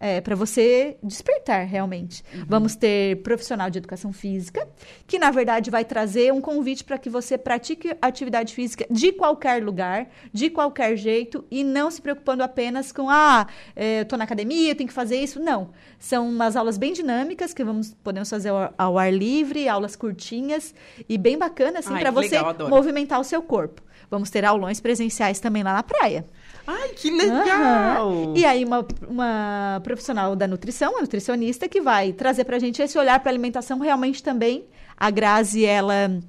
é, 0.00 0.20
para 0.20 0.36
você 0.36 0.96
despertar 1.02 1.66
realmente. 1.66 2.22
Vamos 2.46 2.76
ter 2.76 3.20
profissional 3.22 3.68
de 3.68 3.78
educação 3.78 4.12
física, 4.12 4.66
que 5.06 5.18
na 5.18 5.30
verdade 5.30 5.70
vai 5.70 5.84
trazer 5.84 6.32
um 6.32 6.40
convite 6.40 6.84
para 6.84 6.98
que 6.98 7.10
você 7.10 7.36
pratique 7.36 7.96
atividade 8.00 8.54
física 8.54 8.86
de 8.88 9.10
qualquer 9.10 9.62
lugar, 9.62 10.08
de 10.32 10.50
qualquer 10.50 10.96
jeito, 10.96 11.44
e 11.50 11.64
não 11.64 11.90
se 11.90 12.00
preocupando 12.00 12.42
apenas 12.42 12.92
com, 12.92 13.10
ah, 13.10 13.46
é, 13.74 14.00
eu 14.00 14.04
tô 14.04 14.16
na 14.16 14.24
academia, 14.24 14.70
eu 14.70 14.76
tenho 14.76 14.88
que 14.88 14.94
fazer 14.94 15.16
isso. 15.16 15.40
Não. 15.40 15.70
São 15.98 16.28
umas 16.28 16.54
aulas 16.54 16.78
bem 16.78 16.92
dinâmicas 16.92 17.52
que 17.52 17.64
vamos, 17.64 17.92
podemos 18.04 18.30
fazer 18.30 18.50
ao, 18.50 18.72
ao 18.78 18.98
ar 18.98 19.12
livre, 19.12 19.68
aulas 19.68 19.96
curtinhas 19.96 20.72
e 21.08 21.18
bem 21.18 21.36
bacana, 21.36 21.80
assim, 21.80 21.96
para 21.96 22.12
você 22.12 22.40
legal, 22.40 22.68
movimentar 22.68 23.18
o 23.18 23.24
seu 23.24 23.42
corpo. 23.42 23.82
Vamos 24.10 24.30
ter 24.30 24.44
aulões 24.44 24.80
presenciais 24.80 25.40
também 25.40 25.62
lá 25.62 25.74
na 25.74 25.82
praia. 25.82 26.24
Ai, 26.70 26.90
que 26.90 27.10
legal! 27.10 28.12
Aham. 28.12 28.34
E 28.36 28.44
aí, 28.44 28.62
uma, 28.62 28.86
uma 29.08 29.80
profissional 29.82 30.36
da 30.36 30.46
nutrição, 30.46 30.92
uma 30.92 31.00
nutricionista, 31.00 31.66
que 31.66 31.80
vai 31.80 32.12
trazer 32.12 32.44
pra 32.44 32.58
gente 32.58 32.82
esse 32.82 32.98
olhar 32.98 33.18
para 33.20 33.30
alimentação 33.30 33.78
realmente 33.78 34.22
também. 34.22 34.66
A 34.94 35.10
Grazi, 35.10 35.64
ela 35.64 36.20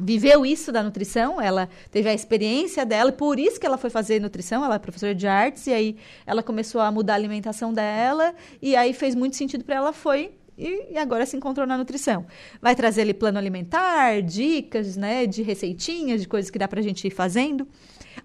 viveu 0.00 0.46
isso 0.46 0.72
da 0.72 0.82
nutrição, 0.82 1.38
ela 1.38 1.68
teve 1.90 2.08
a 2.08 2.14
experiência 2.14 2.86
dela, 2.86 3.10
e 3.10 3.12
por 3.12 3.38
isso 3.38 3.60
que 3.60 3.66
ela 3.66 3.76
foi 3.76 3.90
fazer 3.90 4.20
nutrição, 4.22 4.64
ela 4.64 4.76
é 4.76 4.78
professora 4.78 5.14
de 5.14 5.26
artes, 5.26 5.66
e 5.66 5.72
aí 5.74 5.96
ela 6.26 6.42
começou 6.42 6.80
a 6.80 6.90
mudar 6.90 7.12
a 7.12 7.16
alimentação 7.16 7.70
dela, 7.70 8.34
e 8.62 8.74
aí 8.74 8.94
fez 8.94 9.14
muito 9.14 9.36
sentido 9.36 9.64
para 9.64 9.76
ela, 9.76 9.92
foi 9.92 10.32
e, 10.56 10.96
agora 10.96 11.26
se 11.26 11.36
encontrou 11.36 11.66
na 11.66 11.76
nutrição. 11.76 12.24
Vai 12.62 12.74
trazer 12.74 13.02
ali 13.02 13.12
plano 13.12 13.38
alimentar, 13.38 14.22
dicas, 14.22 14.96
né, 14.96 15.26
de 15.26 15.42
receitinhas, 15.42 16.22
de 16.22 16.28
coisas 16.28 16.50
que 16.50 16.58
dá 16.58 16.66
pra 16.66 16.80
gente 16.80 17.06
ir 17.06 17.10
fazendo. 17.10 17.66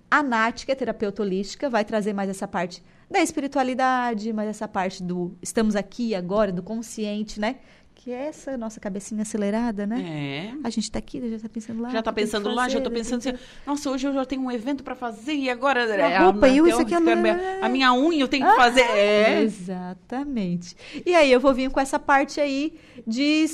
A 0.10 0.24
Nath, 0.24 0.66
que 0.66 0.72
é 0.72 0.76
terapeuta 0.76 1.22
holística, 1.22 1.70
vai 1.70 1.86
trazer 1.86 2.14
mais 2.14 2.30
essa 2.30 2.48
parte 2.48 2.84
da 3.10 3.22
espiritualidade, 3.22 4.32
mais 4.34 4.50
essa 4.50 4.68
parte 4.68 5.02
do 5.04 5.36
estamos 5.42 5.76
aqui 5.76 6.14
agora, 6.14 6.52
do 6.52 6.62
consciente, 6.62 7.40
né? 7.40 7.58
Que 7.96 8.12
é 8.12 8.28
essa 8.28 8.58
nossa 8.58 8.80
cabecinha 8.80 9.24
acelerada, 9.24 9.86
né? 9.86 10.54
É. 10.54 10.54
A 10.64 10.70
gente 10.70 10.90
tá 10.90 11.00
aqui, 11.00 11.20
já 11.32 11.40
tá 11.40 11.50
pensando 11.50 11.82
lá. 11.82 11.90
Já 11.90 12.02
tá 12.02 12.14
pensando 12.14 12.50
lá, 12.50 12.70
já 12.70 12.80
tô 12.80 12.90
fazer, 12.90 12.96
pensando 12.96 13.20
assim, 13.20 13.44
nossa, 13.68 13.90
hoje 13.90 14.08
eu 14.08 14.14
já 14.14 14.26
tenho 14.26 14.42
um 14.42 14.52
evento 14.52 14.84
pra 14.84 14.96
fazer 14.96 15.34
e 15.34 15.50
agora 15.50 15.82
é, 15.82 16.16
A 16.16 16.24
roupa, 16.24 16.48
e 16.48 16.60
até 16.60 16.70
isso 16.70 16.82
aqui, 16.82 16.94
a, 16.94 16.98
amanhã. 16.98 17.60
a 17.62 17.68
minha 17.68 17.94
unha 17.94 18.22
eu 18.22 18.28
tenho 18.28 18.48
que 18.48 18.56
fazer. 18.56 18.82
É. 18.82 19.42
Exatamente. 19.42 20.78
E 21.06 21.14
aí 21.14 21.32
eu 21.32 21.40
vou 21.40 21.54
vir 21.54 21.70
com 21.70 21.80
essa 21.80 22.00
parte 22.00 22.40
aí 22.40 22.80
de 23.06 23.46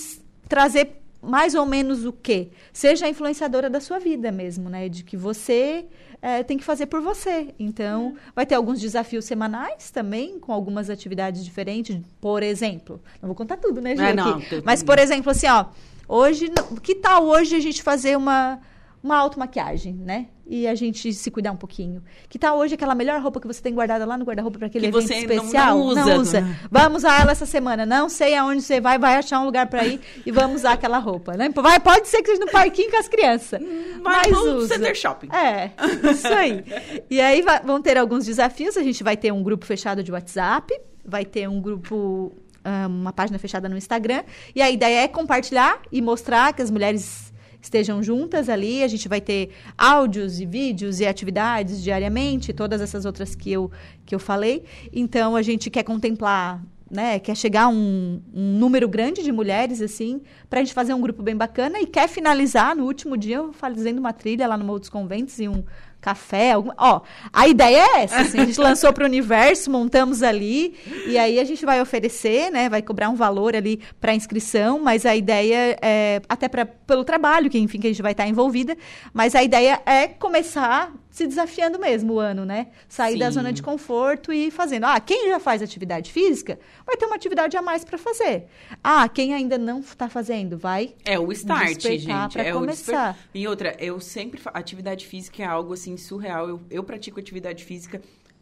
trazer 0.47 1.01
mais 1.21 1.55
ou 1.55 1.65
menos 1.65 2.05
o 2.05 2.13
quê? 2.13 2.49
Seja 2.71 3.07
a 3.07 3.09
influenciadora 3.09 3.69
da 3.69 3.79
sua 3.79 3.97
vida 3.97 4.31
mesmo, 4.31 4.69
né? 4.69 4.87
De 4.87 5.03
que 5.03 5.17
você 5.17 5.87
eh, 6.21 6.43
tem 6.43 6.57
que 6.57 6.63
fazer 6.63 6.85
por 6.87 7.01
você. 7.01 7.53
Então, 7.59 8.15
vai 8.35 8.45
ter 8.45 8.55
alguns 8.55 8.79
desafios 8.79 9.25
semanais 9.25 9.91
também, 9.91 10.39
com 10.39 10.51
algumas 10.51 10.89
atividades 10.89 11.43
diferentes. 11.43 11.97
Por 12.21 12.41
exemplo, 12.43 13.01
não 13.21 13.27
vou 13.27 13.35
contar 13.35 13.57
tudo, 13.57 13.81
né, 13.81 13.95
Ju? 13.95 14.01
É, 14.03 14.13
não, 14.13 14.39
tu- 14.41 14.61
Mas, 14.65 14.81
por 14.83 14.97
exemplo, 14.99 15.31
assim, 15.31 15.47
ó, 15.47 15.65
hoje, 16.07 16.49
que 16.81 16.95
tal 16.95 17.25
hoje 17.25 17.55
a 17.55 17.59
gente 17.59 17.81
fazer 17.83 18.17
uma, 18.17 18.59
uma 19.03 19.17
automaquiagem, 19.17 19.93
né? 19.93 20.27
E 20.47 20.67
a 20.67 20.75
gente 20.75 21.11
se 21.11 21.31
cuidar 21.31 21.51
um 21.51 21.55
pouquinho. 21.57 22.03
Que 22.29 22.37
tal 22.37 22.59
hoje 22.59 22.75
aquela 22.75 22.93
melhor 22.93 23.19
roupa 23.19 23.39
que 23.39 23.47
você 23.47 23.59
tem 23.59 23.73
guardada 23.73 24.05
lá 24.05 24.15
no 24.15 24.23
guarda-roupa 24.23 24.59
para 24.59 24.67
aquele 24.67 24.91
Que 24.91 24.95
evento 24.95 25.07
você 25.07 25.13
não- 25.25 25.33
especial? 25.35 25.77
não 25.77 26.17
usa. 26.19 26.57
Vamos 26.69 26.97
usar 26.99 27.21
ela 27.21 27.31
essa 27.31 27.47
semana. 27.47 27.83
Não 27.83 28.07
sei 28.09 28.35
aonde 28.35 28.61
você 28.61 28.79
vai, 28.79 28.99
vai 28.99 29.15
achar 29.15 29.39
um 29.39 29.45
lugar 29.45 29.65
para 29.67 29.83
ir 29.85 29.99
e 30.23 30.31
vamos 30.31 30.57
usar 30.57 30.73
aquela 30.73 30.99
roupa. 30.99 31.33
Né? 31.35 31.49
Vai, 31.49 31.79
pode 31.79 32.07
ser 32.07 32.21
que 32.21 32.27
seja 32.29 32.45
no 32.45 32.51
parquinho 32.51 32.91
com 32.91 32.97
as 32.97 33.07
crianças. 33.07 33.59
Vai 34.03 34.29
mas 34.29 34.31
no 34.31 34.57
usa. 34.57 34.75
Center 34.75 34.93
Shopping. 34.95 35.29
É, 35.35 35.71
isso 36.11 36.27
aí. 36.27 36.63
E 37.09 37.19
aí 37.19 37.41
va- 37.41 37.61
vão 37.65 37.81
ter 37.81 37.97
alguns 37.97 38.23
desafios. 38.25 38.77
A 38.77 38.83
gente 38.83 39.03
vai 39.03 39.17
ter 39.17 39.33
um 39.33 39.41
grupo 39.41 39.65
fechado 39.65 40.03
de 40.03 40.11
WhatsApp, 40.11 40.79
vai 41.03 41.25
ter 41.25 41.49
um 41.49 41.59
grupo, 41.59 42.35
ah, 42.63 42.85
uma 42.87 43.11
página 43.11 43.39
fechada 43.39 43.67
no 43.67 43.75
Instagram. 43.77 44.23
E 44.55 44.61
a 44.61 44.69
ideia 44.69 45.05
é 45.05 45.07
compartilhar 45.07 45.79
e 45.91 46.03
mostrar 46.03 46.53
que 46.53 46.61
as 46.61 46.69
mulheres 46.69 47.24
estejam 47.65 48.01
juntas 48.01 48.49
ali. 48.49 48.83
A 48.83 48.87
gente 48.87 49.07
vai 49.07 49.19
ter 49.19 49.49
áudios 49.77 50.39
e 50.39 50.45
vídeos 50.45 50.99
e 50.99 51.05
atividades 51.05 51.83
diariamente, 51.83 52.53
todas 52.53 52.81
essas 52.81 53.05
outras 53.05 53.35
que 53.35 53.51
eu, 53.51 53.69
que 54.05 54.15
eu 54.15 54.19
falei. 54.19 54.63
Então, 54.93 55.35
a 55.35 55.41
gente 55.41 55.69
quer 55.69 55.83
contemplar 55.83 56.63
né, 56.89 57.17
quer 57.17 57.35
chegar 57.35 57.63
a 57.63 57.67
um, 57.67 58.21
um 58.33 58.57
número 58.57 58.87
grande 58.87 59.23
de 59.23 59.31
mulheres, 59.31 59.81
assim, 59.81 60.21
para 60.49 60.59
a 60.59 60.63
gente 60.63 60.73
fazer 60.73 60.93
um 60.93 61.01
grupo 61.01 61.23
bem 61.23 61.35
bacana 61.35 61.79
e 61.79 61.87
quer 61.87 62.07
finalizar 62.07 62.75
no 62.75 62.85
último 62.85 63.17
dia 63.17 63.43
fazendo 63.53 63.97
uma 63.97 64.13
trilha 64.13 64.47
lá 64.47 64.55
no 64.55 64.63
Morro 64.63 64.79
dos 64.79 64.89
Conventos 64.89 65.39
e 65.39 65.47
um 65.47 65.63
café. 66.05 66.51
Algum... 66.51 66.69
Ó, 66.77 67.01
a 67.33 67.47
ideia 67.47 67.77
é 67.77 68.03
essa, 68.03 68.17
assim, 68.17 68.39
a 68.39 68.45
gente 68.45 68.59
lançou 68.61 68.93
para 68.93 69.03
o 69.03 69.07
universo, 69.07 69.71
montamos 69.71 70.21
ali 70.21 70.75
e 71.07 71.17
aí 71.17 71.39
a 71.39 71.43
gente 71.43 71.65
vai 71.65 71.81
oferecer, 71.81 72.51
né, 72.51 72.69
vai 72.69 72.83
cobrar 72.83 73.09
um 73.09 73.15
valor 73.15 73.55
ali 73.55 73.81
para 73.99 74.13
inscrição, 74.13 74.79
mas 74.79 75.03
a 75.03 75.15
ideia 75.15 75.75
é 75.81 76.21
até 76.29 76.47
pra, 76.47 76.63
pelo 76.65 77.03
trabalho 77.03 77.49
que 77.49 77.57
enfim 77.57 77.79
que 77.79 77.87
a 77.87 77.89
gente 77.89 78.03
vai 78.03 78.11
estar 78.11 78.27
envolvida, 78.27 78.77
mas 79.11 79.33
a 79.33 79.41
ideia 79.41 79.81
é 79.83 80.07
começar 80.07 80.93
se 81.15 81.25
desafiando 81.25 81.79
mesmo 81.79 82.15
o 82.15 82.19
ano, 82.19 82.43
né? 82.43 82.67
Sair 82.89 83.17
da 83.17 83.27
Sim. 83.27 83.35
zona 83.35 83.53
de 83.53 83.63
conforto 83.63 84.33
e 84.33 84.51
fazendo. 84.51 84.83
Ah, 84.83 84.99
quem 84.99 85.29
já 85.29 85.39
faz 85.39 85.61
atividade 85.61 86.11
física 86.11 86.59
vai 86.85 86.97
ter 86.97 87.05
uma 87.05 87.15
atividade 87.15 87.55
a 87.55 87.61
mais 87.61 87.85
para 87.85 87.97
fazer. 87.97 88.47
Ah, 88.83 89.07
quem 89.07 89.33
ainda 89.33 89.57
não 89.57 89.79
está 89.79 90.09
fazendo 90.09 90.57
vai 90.57 90.93
É 91.05 91.17
o 91.17 91.31
start, 91.31 91.79
gente. 91.81 92.11
é 92.37 92.51
começar. 92.51 93.11
o 93.11 93.13
desper... 93.13 93.15
E 93.33 93.47
outra, 93.47 93.75
eu 93.79 93.97
sempre. 94.01 94.41
Atividade 94.53 95.07
física 95.07 95.41
é 95.41 95.45
algo 95.45 95.71
assim 95.73 95.95
surreal. 95.95 96.49
Eu, 96.49 96.61
eu 96.69 96.83
pratico 96.83 97.17
atividade 97.17 97.63
física, 97.63 98.01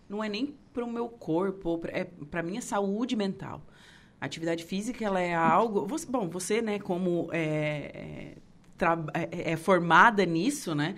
não 0.09 0.23
é 0.23 0.27
nem 0.27 0.55
pro 0.73 0.87
meu 0.87 1.07
corpo, 1.07 1.77
pra- 1.77 1.91
é 1.91 2.05
pra 2.31 2.41
minha 2.41 2.61
saúde 2.61 3.15
mental. 3.15 3.61
Atividade 4.19 4.63
física, 4.63 5.05
ela 5.05 5.21
é 5.21 5.35
algo. 5.35 5.85
você- 5.85 6.07
bom, 6.07 6.27
você, 6.27 6.59
né, 6.59 6.79
como 6.79 7.29
é, 7.31 7.91
é, 7.93 8.33
tra- 8.79 8.97
é- 9.13 9.51
é 9.51 9.57
formada 9.57 10.25
nisso, 10.25 10.73
né? 10.73 10.95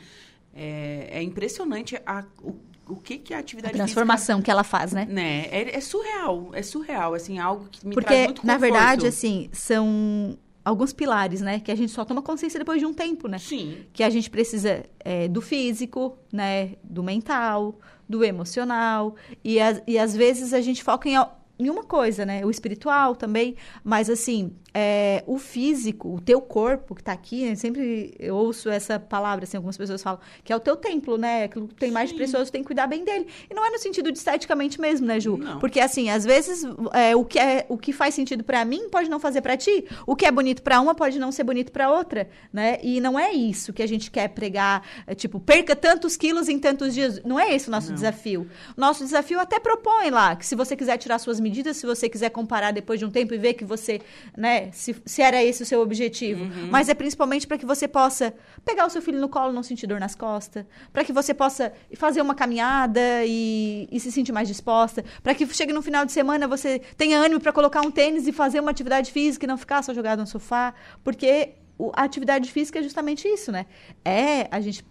É, 0.55 1.09
é 1.19 1.21
impressionante 1.21 1.99
a, 2.05 2.23
o, 2.41 2.55
o 2.87 2.95
que, 2.95 3.17
que 3.17 3.33
a 3.33 3.37
a 3.37 3.39
atividade 3.41 3.73
transformação 3.75 4.41
que 4.41 4.49
ela 4.49 4.63
faz, 4.63 4.93
né? 4.93 5.01
física. 5.01 5.21
Né? 5.21 5.47
É, 5.51 5.75
é 5.77 5.81
surreal, 5.81 6.49
é 6.53 6.61
surreal, 6.63 7.13
assim, 7.13 7.37
algo 7.39 7.67
que 7.69 7.85
me 7.85 7.93
traz 7.93 8.05
Porque, 8.07 8.23
muito 8.25 8.45
na 8.47 8.53
conforto. 8.53 8.61
verdade, 8.73 9.07
assim, 9.07 9.49
são 9.51 10.37
alguns 10.63 10.93
pilares, 10.93 11.41
né? 11.41 11.59
Que 11.59 11.71
a 11.71 11.75
gente 11.75 11.91
só 11.91 12.05
toma 12.05 12.21
consciência 12.21 12.57
depois 12.57 12.79
de 12.79 12.85
um 12.85 12.93
tempo, 12.93 13.27
né? 13.27 13.37
Sim. 13.37 13.85
Que 13.93 14.01
a 14.03 14.09
gente 14.09 14.29
precisa 14.29 14.83
é, 14.99 15.27
do 15.27 15.41
físico, 15.41 16.17
né? 16.31 16.71
Do 16.83 17.03
mental, 17.03 17.77
do 18.07 18.23
emocional. 18.23 19.15
E, 19.43 19.59
as- 19.59 19.81
e 19.85 19.99
às 19.99 20.15
vezes 20.15 20.53
a 20.53 20.61
gente 20.61 20.83
foca 20.83 21.09
em, 21.09 21.15
em 21.59 21.69
uma 21.69 21.83
coisa, 21.83 22.25
né? 22.25 22.45
O 22.45 22.49
espiritual 22.49 23.15
também. 23.15 23.55
Mas, 23.83 24.09
assim, 24.09 24.53
é, 24.77 25.23
o 25.25 25.37
físico, 25.37 26.13
o 26.15 26.19
teu 26.19 26.41
corpo 26.41 26.93
que 26.93 27.01
tá 27.01 27.13
aqui, 27.13 27.45
eu 27.45 27.55
sempre 27.55 28.13
eu 28.19 28.35
ouço 28.35 28.69
essa 28.69 28.99
palavra, 28.99 29.45
assim, 29.45 29.55
algumas 29.55 29.77
pessoas 29.77 30.03
falam, 30.03 30.19
que 30.43 30.51
é 30.51 30.55
o 30.55 30.59
teu 30.59 30.75
templo, 30.75 31.17
né? 31.17 31.45
Aquilo 31.45 31.69
que 31.69 31.75
tem 31.75 31.91
mais 31.91 32.09
de 32.09 32.15
precioso, 32.15 32.51
tem 32.51 32.59
que 32.59 32.67
cuidar 32.67 32.85
bem 32.85 33.05
dele. 33.05 33.25
E 33.49 33.53
não 33.53 33.65
é 33.65 33.69
no 33.69 33.79
sentido 33.79 34.11
de 34.11 34.17
esteticamente 34.17 34.81
mesmo, 34.81 35.07
né, 35.07 35.17
Ju? 35.17 35.37
Não. 35.37 35.59
Porque, 35.59 35.79
assim, 35.79 36.09
às 36.09 36.25
vezes, 36.25 36.65
é, 36.91 37.15
o, 37.15 37.23
que 37.23 37.39
é, 37.39 37.65
o 37.69 37.77
que 37.77 37.93
faz 37.93 38.13
sentido 38.13 38.43
pra 38.43 38.65
mim 38.65 38.89
pode 38.89 39.09
não 39.09 39.17
fazer 39.17 39.39
pra 39.39 39.55
ti. 39.55 39.85
O 40.05 40.13
que 40.13 40.25
é 40.25 40.31
bonito 40.31 40.61
pra 40.61 40.81
uma 40.81 40.93
pode 40.93 41.17
não 41.19 41.31
ser 41.31 41.45
bonito 41.45 41.71
pra 41.71 41.89
outra, 41.89 42.27
né? 42.51 42.77
E 42.83 42.99
não 42.99 43.17
é 43.17 43.31
isso 43.31 43.71
que 43.71 43.81
a 43.81 43.87
gente 43.87 44.11
quer 44.11 44.27
pregar, 44.27 44.85
é, 45.07 45.15
tipo, 45.15 45.39
perca 45.39 45.73
tantos 45.73 46.17
quilos 46.17 46.49
em 46.49 46.59
tantos 46.59 46.93
dias. 46.93 47.21
Não 47.23 47.39
é 47.39 47.55
esse 47.55 47.69
o 47.69 47.71
nosso 47.71 47.93
desafio. 47.93 48.45
Nosso 48.75 49.05
desafio 49.05 49.39
até 49.39 49.57
propõe 49.57 50.09
lá, 50.09 50.35
que 50.35 50.45
se 50.45 50.53
você 50.53 50.75
quiser 50.75 50.97
tirar 50.97 51.17
suas 51.17 51.39
medidas, 51.39 51.77
se 51.77 51.85
você 51.85 52.09
quiser 52.09 52.29
comparar 52.29 52.71
depois 52.71 52.99
de 52.99 53.05
um 53.05 53.09
tempo 53.09 53.33
e 53.33 53.37
ver 53.37 53.53
que 53.53 53.63
você, 53.63 54.01
né, 54.35 54.64
se, 54.71 54.95
se 55.05 55.21
era 55.21 55.43
esse 55.43 55.63
o 55.63 55.65
seu 55.65 55.81
objetivo. 55.81 56.45
Mas 56.71 56.89
é 56.89 56.93
principalmente 56.93 57.45
para 57.47 57.57
que 57.57 57.65
você 57.65 57.87
possa 57.87 58.33
pegar 58.63 58.85
o 58.85 58.89
seu 58.89 59.01
filho 59.01 59.19
no 59.19 59.29
colo 59.29 59.51
e 59.51 59.55
não 59.55 59.63
sentir 59.63 59.87
dor 59.87 59.99
nas 59.99 60.15
costas, 60.15 60.65
para 60.91 61.03
que 61.03 61.11
você 61.13 61.33
possa 61.33 61.71
fazer 61.95 62.21
uma 62.21 62.35
caminhada 62.35 62.99
e, 63.25 63.87
e 63.91 63.99
se 63.99 64.11
sentir 64.11 64.31
mais 64.31 64.47
disposta, 64.47 65.03
para 65.23 65.33
que 65.35 65.45
chegue 65.53 65.73
no 65.73 65.81
final 65.81 66.05
de 66.05 66.11
semana 66.11 66.47
você 66.47 66.79
tenha 66.97 67.17
ânimo 67.19 67.39
para 67.39 67.51
colocar 67.51 67.81
um 67.81 67.91
tênis 67.91 68.27
e 68.27 68.31
fazer 68.31 68.59
uma 68.59 68.71
atividade 68.71 69.11
física 69.11 69.45
e 69.45 69.47
não 69.47 69.57
ficar 69.57 69.83
só 69.83 69.93
jogado 69.93 70.19
no 70.19 70.27
sofá, 70.27 70.73
porque 71.03 71.49
o- 71.77 71.91
a 71.95 72.03
atividade 72.03 72.51
física 72.51 72.79
é 72.79 72.83
justamente 72.83 73.27
isso, 73.27 73.51
né? 73.51 73.65
É 74.03 74.47
a 74.51 74.61
gente 74.61 74.83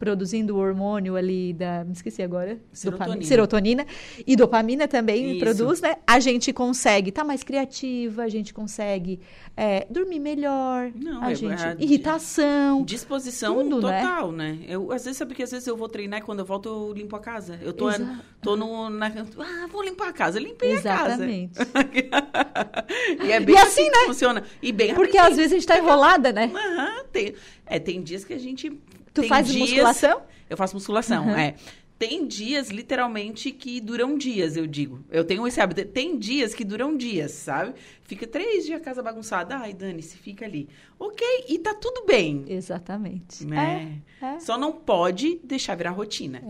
produzindo 0.00 0.56
o 0.56 0.58
hormônio 0.58 1.14
ali 1.14 1.52
da, 1.52 1.84
me 1.84 1.92
esqueci 1.92 2.22
agora, 2.22 2.58
Serotonina. 2.72 3.06
Dopamina, 3.06 3.28
serotonina 3.28 3.86
e 4.26 4.34
dopamina 4.34 4.88
também 4.88 5.32
Isso. 5.32 5.40
produz, 5.40 5.80
né? 5.82 5.96
A 6.06 6.18
gente 6.18 6.54
consegue 6.54 7.10
estar 7.10 7.22
mais 7.22 7.44
criativa, 7.44 8.22
a 8.22 8.28
gente 8.28 8.54
consegue 8.54 9.20
é, 9.54 9.86
dormir 9.90 10.18
melhor, 10.18 10.90
Não, 10.94 11.22
a 11.22 11.32
é- 11.32 11.34
gente 11.34 11.62
é- 11.62 11.76
irritação, 11.78 12.82
Disposição 12.82 13.56
Tudo, 13.62 13.86
né? 13.86 14.00
total, 14.00 14.32
né? 14.32 14.58
Eu, 14.66 14.90
às 14.90 15.04
vezes, 15.04 15.18
sabe 15.18 15.34
que 15.34 15.42
às 15.42 15.50
vezes 15.50 15.66
eu 15.68 15.76
vou 15.76 15.88
treinar 15.88 16.20
e 16.20 16.22
quando 16.22 16.38
eu 16.38 16.46
volto 16.46 16.68
eu 16.68 16.92
limpo 16.94 17.14
a 17.14 17.20
casa. 17.20 17.58
Eu 17.60 17.74
tô, 17.74 17.90
Exato. 17.90 18.24
tô 18.40 18.56
no. 18.56 18.88
Na, 18.88 19.06
ah, 19.08 19.66
vou 19.70 19.82
limpar 19.82 20.08
a 20.08 20.12
casa. 20.14 20.40
Limpei 20.40 20.72
Exatamente. 20.72 21.60
a 21.60 21.66
casa. 21.66 21.80
e 23.22 23.32
é 23.32 23.38
bem 23.38 23.54
E 23.54 23.58
assim, 23.58 23.82
assim, 23.82 23.90
né? 23.90 24.06
funciona. 24.06 24.42
E 24.62 24.72
bem 24.72 24.94
porque 24.94 25.18
rapidinho. 25.18 25.30
às 25.30 25.36
vezes 25.36 25.52
a 25.52 25.54
gente 25.56 25.66
tá 25.66 25.78
enrolada, 25.78 26.32
né? 26.32 26.50
Aham, 26.54 27.04
tem, 27.12 27.34
é, 27.66 27.78
tem 27.78 28.00
dias 28.02 28.24
que 28.24 28.32
a 28.32 28.38
gente. 28.38 28.72
Tu 29.14 29.22
faz 29.24 29.48
dias- 29.48 29.68
musculação? 29.70 30.22
Eu 30.48 30.56
faço 30.56 30.74
musculação, 30.74 31.24
Uhum. 31.26 31.36
é. 31.36 31.54
Tem 31.98 32.26
dias, 32.26 32.70
literalmente, 32.70 33.50
que 33.52 33.78
duram 33.78 34.16
dias, 34.16 34.56
eu 34.56 34.66
digo. 34.66 35.04
Eu 35.10 35.22
tenho 35.22 35.46
esse 35.46 35.60
hábito. 35.60 35.84
Tem 35.84 36.18
dias 36.18 36.54
que 36.54 36.64
duram 36.64 36.96
dias, 36.96 37.30
sabe? 37.32 37.74
Fica 38.04 38.26
três 38.26 38.64
dias 38.64 38.80
a 38.80 38.82
casa 38.82 39.02
bagunçada. 39.02 39.58
Ai, 39.58 39.74
Dani, 39.74 40.00
se 40.02 40.16
fica 40.16 40.46
ali. 40.46 40.66
Ok, 40.98 41.26
e 41.46 41.58
tá 41.58 41.74
tudo 41.74 42.06
bem. 42.06 42.46
Exatamente. 42.48 43.44
Né? 43.46 43.98
É, 44.22 44.24
é. 44.26 44.40
Só 44.40 44.56
não 44.56 44.72
pode 44.72 45.38
deixar 45.44 45.74
virar 45.74 45.90
rotina. 45.90 46.42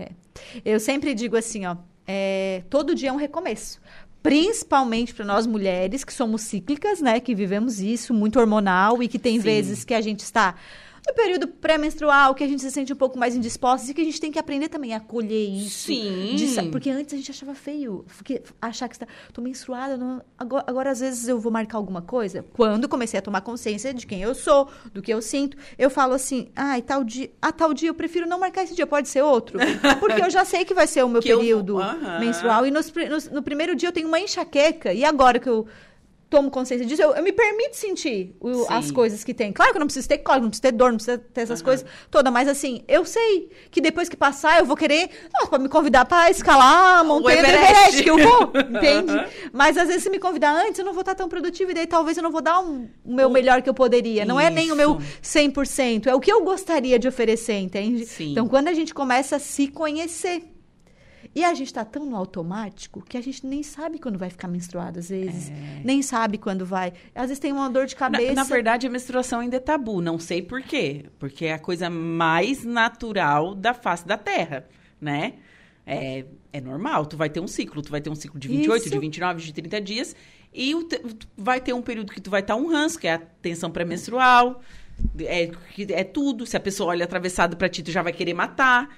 Eu 0.65 0.79
sempre 0.79 1.15
digo 1.15 1.37
assim, 1.37 1.67
ó, 1.67 1.77
é, 2.07 2.63
todo 2.71 2.95
dia 2.95 3.09
é 3.09 3.13
um 3.13 3.17
recomeço. 3.17 3.81
Principalmente 4.23 5.13
para 5.13 5.25
nós 5.25 5.47
mulheres 5.49 6.05
que 6.05 6.13
somos 6.13 6.43
cíclicas, 6.43 7.01
né? 7.01 7.19
Que 7.19 7.35
vivemos 7.35 7.81
isso, 7.81 8.15
muito 8.15 8.39
hormonal 8.39 9.03
e 9.03 9.09
que 9.09 9.19
tem 9.19 9.35
Sim. 9.39 9.43
vezes 9.43 9.83
que 9.85 9.95
a 9.95 10.01
gente 10.01 10.21
está 10.21 10.55
no 11.07 11.15
período 11.15 11.49
pré-menstrual, 11.49 12.35
que 12.35 12.45
a 12.45 12.47
gente 12.49 12.61
se 12.63 12.71
sente 12.71 12.93
um 12.93 12.97
pouco 12.97 13.19
mais 13.19 13.35
indisposta 13.35 13.91
e 13.91 13.95
que 13.95 14.01
a 14.01 14.05
gente 14.05 14.21
tem 14.21 14.31
que 14.31 14.39
aprender 14.39 14.69
também 14.69 14.93
a 14.95 14.99
acolher 14.99 15.49
isso. 15.49 15.87
Sim. 15.87 16.35
de 16.37 16.71
porque 16.71 16.91
antes 16.91 17.15
a 17.15 17.17
gente 17.17 17.31
achava 17.31 17.55
feio, 17.55 18.05
porque 18.17 18.43
achar 18.61 18.89
que 18.89 18.95
está, 18.97 19.07
tô 19.33 19.41
menstruada, 19.41 19.97
não- 19.97 20.23
agora, 20.39 20.65
agora 20.67 20.91
às 20.91 21.01
vezes 21.01 21.27
eu 21.29 21.39
vou 21.39 21.51
marcar 21.51 21.79
alguma 21.79 22.03
coisa. 22.03 22.45
Quando 22.53 22.89
comecei 22.89 23.19
a 23.19 23.23
tomar 23.23 23.41
consciência 23.41 23.93
de 23.95 24.07
quem 24.07 24.21
eu 24.23 24.35
sou, 24.35 24.69
do 24.93 25.01
que 25.01 25.13
eu 25.13 25.23
sinto, 25.23 25.57
eu 25.79 25.89
falo 25.91 26.13
assim, 26.15 26.49
ai, 26.55 26.83
tal 26.83 27.03
dia, 27.03 27.31
ah, 27.41 27.53
tal 27.53 27.73
dia 27.73 27.89
eu 27.89 27.95
prefiro 27.95 28.27
não 28.27 28.39
marcar 28.39 28.65
esse 28.65 28.75
dia, 28.75 28.87
pode 28.87 29.09
ser 29.09 29.23
outro, 29.23 29.59
porque 30.01 30.21
eu 30.23 30.31
já 30.31 30.45
sei 30.45 30.65
que 30.65 30.75
vai 30.75 30.87
ser 30.87 31.03
o 31.05 31.09
meu 31.09 31.23
Que 31.23 31.31
eu 31.31 31.39
período 31.39 31.79
Aham. 31.81 32.21
menstrual 32.21 32.67
e 32.67 32.71
nos 32.71 32.93
nos- 33.09 33.31
no 33.31 33.43
primeiro 33.43 33.75
dia 33.75 33.89
eu 33.89 33.93
tenho 33.93 34.09
uma 34.09 34.21
enxaqueca 34.21 34.93
e 34.93 35.05
agora 35.05 35.39
que 35.39 35.49
eu 35.49 35.67
tomo 36.31 36.51
consciência 36.51 36.87
disso, 36.87 37.03
eu, 37.03 37.12
eu 37.14 37.22
me 37.22 37.33
permito 37.33 37.76
sentir 37.76 38.35
o- 38.41 38.64
as 38.70 38.91
coisas 38.93 39.24
que 39.24 39.35
tem. 39.35 39.53
Claro 39.53 39.72
que 39.72 39.76
eu 39.78 39.81
não 39.81 39.87
preciso 39.89 40.09
ter 40.09 40.18
cólica, 40.18 40.43
não 40.43 40.49
preciso 40.51 40.62
ter 40.62 40.72
dor, 40.72 40.91
não 40.93 40.97
preciso 40.97 41.18
ter 41.18 41.41
essas 41.41 41.61
coisas 41.61 41.85
todas, 42.11 42.33
mas 42.33 42.49
assim, 42.49 42.85
eu 42.87 43.05
sei 43.05 43.51
que 43.70 43.81
depois 43.81 44.09
que 44.09 44.16
passar, 44.16 44.61
eu 44.61 44.64
vou 44.64 44.76
querer, 44.76 45.11
pode 45.51 45.62
me 45.62 45.68
convidar 45.68 46.05
pra 46.05 46.31
escalar 46.31 47.01
a 47.01 47.05
montanha 47.05 47.43
do 47.43 47.49
Everest. 47.49 47.70
Everest, 47.72 48.03
que 48.05 48.11
eu 48.11 48.18
vou, 48.18 48.53
entende? 48.70 49.12
Mas 49.53 49.76
às 49.76 49.89
vezes 49.89 50.05
se 50.05 50.11
me 50.11 50.18
convidar 50.20 50.53
antes, 50.55 50.78
eu 50.78 50.85
não 50.85 50.93
vou 50.93 51.01
estar 51.01 51.14
tão 51.16 51.28
produtiva 51.28 51.72
e 51.72 51.74
daí 51.74 51.87
talvez 51.87 52.16
eu 52.16 52.22
não 52.22 52.31
vou 52.31 52.41
dar 52.41 52.61
um- 52.61 52.89
o 53.05 53.12
meu 53.14 53.28
melhor 53.28 53.61
que 53.61 53.68
eu 53.68 53.74
poderia. 53.74 54.24
Não 54.24 54.39
é 54.39 54.49
nem 54.51 54.70
o 54.70 54.76
meu 54.76 55.01
100%, 55.20 56.07
é 56.07 56.14
o 56.14 56.20
que 56.20 56.31
eu 56.33 56.45
gostaria 56.45 56.99
de 56.99 57.09
oferecer, 57.09 57.59
entende? 57.59 58.07
Sim. 58.07 58.33
Então, 58.33 58.47
quando 58.47 58.68
a 58.68 58.72
gente 58.74 58.95
começa 58.95 59.37
a 59.37 59.39
se 59.39 59.66
conhecer, 59.68 60.43
e 61.35 61.45
a 61.45 61.55
gente 61.55 61.72
tá 61.72 61.85
tão 61.85 62.05
no 62.05 62.16
automático 62.16 63.01
que 63.03 63.16
a 63.16 63.20
gente 63.20 63.47
nem 63.47 63.62
sabe 63.62 63.99
quando 63.99 64.18
vai 64.18 64.31
ficar 64.31 64.49
menstruada, 64.49 64.99
às 65.01 65.09
vezes. 65.11 65.51
Nem 65.85 66.03
sabe 66.03 66.39
quando 66.39 66.66
vai. 66.66 66.93
Às 67.14 67.24
vezes 67.28 67.39
tem 67.39 67.53
uma 67.53 67.70
dor 67.70 67.87
de 67.87 67.95
Na, 67.95 67.99
cabeça. 67.99 68.35
na 68.35 68.45
verdade, 68.45 68.87
a 68.87 68.91
menstruação 68.91 69.41
ainda 69.41 69.57
é 69.57 69.61
tabu. 69.61 70.01
Não 70.01 70.18
sei 70.18 70.43
por 70.43 70.61
quê. 70.62 71.07
Porque 71.18 71.47
é 71.47 71.53
a 71.55 71.59
coisa 71.59 71.89
mais 71.89 72.64
natural 72.64 73.55
da 73.55 73.72
face 73.72 74.07
da 74.07 74.18
Terra, 74.18 74.66
né? 75.01 75.35
É, 75.87 76.24
é 76.53 76.61
normal. 76.61 77.07
Tu 77.07 77.16
vai 77.16 77.31
ter 77.31 77.41
um 77.41 77.47
ciclo. 77.49 77.81
Tu 77.83 77.91
vai 77.91 78.01
ter 78.01 78.11
um 78.11 78.14
ciclo 78.14 78.39
de 78.39 78.49
28, 78.49 78.83
Isso. 78.83 78.91
de 78.91 78.99
29, 78.99 79.43
de 79.43 79.53
30 79.53 79.81
dias. 79.81 80.16
E 80.53 80.74
o 80.74 80.83
te- 80.85 81.01
vai 81.37 81.61
ter 81.61 81.72
um 81.72 81.83
período 81.83 82.12
que 82.12 82.20
tu 82.20 82.28
vai 82.31 82.41
estar 82.41 82.57
um 82.57 82.66
ranço, 82.68 82.99
que 82.99 83.07
é 83.07 83.14
a 83.14 83.18
tensão 83.18 83.70
pré-menstrual. 83.70 84.61
É, 85.18 85.51
é 85.91 86.05
tudo. 86.05 86.45
Se 86.45 86.57
a 86.57 86.61
pessoa 86.61 86.91
olha 86.91 87.05
atravessado 87.05 87.57
pra 87.57 87.68
ti, 87.68 87.83
tu 87.83 87.91
já 87.91 88.03
vai 88.03 88.12
querer 88.12 88.35
matar. 88.35 88.89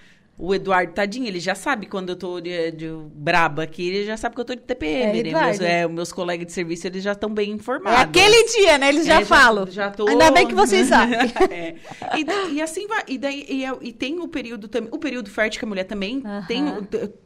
O 0.45 0.53
Eduardo, 0.53 0.93
tadinho, 0.93 1.29
ele 1.29 1.39
já 1.39 1.55
sabe 1.55 1.87
quando 1.87 2.09
eu 2.09 2.17
tô 2.17 2.41
de, 2.41 2.73
de 2.73 2.89
braba 3.15 3.63
aqui, 3.63 3.89
ele 3.89 4.05
já 4.05 4.17
sabe 4.17 4.35
que 4.35 4.41
eu 4.41 4.45
tô 4.45 4.55
de 4.57 4.61
TPM. 4.63 5.21
É, 5.21 5.23
né? 5.23 5.41
Meus, 5.47 5.61
é, 5.61 5.87
meus 5.87 6.13
colegas 6.13 6.47
de 6.47 6.53
serviço, 6.53 6.85
eles 6.89 7.01
já 7.01 7.13
estão 7.13 7.31
bem 7.33 7.51
É 7.53 7.55
informados. 7.55 8.01
aquele 8.01 8.45
dia, 8.49 8.77
né? 8.77 8.89
Eles 8.89 9.07
já 9.07 9.21
É, 9.21 9.25
falam. 9.25 9.67
Já 9.71 9.89
tô... 9.91 10.09
Ainda 10.09 10.33
bem 10.33 10.49
que 10.49 10.55
vocês 10.55 10.89
sabem. 10.91 11.17
É. 11.49 11.77
E, 12.19 12.55
e 12.55 12.61
assim 12.61 12.89
vai. 12.89 13.05
E, 13.07 13.19
daí, 13.19 13.47
e, 13.49 13.65
é- 13.65 13.77
e 13.83 13.93
tem 13.93 14.19
o 14.19 14.27
período 14.27 14.67
também. 14.67 14.89
O 14.93 14.99
período 14.99 15.31
fértil 15.31 15.61
que 15.61 15.65
a 15.65 15.69
mulher 15.69 15.85
também 15.85 16.21
tem. 16.49 16.65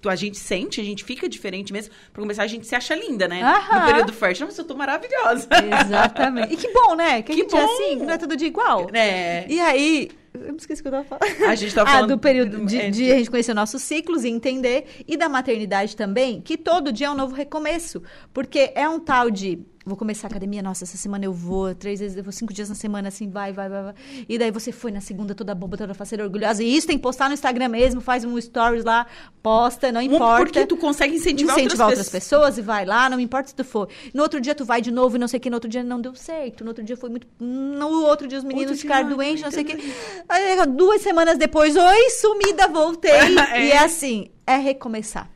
A 0.06 0.14
gente 0.14 0.36
sente, 0.38 0.78
a 0.80 0.84
gente 0.84 1.02
fica 1.02 1.26
diferente 1.26 1.72
mesmo. 1.72 1.94
Pra 2.12 2.20
começar, 2.20 2.42
a 2.42 2.46
gente 2.46 2.66
se 2.66 2.74
acha 2.74 2.94
linda, 2.94 3.26
né? 3.26 3.40
Aham. 3.42 3.80
No 3.80 3.86
período 3.86 4.12
fértil. 4.12 4.44
Nossa, 4.46 4.60
eu 4.60 4.66
tô 4.66 4.74
maravilhosa. 4.76 5.48
Exatamente. 5.86 6.52
E 6.52 6.56
que 6.58 6.70
bom, 6.70 6.94
né? 6.94 7.22
Que, 7.22 7.32
Que 7.34 7.40
a 7.40 7.44
gente 7.44 7.56
é 7.56 7.60
bom. 7.66 7.72
assim, 7.74 7.98
que 7.98 8.04
não 8.04 8.12
é 8.12 8.18
todo 8.18 8.36
dia 8.36 8.48
igual. 8.48 8.88
É. 8.92 9.46
E 9.48 9.58
aí, 9.58 10.10
eu 10.44 10.52
me 10.52 10.58
esqueci 10.58 10.80
o 10.80 10.84
que 10.84 10.88
eu 10.88 10.92
tava 10.92 11.04
falando. 11.04 11.44
A 11.50 11.54
gente 11.54 11.74
tava 11.74 11.88
ah, 11.90 11.92
falando 11.94 12.10
do 12.10 12.18
período 12.18 12.64
de, 12.66 12.80
é, 12.80 12.90
de 12.90 13.10
a 13.12 13.16
gente 13.16 13.30
conhecer 13.30 13.54
nossos 13.54 13.82
ciclos 13.82 14.24
e 14.24 14.28
entender. 14.28 15.04
E 15.06 15.16
da 15.16 15.28
maternidade 15.28 15.96
também, 15.96 16.40
que 16.40 16.56
todo 16.56 16.92
dia 16.92 17.06
é 17.06 17.10
um 17.10 17.14
novo 17.14 17.34
recomeço. 17.34 18.02
Porque 18.32 18.72
é 18.74 18.88
um 18.88 18.98
tal 18.98 19.30
de. 19.30 19.60
Vou 19.86 19.96
começar 19.96 20.26
a 20.26 20.30
academia, 20.30 20.60
nossa, 20.64 20.82
essa 20.82 20.96
semana 20.96 21.26
eu 21.26 21.32
vou, 21.32 21.72
três 21.72 22.00
vezes, 22.00 22.16
eu 22.16 22.24
vou 22.24 22.32
cinco 22.32 22.52
dias 22.52 22.68
na 22.68 22.74
semana, 22.74 23.06
assim, 23.06 23.30
vai, 23.30 23.52
vai, 23.52 23.68
vai, 23.68 23.84
vai. 23.84 23.94
E 24.28 24.36
daí 24.36 24.50
você 24.50 24.72
foi 24.72 24.90
na 24.90 25.00
segunda 25.00 25.32
toda 25.32 25.54
boba, 25.54 25.76
toda 25.76 25.94
faceira, 25.94 26.24
orgulhosa. 26.24 26.60
E 26.60 26.76
isso 26.76 26.88
tem 26.88 26.96
que 26.96 27.02
postar 27.04 27.28
no 27.28 27.34
Instagram 27.34 27.68
mesmo, 27.68 28.00
faz 28.00 28.24
um 28.24 28.40
stories 28.40 28.82
lá, 28.82 29.06
posta, 29.40 29.92
não 29.92 30.02
importa 30.02 30.44
Porque 30.44 30.66
tu 30.66 30.76
consegue 30.76 31.14
incentivar, 31.14 31.56
incentivar 31.56 31.86
outras, 31.86 32.08
outras 32.08 32.08
pessoas 32.08 32.58
e 32.58 32.62
vai 32.62 32.84
lá, 32.84 33.08
não 33.08 33.20
importa 33.20 33.50
se 33.50 33.54
tu 33.54 33.62
for. 33.62 33.88
No 34.12 34.24
outro 34.24 34.40
dia 34.40 34.56
tu 34.56 34.64
vai 34.64 34.82
de 34.82 34.90
novo 34.90 35.14
e 35.14 35.18
não 35.20 35.28
sei 35.28 35.38
o 35.38 35.40
que, 35.40 35.48
no 35.48 35.54
outro 35.54 35.70
dia 35.70 35.84
não 35.84 36.00
deu 36.00 36.16
certo. 36.16 36.64
No 36.64 36.70
outro 36.70 36.82
dia 36.82 36.96
foi 36.96 37.08
muito. 37.08 37.28
No 37.38 38.06
outro 38.06 38.26
dia 38.26 38.38
os 38.38 38.44
meninos 38.44 38.70
Outro 38.70 38.74
dia, 38.74 38.82
ficaram 38.82 39.08
ai, 39.08 39.14
doentes, 39.14 39.44
não 39.44 39.52
sei 39.52 39.62
o 39.62 39.66
que. 39.66 39.94
Aí, 40.28 40.66
duas 40.66 41.00
semanas 41.00 41.38
depois, 41.38 41.76
oi, 41.76 42.10
sumida, 42.10 42.66
voltei. 42.66 43.12
É. 43.52 43.66
E 43.66 43.70
é 43.70 43.78
assim, 43.78 44.30
é 44.44 44.56
recomeçar. 44.56 45.30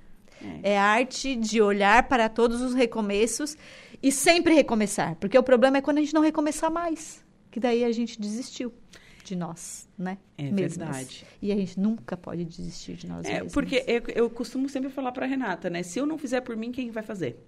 É. 0.62 0.78
a 0.78 0.84
arte 0.84 1.36
de 1.36 1.61
olhar 1.61 2.05
para 2.05 2.28
todos 2.28 2.62
os 2.62 2.72
recomeços 2.72 3.57
e 4.03 4.11
sempre 4.12 4.55
recomeçar. 4.55 5.16
Porque 5.16 5.38
o 5.38 5.42
problema 5.42 5.78
é 5.78 5.80
quando 5.80 5.98
a 5.98 6.01
gente 6.01 6.14
não 6.14 6.22
recomeçar 6.22 6.70
mais. 6.70 7.24
Que 7.51 7.59
daí 7.61 7.84
a 7.84 7.92
gente 7.92 8.20
desistiu 8.20 8.72
de 9.24 9.36
nós, 9.36 9.88
né? 9.98 10.18
É 10.38 10.44
Mesmas. 10.44 10.76
verdade. 10.76 11.26
E 11.42 11.53
a 11.53 11.57
gente 11.57 11.78
nunca 11.78 12.16
pode 12.16 12.44
desistir 12.44 12.94
de 12.94 13.07
nós 13.07 13.26
É, 13.26 13.34
mesmos. 13.34 13.53
porque 13.53 13.84
eu, 13.86 14.03
eu 14.14 14.30
costumo 14.30 14.68
sempre 14.68 14.88
falar 14.90 15.12
pra 15.12 15.26
Renata, 15.26 15.68
né? 15.68 15.82
Se 15.82 15.98
eu 15.98 16.07
não 16.07 16.16
fizer 16.16 16.40
por 16.40 16.57
mim, 16.57 16.72
quem 16.72 16.90
vai 16.90 17.03
fazer? 17.03 17.44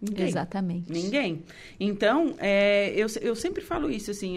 Ninguém. 0.00 0.28
Exatamente. 0.28 0.90
Ninguém. 0.90 1.42
Então, 1.78 2.34
é, 2.38 2.92
eu, 2.96 3.06
eu 3.20 3.34
sempre 3.36 3.62
falo 3.62 3.90
isso, 3.90 4.10
assim, 4.10 4.36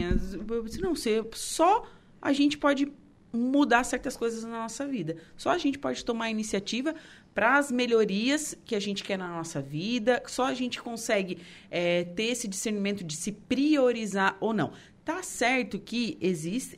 se 0.67 0.81
não 0.81 0.93
ser, 0.95 1.25
só 1.33 1.85
a 2.21 2.33
gente 2.33 2.57
pode 2.57 2.91
mudar 3.31 3.83
certas 3.83 4.15
coisas 4.15 4.43
na 4.43 4.61
nossa 4.63 4.85
vida. 4.85 5.15
Só 5.37 5.49
a 5.49 5.57
gente 5.57 5.79
pode 5.79 6.03
tomar 6.05 6.29
iniciativa 6.29 6.93
para 7.33 7.57
as 7.57 7.71
melhorias 7.71 8.55
que 8.65 8.75
a 8.75 8.79
gente 8.79 9.03
quer 9.03 9.17
na 9.17 9.27
nossa 9.27 9.61
vida. 9.61 10.21
Só 10.27 10.45
a 10.45 10.53
gente 10.53 10.81
consegue 10.81 11.39
é, 11.69 12.03
ter 12.03 12.25
esse 12.25 12.47
discernimento 12.47 13.03
de 13.03 13.15
se 13.15 13.31
priorizar 13.31 14.37
ou 14.39 14.53
não. 14.53 14.71
Tá 15.03 15.21
certo 15.23 15.79
que 15.79 16.17
existe. 16.21 16.77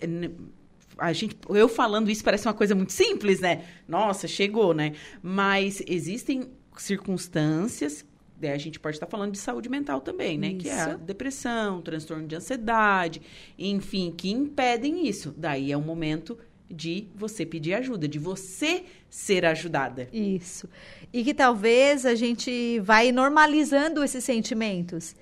A 0.98 1.14
gente, 1.14 1.38
eu 1.50 1.68
falando 1.68 2.10
isso 2.10 2.24
parece 2.24 2.48
uma 2.48 2.54
coisa 2.54 2.74
muito 2.74 2.94
simples, 2.94 3.40
né? 3.40 3.66
Nossa, 3.88 4.28
chegou, 4.28 4.74
né? 4.74 4.94
Mas 5.22 5.84
existem 5.88 6.50
circunstâncias 6.78 8.06
né, 8.40 8.52
a 8.52 8.58
gente 8.58 8.80
pode 8.80 8.98
estar 8.98 9.08
falando 9.08 9.32
de 9.32 9.38
saúde 9.38 9.70
mental 9.70 10.02
também, 10.02 10.38
né? 10.38 10.54
Que 10.54 10.70
é 10.70 10.82
a 10.82 10.90
Isso. 10.90 10.98
depressão, 11.00 11.82
transtorno 11.82 12.28
de 12.28 12.36
ansiedade, 12.36 13.22
enfim, 13.58 14.14
que 14.16 14.30
impedem 14.30 15.08
isso. 15.08 15.34
Daí 15.38 15.72
é 15.72 15.78
o 15.78 15.82
momento 15.82 16.38
de 16.70 17.08
você 17.16 17.46
pedir 17.46 17.74
ajuda, 17.76 18.08
de 18.08 18.18
você 18.20 18.84
ser 19.10 19.46
ajudada. 19.46 20.08
Isso. 20.12 20.68
E 21.14 21.24
que 21.24 21.34
talvez 21.34 22.06
a 22.06 22.16
gente 22.16 22.80
vai 22.80 23.12
normalizando 23.12 24.04
esses 24.04 24.24
sentimentos. 24.24 25.16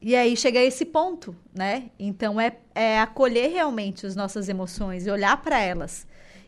E 0.00 0.14
aí 0.14 0.36
chega 0.36 0.60
a 0.60 0.62
esse 0.64 0.84
ponto, 0.84 1.34
né? 1.54 1.90
Então 1.98 2.40
é, 2.40 2.56
é 2.74 3.00
acolher 3.00 3.50
realmente 3.50 4.06
as 4.06 4.14
nossas 4.14 4.48
emoções 4.48 5.06
e 5.06 5.10
olhar 5.10 5.40
para 5.42 5.58
elas. 5.58 6.06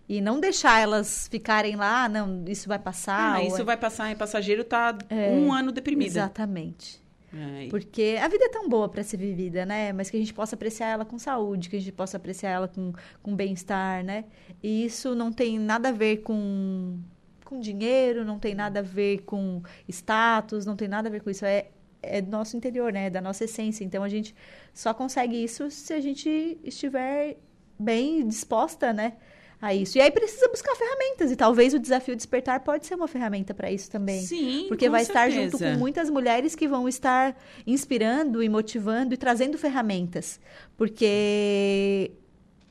E 0.09 0.20
não 0.20 0.39
deixar 0.41 0.81
elas 0.81 1.29
ficarem 1.31 1.76
lá, 1.76 2.05
"Ah, 2.05 2.09
não, 2.09 2.45
isso 2.47 2.68
vai 2.68 2.79
passar. 2.79 3.35
Ah, 3.37 3.43
isso 3.45 3.61
é- 3.61 3.64
vai 3.64 3.76
passar 3.76 4.11
em 4.11 4.16
passageiro, 4.16 4.64
tá 4.64 4.97
um 5.11 5.53
ano 5.53 5.72
deprimida. 5.72 6.09
Exatamente. 6.11 7.03
É, 7.33 7.66
e- 7.66 7.68
Porque 7.68 8.16
a 8.22 8.29
vida 8.29 8.45
é 8.47 8.49
tão 8.49 8.68
boa 8.68 8.89
para 8.89 9.03
ser 9.03 9.18
vivida, 9.18 9.66
né? 9.66 9.93
Mas 9.93 10.11
que 10.11 10.16
a 10.16 10.20
gente 10.20 10.33
possa 10.33 10.55
apreciar 10.57 10.89
ela 10.89 11.05
com 11.05 11.18
saúde, 11.18 11.68
que 11.68 11.76
a 11.76 11.79
gente 11.79 11.93
possa 11.93 12.16
apreciar 12.16 12.51
ela 12.51 12.68
com, 12.68 12.93
com 13.22 13.35
bem-estar, 13.37 14.03
né? 14.05 14.24
E 14.62 14.85
isso 14.87 15.14
não 15.14 15.31
tem 15.33 15.59
nada 15.59 15.91
a 15.91 15.93
ver 15.93 16.18
com, 16.18 16.99
com 17.45 17.61
dinheiro, 17.61 18.24
não 18.24 18.39
tem 18.39 18.55
nada 18.55 18.81
a 18.81 18.83
ver 18.83 19.22
com 19.24 19.62
status, 19.89 20.64
não 20.64 20.76
tem 20.76 20.89
nada 20.89 21.09
a 21.09 21.12
ver 21.12 21.20
com 21.22 21.29
isso. 21.31 21.45
É, 21.45 21.66
é 22.03 22.20
do 22.22 22.31
nosso 22.31 22.57
interior, 22.57 22.93
né? 22.93 23.07
É 23.07 23.11
da 23.11 23.20
nossa 23.20 23.45
essência. 23.45 23.85
Então 23.85 24.03
a 24.03 24.09
gente 24.09 24.35
só 24.72 24.95
consegue 24.95 25.37
isso 25.43 25.70
se 25.70 25.93
a 25.93 26.01
gente 26.01 26.59
estiver 26.64 27.37
bem 27.79 28.26
disposta, 28.26 28.93
né? 28.93 29.16
A 29.61 29.74
isso. 29.74 29.98
E 29.98 30.00
aí 30.00 30.11
precisa 30.11 30.48
buscar 30.48 30.74
ferramentas. 30.76 31.32
E 31.32 31.36
talvez 31.36 31.74
o 31.74 31.78
desafio 31.78 32.14
despertar 32.14 32.61
pode 32.61 32.86
ser 32.86 32.94
uma 32.94 33.09
ferramenta 33.09 33.52
para 33.52 33.70
isso 33.70 33.90
também. 33.90 34.20
Sim, 34.22 34.66
Porque 34.68 34.88
vai 34.88 35.02
estar 35.02 35.28
junto 35.30 35.59
certeza. 35.59 35.72
com 35.72 35.78
muitas 35.78 36.09
mulheres 36.09 36.54
que 36.54 36.68
vão 36.68 36.88
estar 36.88 37.36
inspirando 37.66 38.42
e 38.42 38.48
motivando 38.48 39.14
e 39.14 39.16
trazendo 39.16 39.59
ferramentas. 39.59 40.38
Porque 40.76 42.12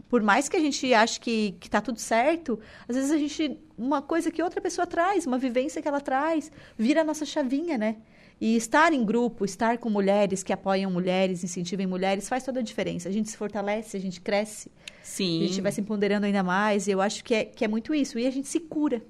por 0.09 0.21
mais 0.23 0.47
que 0.47 0.55
a 0.55 0.59
gente 0.59 0.93
ache 0.93 1.19
que, 1.19 1.55
que 1.59 1.69
tá 1.69 1.81
tudo 1.81 1.99
certo, 1.99 2.59
às 2.87 2.95
vezes 2.95 3.11
a 3.11 3.17
gente. 3.17 3.59
Uma 3.77 4.01
coisa 4.01 4.31
que 4.31 4.41
outra 4.41 4.59
pessoa 4.59 4.87
traz, 4.87 5.27
uma 5.27 5.37
vivência 5.37 5.81
que 5.81 5.87
ela 5.87 6.01
traz, 6.01 6.51
vira 6.77 7.01
a 7.01 7.03
nossa 7.03 7.25
chavinha, 7.25 7.77
né? 7.77 7.97
E 8.39 8.55
estar 8.55 8.91
em 8.93 9.03
grupo, 9.03 9.45
estar 9.45 9.77
com 9.77 9.89
mulheres 9.89 10.41
que 10.41 10.53
apoiam 10.53 10.89
mulheres, 10.89 11.43
incentivem 11.43 11.85
mulheres, 11.85 12.27
faz 12.29 12.43
toda 12.43 12.59
a 12.59 12.63
diferença. 12.63 13.09
A 13.09 13.11
gente 13.11 13.29
se 13.29 13.37
fortalece, 13.37 13.97
a 13.97 13.99
gente 13.99 14.21
cresce, 14.21 14.71
Sim. 15.07 15.43
a 15.43 15.47
gente 15.47 15.61
vai 15.61 15.71
se 15.71 15.79
empoderando 15.81 16.25
ainda 16.25 16.43
mais. 16.43 16.87
E 16.87 16.91
eu 16.91 16.99
acho 17.01 17.23
que 17.23 17.33
é, 17.33 17.45
que 17.45 17.63
é 17.63 17.67
muito 17.67 17.93
isso. 17.95 18.19
E 18.19 18.27
a 18.27 18.31
gente 18.31 18.47
se 18.47 18.59
cura. 18.59 19.01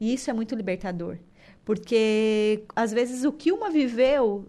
E 0.00 0.12
isso 0.12 0.28
é 0.30 0.32
muito 0.32 0.54
libertador. 0.54 1.16
Porque, 1.64 2.64
às 2.76 2.92
vezes, 2.92 3.24
o 3.24 3.32
que 3.32 3.50
uma 3.50 3.70
viveu, 3.70 4.46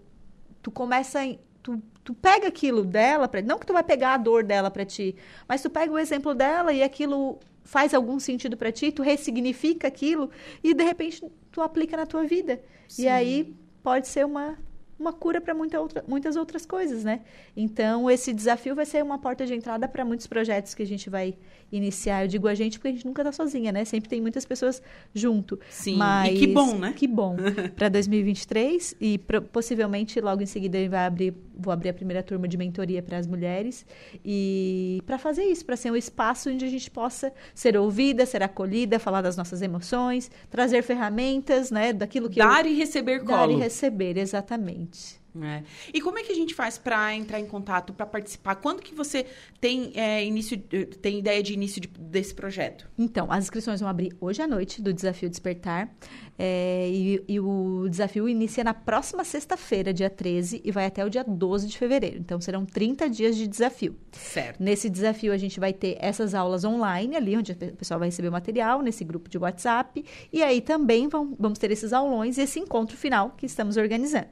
tu 0.61 0.69
começa. 0.71 1.23
em- 1.23 1.39
Tu, 1.63 1.81
tu 2.03 2.13
pega 2.13 2.47
aquilo 2.47 2.83
dela, 2.85 3.27
pra, 3.27 3.41
não 3.41 3.57
que 3.57 3.65
tu 3.65 3.73
vai 3.73 3.83
pegar 3.83 4.13
a 4.13 4.17
dor 4.17 4.43
dela 4.43 4.69
pra 4.69 4.85
ti, 4.85 5.15
mas 5.49 5.63
tu 5.63 5.69
pega 5.71 5.91
o 5.91 5.97
exemplo 5.97 6.35
dela 6.35 6.71
e 6.71 6.83
aquilo 6.83 7.39
faz 7.63 7.91
algum 7.91 8.19
sentido 8.19 8.55
pra 8.55 8.71
ti, 8.71 8.91
tu 8.91 9.01
ressignifica 9.01 9.87
aquilo 9.87 10.29
e, 10.63 10.75
de 10.75 10.83
repente, 10.83 11.23
tu 11.51 11.61
aplica 11.63 11.97
na 11.97 12.05
tua 12.05 12.23
vida. 12.23 12.61
E 12.99 13.07
aí 13.07 13.55
pode 13.81 14.07
ser 14.07 14.23
uma, 14.27 14.59
uma 14.97 15.11
cura 15.11 15.41
para 15.41 15.53
muita 15.53 15.79
outra, 15.79 16.03
muitas 16.07 16.35
outras 16.35 16.65
coisas, 16.65 17.03
né? 17.03 17.21
Então, 17.55 18.09
esse 18.09 18.33
desafio 18.33 18.73
vai 18.75 18.85
ser 18.85 19.03
uma 19.03 19.17
porta 19.19 19.45
de 19.45 19.53
entrada 19.53 19.87
para 19.87 20.05
muitos 20.05 20.25
projetos 20.27 20.73
que 20.73 20.81
a 20.83 20.85
gente 20.85 21.09
vai 21.09 21.35
iniciar. 21.71 22.23
Eu 22.23 22.27
digo 22.29 22.47
a 22.47 22.55
gente 22.55 22.77
porque 22.79 22.87
a 22.87 22.91
gente 22.91 23.05
nunca 23.05 23.23
tá 23.23 23.31
sozinha, 23.31 23.71
né? 23.71 23.83
Sempre 23.83 24.09
tem 24.09 24.21
muitas 24.21 24.45
pessoas 24.45 24.81
junto. 25.13 25.59
Sim, 25.69 25.97
Mas 25.97 26.33
e 26.33 26.37
que 26.37 26.47
bom, 26.47 26.77
né? 26.77 26.93
Que 26.95 27.07
bom. 27.07 27.35
Para 27.75 27.89
2023 27.89 28.95
e 29.01 29.17
pro- 29.17 29.41
possivelmente 29.41 30.19
logo 30.21 30.41
em 30.41 30.45
seguida 30.45 30.77
ele 30.77 30.89
vai 30.89 31.05
abrir, 31.05 31.33
vou 31.57 31.73
abrir 31.73 31.89
a 31.89 31.93
primeira 31.93 32.23
turma 32.23 32.47
de 32.47 32.55
mentoria 32.57 33.01
para 33.03 33.17
as 33.17 33.27
mulheres 33.27 33.85
e 34.23 35.01
para 35.05 35.17
fazer 35.17 35.43
isso, 35.43 35.65
para 35.65 35.75
ser 35.75 35.91
um 35.91 35.95
espaço 35.95 36.49
onde 36.49 36.63
a 36.65 36.69
gente 36.69 36.89
possa 36.89 37.33
ser 37.53 37.77
ouvida, 37.77 38.25
ser 38.25 38.41
acolhida, 38.43 38.97
falar 38.99 39.21
das 39.21 39.35
nossas 39.35 39.61
emoções, 39.61 40.29
trazer 40.49 40.81
ferramentas, 40.83 41.71
né, 41.71 41.91
daquilo 41.93 42.29
que 42.29 42.39
eu- 42.39 42.45
Dar 42.47 42.65
e 42.65 42.73
receber 42.75 43.23
Dar 43.23 43.45
e 43.45 43.47
colo. 43.53 43.59
receber, 43.59 44.17
exatamente. 44.17 44.84
mente. 44.85 45.24
É. 45.41 45.63
E 45.93 46.01
como 46.01 46.17
é 46.17 46.23
que 46.23 46.31
a 46.31 46.35
gente 46.35 46.53
faz 46.53 46.77
para 46.77 47.13
entrar 47.13 47.39
em 47.39 47.45
contato, 47.45 47.93
para 47.93 48.05
participar? 48.05 48.55
Quando 48.55 48.81
que 48.81 48.95
você 48.95 49.25
tem 49.59 49.91
é, 49.95 50.23
início, 50.23 50.57
tem 50.57 51.19
ideia 51.19 51.43
de 51.43 51.53
início 51.53 51.81
de, 51.81 51.87
desse 51.87 52.33
projeto? 52.33 52.89
Então, 52.97 53.31
as 53.31 53.45
inscrições 53.45 53.79
vão 53.79 53.89
abrir 53.89 54.15
hoje 54.19 54.41
à 54.41 54.47
noite 54.47 54.81
do 54.81 54.93
Desafio 54.93 55.29
Despertar. 55.29 55.89
É, 56.37 56.89
e, 56.89 57.23
e, 57.29 57.39
o 57.39 57.87
desafio 57.89 58.27
inicia 58.27 58.63
na 58.63 58.73
próxima 58.73 59.23
sexta-feira, 59.23 59.93
dia 59.93 60.09
13, 60.09 60.61
e 60.65 60.71
vai 60.71 60.85
até 60.85 61.05
o 61.05 61.09
dia 61.09 61.23
12 61.23 61.67
de 61.67 61.77
fevereiro. 61.77 62.17
Então, 62.17 62.41
serão 62.41 62.65
30 62.65 63.09
dias 63.09 63.37
de 63.37 63.47
desafio. 63.47 63.95
Certo. 64.11 64.61
Nesse 64.61 64.89
desafio, 64.89 65.31
a 65.31 65.37
gente 65.37 65.59
vai 65.61 65.71
ter 65.71 65.97
essas 65.99 66.33
aulas 66.33 66.65
online, 66.65 67.15
ali 67.15 67.37
onde 67.37 67.53
o 67.53 67.55
pessoal 67.55 67.99
vai 67.99 68.09
receber 68.09 68.27
o 68.27 68.31
material, 68.33 68.81
nesse 68.81 69.05
grupo 69.05 69.29
de 69.29 69.37
WhatsApp. 69.37 70.03
E 70.31 70.43
aí 70.43 70.59
também 70.59 71.07
vão, 71.07 71.33
vamos 71.39 71.57
ter 71.57 71.71
esses 71.71 71.93
aulões 71.93 72.37
e 72.37 72.41
esse 72.41 72.59
encontro 72.59 72.97
final 72.97 73.31
que 73.37 73.45
estamos 73.45 73.77
organizando. 73.77 74.27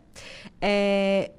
É, 0.60 0.93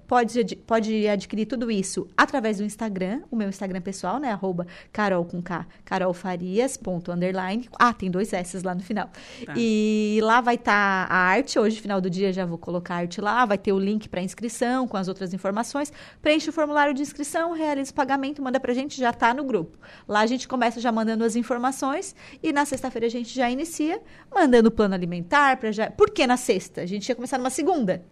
pode, 0.06 0.56
pode 0.56 1.08
adquirir 1.08 1.46
tudo 1.46 1.70
isso 1.70 2.06
através 2.16 2.58
do 2.58 2.64
Instagram, 2.64 3.22
o 3.30 3.36
meu 3.36 3.48
Instagram 3.48 3.80
pessoal, 3.80 4.18
né? 4.18 4.30
Arroba 4.30 4.66
carol 4.92 5.24
com 5.24 5.42
K, 5.42 5.66
carolfarias, 5.84 6.76
ponto, 6.76 7.10
underline. 7.10 7.68
Ah, 7.78 7.92
tem 7.92 8.10
dois 8.10 8.32
S 8.32 8.60
lá 8.62 8.74
no 8.74 8.82
final. 8.82 9.10
Tá. 9.44 9.54
E 9.56 10.18
lá 10.22 10.40
vai 10.40 10.54
estar 10.54 11.08
tá 11.08 11.14
a 11.14 11.18
arte, 11.18 11.58
hoje, 11.58 11.80
final 11.80 12.00
do 12.00 12.08
dia, 12.08 12.32
já 12.32 12.46
vou 12.46 12.58
colocar 12.58 12.94
a 12.94 12.98
arte 12.98 13.20
lá, 13.20 13.44
vai 13.44 13.58
ter 13.58 13.72
o 13.72 13.78
link 13.78 14.08
para 14.08 14.22
inscrição 14.22 14.86
com 14.86 14.96
as 14.96 15.08
outras 15.08 15.34
informações. 15.34 15.92
Preenche 16.22 16.50
o 16.50 16.52
formulário 16.52 16.94
de 16.94 17.02
inscrição, 17.02 17.52
realiza 17.52 17.90
o 17.90 17.94
pagamento, 17.94 18.42
manda 18.42 18.60
pra 18.60 18.72
gente, 18.72 18.98
já 18.98 19.12
tá 19.12 19.34
no 19.34 19.44
grupo. 19.44 19.78
Lá 20.06 20.20
a 20.20 20.26
gente 20.26 20.46
começa 20.46 20.80
já 20.80 20.92
mandando 20.92 21.24
as 21.24 21.36
informações 21.36 22.14
e 22.42 22.52
na 22.52 22.64
sexta-feira 22.64 23.06
a 23.06 23.10
gente 23.10 23.34
já 23.34 23.50
inicia 23.50 24.00
mandando 24.32 24.68
o 24.68 24.72
plano 24.72 24.94
alimentar 24.94 25.56
para 25.56 25.72
já. 25.72 25.90
Por 25.90 26.10
que 26.10 26.26
na 26.26 26.36
sexta? 26.36 26.82
A 26.82 26.86
gente 26.86 27.08
ia 27.08 27.14
começar 27.14 27.38
numa 27.38 27.50
segunda. 27.50 28.04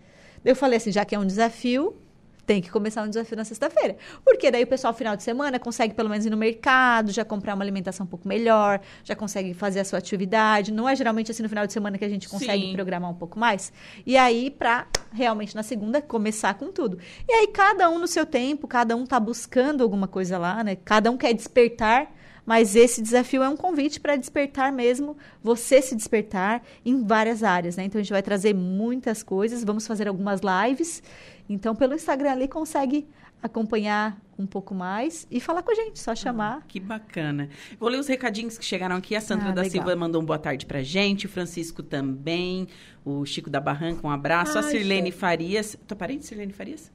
Eu 0.45 0.57
falei 0.57 0.77
assim, 0.77 0.93
já 0.93 1.05
que 1.05 1.15
é 1.15 1.19
um 1.19 1.27
desafio, 1.27 1.97
tem 2.45 2.61
que 2.61 2.71
começar 2.71 3.03
um 3.03 3.09
desafio 3.09 3.37
na 3.37 3.45
sexta-feira. 3.45 3.97
Porque 4.25 4.51
daí 4.51 4.65
o 4.65 4.67
pessoal, 4.67 4.93
final 4.93 5.17
de 5.17 5.23
semana, 5.23 5.59
consegue 5.59 5.95
pelo 5.95 6.09
menos 6.09 6.27
ir 6.27 6.31
no 6.31 6.37
mercado, 6.37 7.13
já 7.13 7.25
comprar 7.25 7.55
uma 7.55 7.65
alimentação 7.65 8.05
um 8.05 8.09
pouco 8.09 8.27
melhor, 8.27 8.81
já 9.05 9.15
consegue 9.15 9.55
fazer 9.55 9.81
a 9.81 9.85
sua 9.85 9.99
atividade. 9.99 10.73
Não 10.73 10.89
é 10.89 10.97
geralmente 10.97 11.31
assim 11.31 11.43
no 11.43 11.49
final 11.49 11.67
de 11.67 11.73
semana 11.73 11.97
que 11.97 12.05
a 12.05 12.09
gente 12.09 12.29
consegue 12.29 12.67
Sim. 12.67 12.73
programar 12.73 13.11
um 13.11 13.15
pouco 13.15 13.39
mais. 13.39 13.73
E 14.05 14.17
aí, 14.17 14.51
para 14.51 14.87
realmente 15.13 15.55
na 15.55 15.63
segunda 15.63 16.03
começar 16.03 16.55
com 16.55 16.71
tudo. 16.73 16.99
E 17.29 17.33
aí, 17.33 17.47
cada 17.47 17.89
um 17.89 17.99
no 17.99 18.09
seu 18.09 18.27
tempo, 18.27 18.67
cada 18.67 18.97
um 18.97 19.07
tá 19.07 19.21
buscando 19.21 19.83
alguma 19.83 20.09
coisa 20.09 20.39
lá, 20.39 20.65
né? 20.65 20.77
Cada 20.85 21.11
um 21.11 21.17
quer 21.17 21.33
despertar 21.33 22.13
mas 22.45 22.75
esse 22.75 23.01
desafio 23.01 23.43
é 23.43 23.49
um 23.49 23.57
convite 23.57 24.01
para 24.01 24.17
despertar 24.17 24.73
mesmo, 24.73 25.17
você 25.43 25.81
se 25.81 25.95
despertar 25.95 26.63
em 26.85 27.05
várias 27.05 27.43
áreas, 27.43 27.77
né? 27.77 27.85
Então 27.85 28.01
a 28.01 28.03
gente 28.03 28.13
vai 28.13 28.23
trazer 28.23 28.55
muitas 28.55 29.23
coisas, 29.23 29.65
vamos 29.65 29.87
fazer 29.87 30.09
algumas 30.09 30.41
lives. 30.41 31.03
Então 31.49 31.75
pelo 31.75 31.95
Instagram 31.95 32.33
ali 32.33 32.49
consegue 32.49 33.07
acompanhar 33.43 34.17
um 34.39 34.47
pouco 34.47 34.75
mais 34.75 35.27
e 35.31 35.41
falar 35.41 35.63
com 35.63 35.73
a 35.73 35.75
gente, 35.75 35.99
só 35.99 36.15
chamar. 36.15 36.59
Ah, 36.59 36.63
que 36.67 36.79
bacana. 36.79 37.49
Vou 37.79 37.89
ler 37.89 37.99
os 37.99 38.07
recadinhos 38.07 38.57
que 38.57 38.65
chegaram 38.65 38.97
aqui. 38.97 39.17
A 39.17 39.21
Sandra 39.21 39.49
ah, 39.49 39.53
da 39.53 39.63
legal. 39.63 39.83
Silva 39.85 39.97
mandou 39.97 40.23
um 40.23 40.25
boa 40.25 40.39
tarde 40.39 40.65
pra 40.65 40.83
gente, 40.83 41.27
o 41.27 41.29
Francisco 41.29 41.83
também, 41.83 42.69
o 43.05 43.25
Chico 43.27 43.51
da 43.51 43.61
Barranca, 43.61 44.07
um 44.07 44.11
abraço. 44.11 44.59
Ai, 44.59 44.65
a 44.65 44.69
Sirlene 44.69 45.11
gente. 45.11 45.19
Farias. 45.19 45.77
Tua 45.87 45.97
parente, 45.97 46.25
Sirlene 46.25 46.53
Farias? 46.53 46.93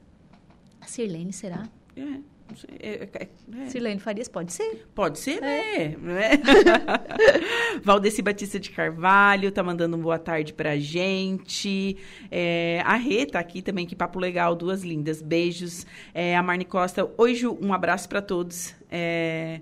A 0.79 0.85
Sirlene, 0.85 1.33
será? 1.33 1.67
É. 1.95 2.36
É, 2.79 3.09
é, 3.13 3.27
é. 3.61 3.65
Silene 3.67 3.99
Farias, 3.99 4.27
pode 4.27 4.53
ser? 4.53 4.85
Pode 4.95 5.19
ser, 5.19 5.43
é. 5.43 5.95
né? 5.97 6.29
Valdeci 7.83 8.21
Batista 8.21 8.59
de 8.59 8.69
Carvalho 8.71 9.51
tá 9.51 9.63
mandando 9.63 9.97
um 9.97 10.01
boa 10.01 10.19
tarde 10.19 10.53
pra 10.53 10.77
gente. 10.77 11.97
É, 12.31 12.81
a 12.85 12.95
Rê 12.95 13.25
tá 13.25 13.39
aqui 13.39 13.61
também, 13.61 13.85
que 13.85 13.95
papo 13.95 14.19
legal, 14.19 14.55
duas 14.55 14.83
lindas. 14.83 15.21
Beijos. 15.21 15.85
É, 16.13 16.35
a 16.35 16.43
Marne 16.43 16.65
Costa, 16.65 17.07
Ju, 17.33 17.57
um 17.61 17.73
abraço 17.73 18.07
para 18.07 18.21
todos. 18.21 18.73
É, 18.89 19.61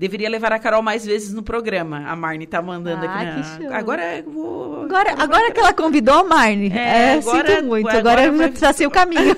Deveria 0.00 0.30
levar 0.30 0.50
a 0.50 0.58
Carol 0.58 0.80
mais 0.80 1.04
vezes 1.04 1.30
no 1.30 1.42
programa. 1.42 2.08
A 2.08 2.16
Marne 2.16 2.46
tá 2.46 2.62
mandando 2.62 3.04
ah, 3.04 3.14
aqui. 3.14 3.24
Na... 3.26 3.34
Que 3.34 3.62
show. 3.64 3.70
Agora 3.74 4.16
eu 4.16 4.30
vou. 4.30 4.84
Agora, 4.84 5.12
agora 5.22 5.52
que 5.52 5.60
ela 5.60 5.74
convidou 5.74 6.14
a 6.14 6.24
Marne. 6.24 6.72
É, 6.72 6.78
é 6.78 7.12
agora, 7.18 7.56
sinto 7.56 7.66
muito. 7.66 7.86
Agora, 7.86 8.24
agora 8.24 8.32
vai... 8.32 8.50
tracei 8.50 8.86
o 8.86 8.90
caminho. 8.90 9.36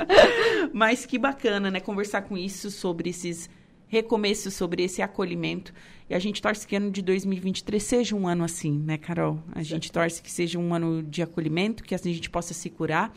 Mas 0.72 1.04
que 1.04 1.18
bacana, 1.18 1.70
né? 1.70 1.80
Conversar 1.80 2.22
com 2.22 2.34
isso 2.34 2.70
sobre 2.70 3.10
esses 3.10 3.50
recomeços, 3.86 4.54
sobre 4.54 4.82
esse 4.84 5.02
acolhimento. 5.02 5.74
E 6.08 6.14
a 6.14 6.18
gente 6.18 6.40
torce 6.40 6.66
que 6.66 6.74
ano 6.76 6.90
de 6.90 7.02
2023 7.02 7.82
seja 7.82 8.16
um 8.16 8.26
ano 8.26 8.42
assim, 8.42 8.82
né, 8.86 8.96
Carol? 8.96 9.38
A 9.54 9.62
gente 9.62 9.92
torce 9.92 10.22
que 10.22 10.32
seja 10.32 10.58
um 10.58 10.72
ano 10.72 11.02
de 11.02 11.20
acolhimento, 11.20 11.84
que 11.84 11.94
assim 11.94 12.10
a 12.10 12.14
gente 12.14 12.30
possa 12.30 12.54
se 12.54 12.70
curar 12.70 13.14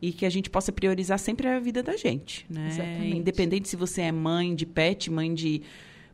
e 0.00 0.12
que 0.12 0.24
a 0.24 0.30
gente 0.30 0.48
possa 0.48 0.70
priorizar 0.70 1.18
sempre 1.18 1.48
a 1.48 1.58
vida 1.58 1.82
da 1.82 1.96
gente, 1.96 2.46
né? 2.48 2.68
Exatamente. 2.68 3.16
Independente 3.16 3.68
se 3.68 3.74
você 3.74 4.02
é 4.02 4.12
mãe 4.12 4.54
de 4.54 4.64
pet, 4.64 5.10
mãe 5.10 5.34
de 5.34 5.60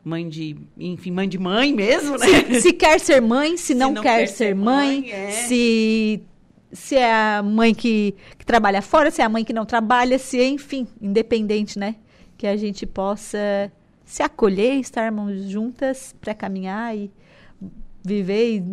mãe 0.03 0.27
de, 0.27 0.55
enfim, 0.77 1.11
mãe 1.11 1.29
de 1.29 1.37
mãe 1.37 1.73
mesmo, 1.73 2.17
né? 2.17 2.27
Se, 2.27 2.61
se 2.61 2.73
quer 2.73 2.99
ser 2.99 3.21
mãe, 3.21 3.57
se, 3.57 3.67
se 3.67 3.75
não, 3.75 3.91
não, 3.91 4.01
quer, 4.01 4.19
quer 4.19 4.27
ser 4.27 4.55
mãe, 4.55 5.01
mãe 5.01 5.11
é. 5.11 5.31
se 5.31 6.23
se 6.73 6.95
é 6.95 7.13
a 7.13 7.43
mãe 7.43 7.75
que, 7.75 8.15
que 8.37 8.45
trabalha 8.45 8.81
fora, 8.81 9.11
se 9.11 9.21
é 9.21 9.25
a 9.25 9.29
mãe 9.29 9.43
que 9.43 9.53
não 9.53 9.65
trabalha, 9.65 10.17
se 10.17 10.41
enfim, 10.41 10.87
independente, 11.01 11.77
né? 11.77 11.95
Que 12.37 12.47
a 12.47 12.55
gente 12.55 12.85
possa 12.85 13.71
se 14.05 14.23
acolher, 14.23 14.75
estarmos 14.75 15.49
juntas 15.49 16.15
para 16.19 16.33
caminhar 16.33 16.95
e 16.95 17.11
viver 18.03 18.63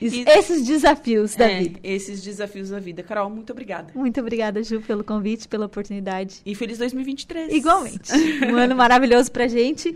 e, 0.00 0.06
e, 0.06 0.24
esses 0.26 0.66
desafios 0.66 1.34
da 1.34 1.50
é, 1.50 1.58
vida. 1.58 1.80
Esses 1.82 2.22
desafios 2.22 2.70
da 2.70 2.78
vida. 2.78 3.02
Carol, 3.02 3.28
muito 3.28 3.52
obrigada. 3.52 3.92
Muito 3.94 4.20
obrigada, 4.20 4.62
Ju, 4.62 4.80
pelo 4.80 5.04
convite, 5.04 5.46
pela 5.46 5.66
oportunidade. 5.66 6.40
E 6.46 6.54
feliz 6.54 6.78
2023. 6.78 7.52
Igualmente. 7.52 8.12
um 8.50 8.56
ano 8.56 8.74
maravilhoso 8.74 9.30
pra 9.30 9.46
gente 9.46 9.94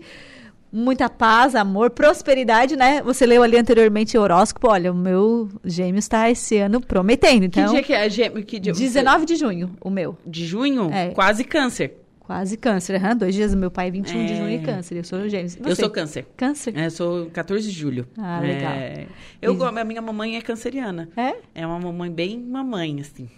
muita 0.71 1.09
paz, 1.09 1.55
amor, 1.55 1.89
prosperidade, 1.89 2.75
né? 2.75 3.01
Você 3.01 3.25
leu 3.25 3.43
ali 3.43 3.57
anteriormente 3.57 4.17
o 4.17 4.21
horóscopo. 4.21 4.69
Olha, 4.69 4.91
o 4.91 4.95
meu 4.95 5.49
gêmeo 5.63 5.99
está 5.99 6.29
esse 6.29 6.57
ano 6.57 6.81
prometendo. 6.81 7.43
Então, 7.43 7.65
que 7.65 7.71
dia 7.71 7.83
que 7.83 7.93
é 7.93 8.09
gêmeo? 8.09 8.43
Que 8.43 8.59
dia 8.59 8.73
19 8.73 9.25
de 9.25 9.35
junho, 9.35 9.71
o 9.81 9.89
meu. 9.89 10.17
De 10.25 10.45
junho? 10.45 10.89
É. 10.91 11.09
Quase 11.11 11.43
câncer. 11.43 11.93
Quase 12.19 12.57
câncer, 12.57 13.01
uhum. 13.01 13.15
dois 13.15 13.33
dias. 13.33 13.55
Meu 13.55 13.71
pai, 13.71 13.89
21 13.89 14.19
é... 14.21 14.25
de 14.25 14.35
junho, 14.35 14.49
e 14.49 14.59
câncer. 14.59 14.97
Eu 14.97 15.03
sou 15.05 15.29
gêmeos. 15.29 15.57
Eu 15.65 15.75
sou 15.77 15.89
câncer. 15.89 16.27
Câncer? 16.35 16.77
É, 16.77 16.87
eu 16.87 16.91
sou 16.91 17.27
14 17.27 17.65
de 17.65 17.73
julho. 17.73 18.05
Ah, 18.17 18.41
legal. 18.41 18.73
É... 18.73 19.07
Eu, 19.41 19.63
a 19.63 19.83
minha 19.85 20.01
mamãe 20.01 20.35
é 20.35 20.41
canceriana. 20.41 21.07
É? 21.15 21.35
É 21.55 21.65
uma 21.65 21.79
mamãe 21.79 22.11
bem 22.11 22.37
mamãe, 22.37 22.99
assim. 22.99 23.29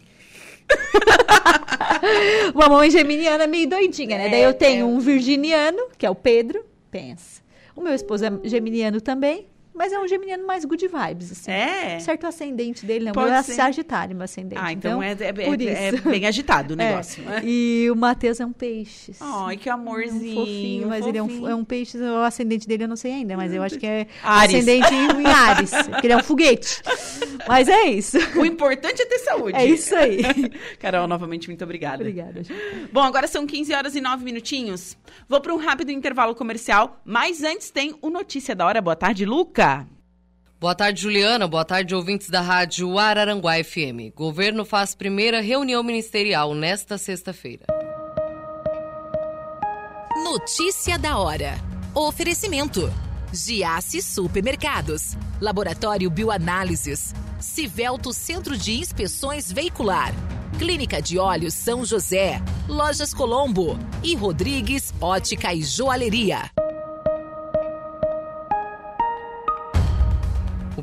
uma 2.55 2.67
mamãe 2.67 2.89
geminiana 2.89 3.45
meio 3.45 3.69
doidinha, 3.69 4.17
né? 4.17 4.25
É, 4.25 4.29
Daí 4.29 4.41
eu 4.41 4.55
tenho 4.55 4.81
é... 4.81 4.85
um 4.85 4.99
virginiano, 4.99 5.89
que 5.95 6.03
é 6.03 6.09
o 6.09 6.15
Pedro, 6.15 6.65
pensa. 6.89 7.41
O 7.75 7.81
meu 7.81 7.93
esposo 7.93 8.25
é 8.25 8.31
geminiano 8.43 9.01
também. 9.01 9.47
Mas 9.79 9.93
é 9.93 9.97
um 9.97 10.05
geminiano 10.05 10.45
mais 10.45 10.65
good 10.65 10.85
vibes, 10.85 11.31
assim. 11.31 11.49
É? 11.51 11.97
Certo 12.01 12.27
ascendente 12.27 12.85
dele, 12.85 13.05
não. 13.05 13.13
Pode 13.13 13.31
é 13.31 13.41
ser. 13.41 13.53
sagitário, 13.53 14.13
meu 14.13 14.25
ascendente. 14.25 14.61
Ah, 14.61 14.73
então, 14.73 15.01
então 15.01 15.01
é, 15.01 15.29
é, 15.29 15.87
é, 15.87 15.91
bem 15.93 16.25
agitado 16.25 16.73
o 16.73 16.75
é. 16.81 16.85
negócio. 16.89 17.23
É. 17.29 17.41
E 17.45 17.89
o 17.89 17.95
Matheus 17.95 18.41
é 18.41 18.45
um 18.45 18.51
peixe. 18.51 19.13
Ai, 19.21 19.55
que 19.55 19.69
amorzinho. 19.69 20.33
Um 20.33 20.45
fofinho, 20.45 20.87
mas 20.89 21.05
fofinho. 21.05 21.09
ele 21.09 21.17
é 21.17 21.23
um, 21.23 21.47
é 21.47 21.55
um, 21.55 21.63
peixe, 21.63 21.97
o 21.97 22.23
ascendente 22.23 22.67
dele 22.67 22.83
eu 22.83 22.87
não 22.89 22.97
sei 22.97 23.13
ainda, 23.13 23.37
mas 23.37 23.53
eu 23.53 23.63
acho 23.63 23.79
que 23.79 23.85
é 23.85 24.07
Ares. 24.21 24.53
ascendente 24.53 24.93
em 24.93 25.25
Ares, 25.31 25.71
que 26.01 26.07
ele 26.07 26.13
é 26.13 26.17
um 26.17 26.23
foguete. 26.23 26.81
Mas 27.47 27.69
é 27.69 27.85
isso. 27.85 28.17
O 28.37 28.45
importante 28.45 29.01
é 29.01 29.05
ter 29.05 29.19
saúde. 29.19 29.55
É 29.55 29.65
isso 29.65 29.95
aí. 29.95 30.19
Carol, 30.77 31.07
novamente, 31.07 31.47
muito 31.47 31.63
obrigada. 31.63 32.03
Obrigada. 32.03 32.41
Bom, 32.91 33.01
agora 33.01 33.27
são 33.27 33.47
15 33.47 33.73
horas 33.73 33.95
e 33.95 34.01
9 34.01 34.25
minutinhos. 34.25 34.97
Vou 35.25 35.39
para 35.39 35.53
um 35.53 35.57
rápido 35.57 35.89
intervalo 35.89 36.35
comercial, 36.35 36.99
mas 37.05 37.43
antes 37.43 37.71
tem 37.71 37.95
o 38.01 38.09
Notícia 38.09 38.53
da 38.53 38.65
Hora. 38.65 38.81
Boa 38.81 38.95
tarde, 38.97 39.25
Boa 40.59 40.75
tarde, 40.75 41.01
Juliana. 41.01 41.47
Boa 41.47 41.63
tarde, 41.63 41.95
ouvintes 41.95 42.29
da 42.29 42.41
rádio 42.41 42.99
Araranguá 42.99 43.63
FM. 43.63 44.13
Governo 44.13 44.65
faz 44.65 44.93
primeira 44.93 45.39
reunião 45.41 45.81
ministerial 45.81 46.53
nesta 46.53 46.97
sexta-feira. 46.97 47.65
Notícia 50.23 50.99
da 50.99 51.17
hora. 51.17 51.53
Oferecimento. 51.95 52.91
Giasse 53.31 54.01
Supermercados. 54.01 55.15
Laboratório 55.39 56.09
Bioanálises. 56.09 57.13
Civelto 57.39 58.11
Centro 58.11 58.57
de 58.57 58.73
Inspeções 58.73 59.51
Veicular. 59.51 60.13
Clínica 60.57 61.01
de 61.01 61.17
Olhos 61.17 61.53
São 61.53 61.85
José. 61.85 62.41
Lojas 62.67 63.13
Colombo. 63.13 63.79
E 64.03 64.13
Rodrigues 64.15 64.93
Ótica 64.99 65.53
e 65.53 65.63
Joalheria. 65.63 66.51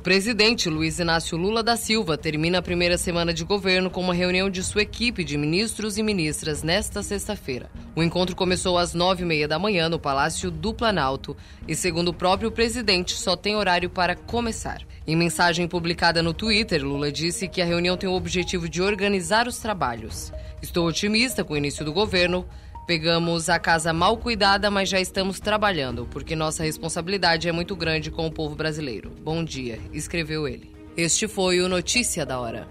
Presidente 0.06 0.70
Luiz 0.70 1.00
Inácio 1.00 1.36
Lula 1.36 1.64
da 1.64 1.76
Silva 1.76 2.16
termina 2.16 2.58
a 2.58 2.62
primeira 2.62 2.96
semana 2.96 3.34
de 3.34 3.42
governo 3.42 3.90
com 3.90 4.00
uma 4.00 4.14
reunião 4.14 4.48
de 4.48 4.62
sua 4.62 4.82
equipe 4.82 5.24
de 5.24 5.36
ministros 5.36 5.98
e 5.98 6.02
ministras 6.04 6.62
nesta 6.62 7.02
sexta-feira. 7.02 7.68
O 7.96 8.00
encontro 8.04 8.36
começou 8.36 8.78
às 8.78 8.94
nove 8.94 9.24
e 9.24 9.26
meia 9.26 9.48
da 9.48 9.58
manhã 9.58 9.88
no 9.88 9.98
Palácio 9.98 10.48
do 10.48 10.72
Planalto 10.72 11.36
e, 11.66 11.74
segundo 11.74 12.10
o 12.10 12.14
próprio 12.14 12.52
presidente, 12.52 13.14
só 13.14 13.34
tem 13.34 13.56
horário 13.56 13.90
para 13.90 14.14
começar. 14.14 14.80
Em 15.04 15.16
mensagem 15.16 15.66
publicada 15.66 16.22
no 16.22 16.32
Twitter, 16.32 16.84
Lula 16.84 17.10
disse 17.10 17.48
que 17.48 17.60
a 17.60 17.66
reunião 17.66 17.96
tem 17.96 18.08
o 18.08 18.14
objetivo 18.14 18.68
de 18.68 18.80
organizar 18.80 19.48
os 19.48 19.58
trabalhos 19.58 20.32
Estou 20.62 20.86
otimista 20.88 21.44
com 21.44 21.54
o 21.54 21.56
início 21.56 21.84
do 21.84 21.92
governo. 21.92 22.46
Pegamos 22.86 23.48
a 23.48 23.58
casa 23.58 23.92
mal 23.92 24.16
cuidada, 24.16 24.70
mas 24.70 24.88
já 24.88 25.00
estamos 25.00 25.40
trabalhando, 25.40 26.06
porque 26.08 26.36
nossa 26.36 26.62
responsabilidade 26.62 27.48
é 27.48 27.52
muito 27.52 27.74
grande 27.74 28.12
com 28.12 28.24
o 28.24 28.30
povo 28.30 28.54
brasileiro. 28.54 29.10
Bom 29.24 29.42
dia, 29.42 29.80
escreveu 29.92 30.46
ele. 30.46 30.70
Este 30.96 31.26
foi 31.26 31.60
o 31.60 31.68
Notícia 31.68 32.24
da 32.24 32.38
Hora. 32.38 32.68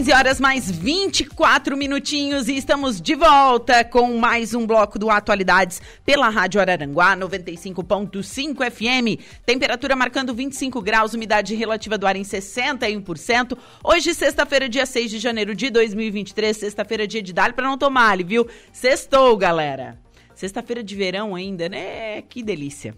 15 0.00 0.12
horas 0.14 0.40
mais 0.40 0.70
24 0.70 1.76
minutinhos 1.76 2.48
e 2.48 2.56
estamos 2.56 3.02
de 3.02 3.14
volta 3.14 3.84
com 3.84 4.16
mais 4.16 4.54
um 4.54 4.66
bloco 4.66 4.98
do 4.98 5.10
Atualidades 5.10 5.82
pela 6.06 6.30
Rádio 6.30 6.58
Araranguá 6.58 7.14
95.5 7.14 8.70
FM. 8.70 9.22
Temperatura 9.44 9.94
marcando 9.94 10.32
25 10.32 10.80
graus, 10.80 11.12
umidade 11.12 11.54
relativa 11.54 11.98
do 11.98 12.06
ar 12.06 12.16
em 12.16 12.22
61%. 12.22 13.58
Hoje, 13.84 14.14
sexta-feira, 14.14 14.70
dia 14.70 14.86
6 14.86 15.10
de 15.10 15.18
janeiro 15.18 15.54
de 15.54 15.68
2023, 15.68 16.56
sexta-feira, 16.56 17.06
dia 17.06 17.22
de 17.22 17.34
dar 17.34 17.52
para 17.52 17.68
não 17.68 17.76
tomar, 17.76 18.24
viu? 18.24 18.48
Sextou, 18.72 19.36
galera. 19.36 19.98
Sexta-feira 20.34 20.82
de 20.82 20.96
verão 20.96 21.34
ainda, 21.34 21.68
né? 21.68 22.22
Que 22.22 22.42
delícia. 22.42 22.94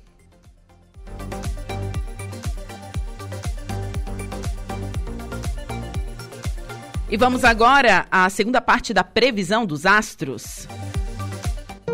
E 7.12 7.16
vamos 7.18 7.44
agora 7.44 8.06
à 8.10 8.30
segunda 8.30 8.58
parte 8.58 8.94
da 8.94 9.04
previsão 9.04 9.66
dos 9.66 9.84
astros. 9.84 10.66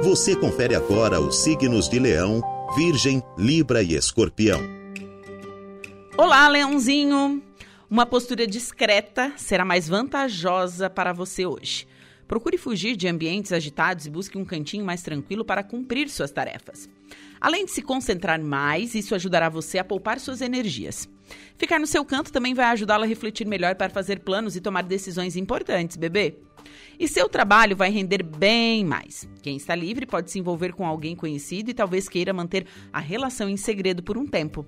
Você 0.01 0.37
confere 0.37 0.77
agora 0.77 1.21
os 1.21 1.43
signos 1.43 1.89
de 1.89 1.99
Leão, 1.99 2.41
Virgem, 2.77 3.21
Libra 3.37 3.83
e 3.83 3.97
Escorpião. 3.97 4.61
Olá, 6.16 6.47
Leãozinho! 6.47 7.43
Uma 7.91 8.07
postura 8.07 8.47
discreta 8.47 9.33
será 9.37 9.64
mais 9.64 9.89
vantajosa 9.89 10.89
para 10.89 11.12
você 11.12 11.45
hoje. 11.45 11.89
Procure 12.29 12.57
fugir 12.57 12.95
de 12.95 13.09
ambientes 13.09 13.51
agitados 13.51 14.07
e 14.07 14.11
busque 14.11 14.39
um 14.39 14.45
cantinho 14.45 14.85
mais 14.85 15.03
tranquilo 15.03 15.45
para 15.45 15.64
cumprir 15.64 16.09
suas 16.09 16.31
tarefas. 16.31 16.89
Além 17.41 17.64
de 17.64 17.73
se 17.73 17.83
concentrar 17.83 18.41
mais, 18.41 18.95
isso 18.95 19.16
ajudará 19.16 19.49
você 19.49 19.79
a 19.79 19.85
poupar 19.85 20.21
suas 20.21 20.41
energias. 20.41 21.09
Ficar 21.57 21.79
no 21.79 21.87
seu 21.87 22.05
canto 22.05 22.33
também 22.33 22.55
vai 22.55 22.66
ajudá-la 22.66 23.05
a 23.05 23.09
refletir 23.09 23.47
melhor 23.47 23.74
para 23.74 23.91
fazer 23.91 24.20
planos 24.20 24.57
e 24.57 24.61
tomar 24.61 24.83
decisões 24.83 25.37
importantes, 25.37 25.97
bebê. 25.97 26.37
E 26.99 27.07
seu 27.07 27.29
trabalho 27.29 27.76
vai 27.76 27.91
render 27.91 28.22
bem 28.22 28.85
mais. 28.85 29.29
Quem 29.43 29.57
está 29.57 29.74
livre 29.74 30.07
pode 30.07 30.31
se 30.31 30.39
envolver 30.39 30.72
com 30.72 30.87
alguém 30.87 31.14
conhecido 31.14 31.70
e 31.70 31.74
talvez 31.74 32.09
queira 32.09 32.33
manter 32.33 32.66
a 32.93 33.01
relação 33.01 33.49
em 33.49 33.57
segredo 33.57 34.03
por 34.03 34.18
um 34.18 34.26
tempo. 34.26 34.66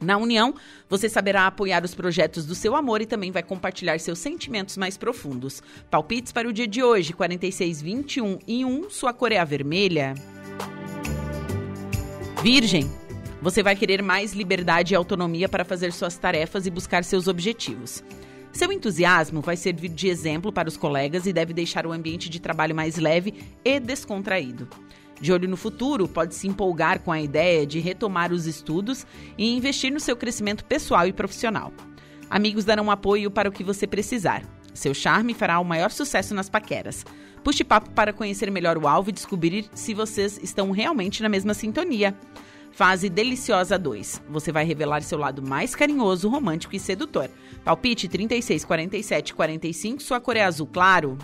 Na 0.00 0.16
união, 0.16 0.54
você 0.88 1.10
saberá 1.10 1.46
apoiar 1.46 1.84
os 1.84 1.94
projetos 1.94 2.46
do 2.46 2.54
seu 2.54 2.74
amor 2.74 3.02
e 3.02 3.06
também 3.06 3.30
vai 3.30 3.42
compartilhar 3.42 4.00
seus 4.00 4.18
sentimentos 4.18 4.78
mais 4.78 4.96
profundos. 4.96 5.62
Palpites 5.90 6.32
para 6.32 6.48
o 6.48 6.52
dia 6.52 6.66
de 6.66 6.82
hoje: 6.82 7.12
46, 7.12 7.82
21 7.82 8.38
e 8.46 8.64
1. 8.64 8.88
Sua 8.88 9.12
cor 9.12 9.30
é 9.30 9.44
vermelha. 9.44 10.14
Virgem, 12.42 12.90
você 13.40 13.62
vai 13.62 13.74
querer 13.74 14.02
mais 14.02 14.32
liberdade 14.32 14.92
e 14.92 14.96
autonomia 14.96 15.48
para 15.48 15.64
fazer 15.64 15.92
suas 15.92 16.16
tarefas 16.16 16.66
e 16.66 16.70
buscar 16.70 17.04
seus 17.04 17.26
objetivos. 17.26 18.02
Seu 18.52 18.72
entusiasmo 18.72 19.40
vai 19.40 19.56
servir 19.56 19.88
de 19.88 20.08
exemplo 20.08 20.52
para 20.52 20.68
os 20.68 20.76
colegas 20.76 21.24
e 21.26 21.32
deve 21.32 21.52
deixar 21.52 21.86
o 21.86 21.92
ambiente 21.92 22.28
de 22.28 22.40
trabalho 22.40 22.74
mais 22.74 22.96
leve 22.96 23.34
e 23.64 23.78
descontraído. 23.78 24.68
De 25.20 25.32
olho 25.32 25.48
no 25.48 25.56
futuro, 25.56 26.08
pode 26.08 26.34
se 26.34 26.48
empolgar 26.48 27.00
com 27.00 27.12
a 27.12 27.20
ideia 27.20 27.66
de 27.66 27.78
retomar 27.78 28.32
os 28.32 28.46
estudos 28.46 29.06
e 29.36 29.54
investir 29.54 29.92
no 29.92 30.00
seu 30.00 30.16
crescimento 30.16 30.64
pessoal 30.64 31.06
e 31.06 31.12
profissional. 31.12 31.72
Amigos 32.28 32.64
darão 32.64 32.90
apoio 32.90 33.30
para 33.30 33.48
o 33.48 33.52
que 33.52 33.62
você 33.62 33.86
precisar. 33.86 34.42
Seu 34.72 34.94
charme 34.94 35.34
fará 35.34 35.58
o 35.60 35.64
maior 35.64 35.90
sucesso 35.90 36.34
nas 36.34 36.48
paqueras. 36.48 37.04
Puxe 37.44 37.64
papo 37.64 37.90
para 37.90 38.12
conhecer 38.12 38.50
melhor 38.50 38.78
o 38.78 38.88
alvo 38.88 39.10
e 39.10 39.12
descobrir 39.12 39.66
se 39.74 39.94
vocês 39.94 40.38
estão 40.42 40.70
realmente 40.70 41.22
na 41.22 41.28
mesma 41.28 41.54
sintonia. 41.54 42.16
Fase 42.72 43.08
Deliciosa 43.08 43.78
2. 43.78 44.22
Você 44.30 44.52
vai 44.52 44.64
revelar 44.64 45.02
seu 45.02 45.18
lado 45.18 45.42
mais 45.42 45.74
carinhoso, 45.74 46.28
romântico 46.28 46.74
e 46.74 46.80
sedutor. 46.80 47.28
Palpite 47.64 48.08
36, 48.08 48.64
47, 48.64 49.34
45. 49.34 50.02
Sua 50.02 50.20
cor 50.20 50.36
é 50.36 50.44
azul 50.44 50.66
claro. 50.66 51.18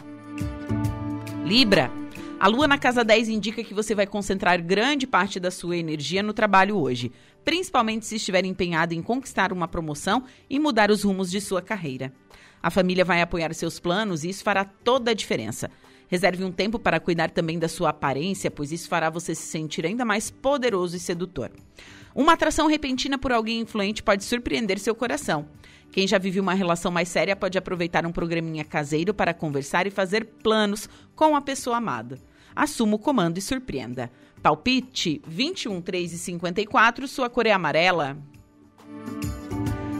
Libra. 1.44 1.90
A 2.38 2.48
lua 2.48 2.68
na 2.68 2.76
casa 2.76 3.02
10 3.02 3.30
indica 3.30 3.64
que 3.64 3.72
você 3.72 3.94
vai 3.94 4.06
concentrar 4.06 4.62
grande 4.62 5.06
parte 5.06 5.40
da 5.40 5.50
sua 5.50 5.76
energia 5.76 6.22
no 6.22 6.34
trabalho 6.34 6.76
hoje, 6.76 7.10
principalmente 7.42 8.04
se 8.04 8.16
estiver 8.16 8.44
empenhado 8.44 8.92
em 8.92 9.00
conquistar 9.00 9.54
uma 9.54 9.66
promoção 9.66 10.24
e 10.50 10.58
mudar 10.58 10.90
os 10.90 11.02
rumos 11.02 11.30
de 11.30 11.40
sua 11.40 11.62
carreira. 11.62 12.12
A 12.62 12.70
família 12.70 13.04
vai 13.04 13.22
apoiar 13.22 13.54
seus 13.54 13.80
planos 13.80 14.22
e 14.22 14.28
isso 14.28 14.44
fará 14.44 14.64
toda 14.64 15.12
a 15.12 15.14
diferença. 15.14 15.70
Reserve 16.08 16.44
um 16.44 16.52
tempo 16.52 16.78
para 16.78 17.00
cuidar 17.00 17.30
também 17.30 17.58
da 17.58 17.68
sua 17.68 17.90
aparência, 17.90 18.50
pois 18.50 18.70
isso 18.70 18.88
fará 18.88 19.10
você 19.10 19.34
se 19.34 19.42
sentir 19.42 19.84
ainda 19.84 20.04
mais 20.04 20.30
poderoso 20.30 20.96
e 20.96 21.00
sedutor. 21.00 21.50
Uma 22.14 22.32
atração 22.32 22.66
repentina 22.66 23.18
por 23.18 23.32
alguém 23.32 23.60
influente 23.60 24.02
pode 24.02 24.24
surpreender 24.24 24.78
seu 24.78 24.94
coração. 24.94 25.46
Quem 25.90 26.06
já 26.06 26.18
vive 26.18 26.40
uma 26.40 26.54
relação 26.54 26.90
mais 26.90 27.08
séria 27.08 27.36
pode 27.36 27.58
aproveitar 27.58 28.06
um 28.06 28.12
programinha 28.12 28.64
caseiro 28.64 29.12
para 29.12 29.34
conversar 29.34 29.86
e 29.86 29.90
fazer 29.90 30.24
planos 30.42 30.88
com 31.14 31.34
a 31.36 31.40
pessoa 31.40 31.76
amada. 31.78 32.18
Assuma 32.54 32.96
o 32.96 32.98
comando 32.98 33.38
e 33.38 33.42
surpreenda. 33.42 34.10
Palpite 34.42 35.20
21, 35.26 35.82
3 35.82 36.12
e 36.12 36.18
54, 36.18 37.08
sua 37.08 37.28
cor 37.28 37.46
é 37.46 37.52
amarela. 37.52 38.16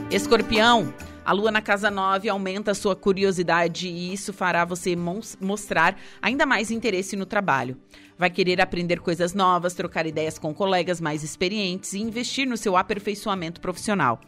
Escorpião, 0.09 0.93
a 1.27 1.33
lua 1.33 1.51
na 1.51 1.61
casa 1.61 1.91
9 1.91 2.29
aumenta 2.29 2.71
a 2.71 2.73
sua 2.73 2.95
curiosidade 2.95 3.89
e 3.89 4.13
isso 4.13 4.31
fará 4.31 4.63
você 4.63 4.95
mostrar 4.95 5.99
ainda 6.21 6.45
mais 6.45 6.71
interesse 6.71 7.17
no 7.17 7.25
trabalho. 7.25 7.75
Vai 8.17 8.29
querer 8.29 8.61
aprender 8.61 9.01
coisas 9.01 9.33
novas, 9.33 9.73
trocar 9.73 10.05
ideias 10.05 10.39
com 10.39 10.53
colegas 10.53 11.01
mais 11.01 11.23
experientes 11.23 11.91
e 11.91 11.99
investir 11.99 12.47
no 12.47 12.55
seu 12.55 12.77
aperfeiçoamento 12.77 13.59
profissional. 13.59 14.21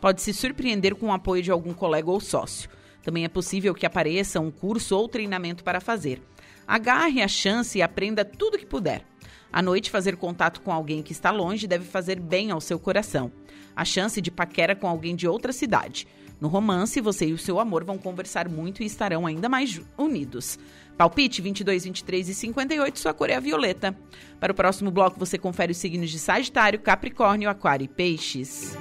Pode 0.00 0.22
se 0.22 0.32
surpreender 0.32 0.94
com 0.94 1.06
o 1.06 1.12
apoio 1.12 1.42
de 1.42 1.50
algum 1.50 1.74
colega 1.74 2.08
ou 2.08 2.20
sócio. 2.20 2.70
Também 3.02 3.24
é 3.24 3.28
possível 3.28 3.74
que 3.74 3.84
apareça 3.84 4.38
um 4.38 4.52
curso 4.52 4.96
ou 4.96 5.08
treinamento 5.08 5.64
para 5.64 5.80
fazer. 5.80 6.22
Agarre 6.68 7.20
a 7.20 7.26
chance 7.26 7.76
e 7.76 7.82
aprenda 7.82 8.24
tudo 8.24 8.58
que 8.58 8.64
puder. 8.64 9.04
À 9.52 9.60
noite, 9.60 9.90
fazer 9.90 10.16
contato 10.16 10.60
com 10.60 10.72
alguém 10.72 11.02
que 11.02 11.10
está 11.10 11.32
longe 11.32 11.66
deve 11.66 11.84
fazer 11.84 12.20
bem 12.20 12.52
ao 12.52 12.60
seu 12.60 12.78
coração. 12.78 13.32
A 13.74 13.84
chance 13.84 14.20
de 14.20 14.30
paquera 14.30 14.76
com 14.76 14.86
alguém 14.86 15.16
de 15.16 15.26
outra 15.26 15.52
cidade. 15.52 16.06
No 16.40 16.48
romance, 16.48 17.00
você 17.00 17.26
e 17.26 17.32
o 17.32 17.38
seu 17.38 17.58
amor 17.58 17.84
vão 17.84 17.96
conversar 17.96 18.48
muito 18.48 18.82
e 18.82 18.86
estarão 18.86 19.26
ainda 19.26 19.48
mais 19.48 19.80
unidos. 19.96 20.58
Palpite 20.96 21.42
22, 21.42 21.84
23 21.84 22.28
e 22.28 22.34
58, 22.34 22.98
sua 22.98 23.14
cor 23.14 23.30
é 23.30 23.34
a 23.34 23.40
violeta. 23.40 23.96
Para 24.38 24.52
o 24.52 24.54
próximo 24.54 24.90
bloco, 24.90 25.18
você 25.18 25.36
confere 25.36 25.72
os 25.72 25.78
signos 25.78 26.10
de 26.10 26.18
Sagitário, 26.18 26.78
Capricórnio, 26.78 27.50
Aquário 27.50 27.84
e 27.84 27.88
Peixes. 27.88 28.76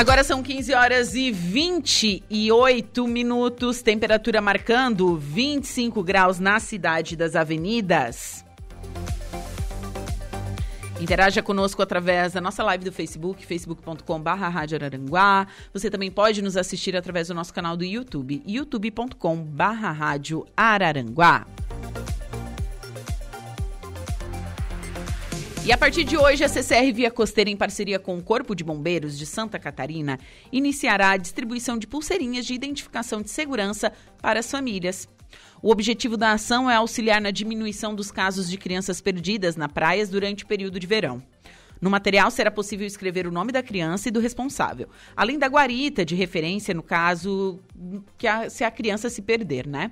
Agora 0.00 0.24
são 0.24 0.42
15 0.42 0.72
horas 0.72 1.14
e 1.14 1.30
28 1.30 3.06
minutos, 3.06 3.82
temperatura 3.82 4.40
marcando 4.40 5.14
25 5.18 6.02
graus 6.02 6.38
na 6.38 6.58
cidade 6.58 7.14
das 7.14 7.36
avenidas. 7.36 8.42
Interaja 10.98 11.42
conosco 11.42 11.82
através 11.82 12.32
da 12.32 12.40
nossa 12.40 12.64
live 12.64 12.82
do 12.82 12.90
Facebook, 12.90 13.44
facebook.com.br 13.44 14.30
Araranguá. 14.30 15.46
Você 15.70 15.90
também 15.90 16.10
pode 16.10 16.40
nos 16.40 16.56
assistir 16.56 16.96
através 16.96 17.28
do 17.28 17.34
nosso 17.34 17.52
canal 17.52 17.76
do 17.76 17.84
YouTube, 17.84 18.42
youtube.com.br 18.46 19.64
Araranguá. 20.56 21.46
E 25.62 25.72
a 25.72 25.76
partir 25.76 26.04
de 26.04 26.16
hoje, 26.16 26.42
a 26.42 26.48
CCR 26.48 26.90
Via 26.92 27.10
Costeira, 27.10 27.50
em 27.50 27.56
parceria 27.56 27.98
com 27.98 28.16
o 28.16 28.22
Corpo 28.22 28.54
de 28.54 28.64
Bombeiros 28.64 29.18
de 29.18 29.26
Santa 29.26 29.58
Catarina, 29.58 30.18
iniciará 30.50 31.10
a 31.10 31.16
distribuição 31.18 31.76
de 31.76 31.86
pulseirinhas 31.86 32.46
de 32.46 32.54
identificação 32.54 33.20
de 33.20 33.28
segurança 33.28 33.92
para 34.22 34.40
as 34.40 34.50
famílias. 34.50 35.06
O 35.62 35.70
objetivo 35.70 36.16
da 36.16 36.32
ação 36.32 36.70
é 36.70 36.76
auxiliar 36.76 37.20
na 37.20 37.30
diminuição 37.30 37.94
dos 37.94 38.10
casos 38.10 38.48
de 38.48 38.56
crianças 38.56 39.02
perdidas 39.02 39.54
na 39.54 39.68
praias 39.68 40.08
durante 40.08 40.44
o 40.44 40.46
período 40.46 40.80
de 40.80 40.86
verão. 40.86 41.22
No 41.80 41.90
material 41.90 42.30
será 42.30 42.50
possível 42.50 42.86
escrever 42.86 43.26
o 43.26 43.30
nome 43.30 43.52
da 43.52 43.62
criança 43.62 44.08
e 44.08 44.10
do 44.10 44.20
responsável, 44.20 44.88
além 45.16 45.38
da 45.38 45.46
guarita 45.46 46.04
de 46.04 46.14
referência 46.14 46.74
no 46.74 46.82
caso 46.82 47.58
que 48.18 48.26
a, 48.26 48.50
se 48.50 48.64
a 48.64 48.70
criança 48.70 49.08
se 49.08 49.22
perder, 49.22 49.66
né? 49.66 49.90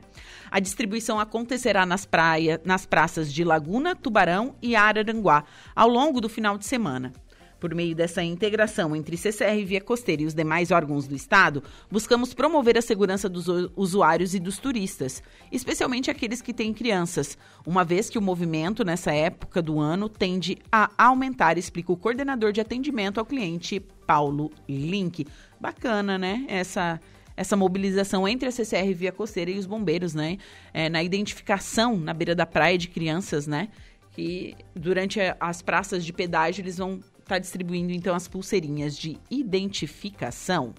A 0.51 0.61
distribuição 0.61 1.21
acontecerá 1.21 1.85
nas 1.85 2.05
praias, 2.05 2.61
nas 2.65 2.87
praças 2.87 3.33
de 3.33 3.45
Laguna, 3.45 3.95
Tubarão 3.95 4.55
e 4.63 4.75
Araranguá, 4.75 5.45
ao 5.75 5.89
longo 5.89 6.21
do 6.21 6.29
final 6.29 6.57
de 6.57 6.67
semana. 6.67 7.13
Por 7.61 7.75
meio 7.75 7.93
dessa 7.93 8.23
integração 8.23 8.95
entre 8.95 9.17
CCR 9.17 9.65
Via 9.67 9.81
Costeira 9.81 10.23
e 10.23 10.27
os 10.27 10.35
demais 10.35 10.71
órgãos 10.71 11.09
do 11.09 11.17
Estado, 11.17 11.63
buscamos 11.91 12.33
promover 12.33 12.79
a 12.79 12.83
segurança 12.83 13.29
dos 13.29 13.47
usuários 13.75 14.33
e 14.33 14.39
dos 14.39 14.59
turistas, 14.59 15.21
especialmente 15.51 16.09
aqueles 16.09 16.41
que 16.41 16.55
têm 16.55 16.73
crianças, 16.73 17.37
uma 17.67 17.85
vez 17.85 18.09
que 18.09 18.17
o 18.17 18.23
movimento, 18.23 18.85
nessa 18.85 19.13
época 19.13 19.61
do 19.61 19.81
ano, 19.81 20.09
tende 20.09 20.57
a 20.71 20.89
aumentar, 20.97 21.59
explica 21.59 21.93
o 21.93 21.97
coordenador 21.97 22.53
de 22.53 22.61
atendimento 22.61 23.19
ao 23.19 23.27
cliente, 23.27 23.81
Paulo 24.07 24.53
Link. 24.69 25.27
Bacana, 25.61 26.17
né? 26.17 26.45
Essa 26.47 27.01
essa 27.39 27.57
mobilização 27.57 28.27
entre 28.27 28.49
a 28.49 28.53
CCR 28.53 28.93
Via 28.93 29.13
Costeira 29.13 29.49
e 29.49 29.59
os 29.59 29.65
bombeiros, 29.65 30.13
né? 30.13 30.39
É, 30.75 30.89
na 30.89 31.05
identificação 31.05 31.97
na 31.97 32.13
beira 32.13 32.35
da 32.35 32.45
praia 32.45 32.77
de 32.77 32.89
crianças, 32.89 33.47
né? 33.47 33.69
Que 34.11 34.57
durante 34.75 35.21
as 35.39 35.63
praças 35.63 36.05
de 36.05 36.13
pedágio 36.13 36.63
eles 36.63 36.79
vão 36.79 36.99
está 37.21 37.39
distribuindo 37.39 37.93
então 37.93 38.13
as 38.15 38.27
pulseirinhas 38.27 38.97
de 38.97 39.19
identificação. 39.31 40.75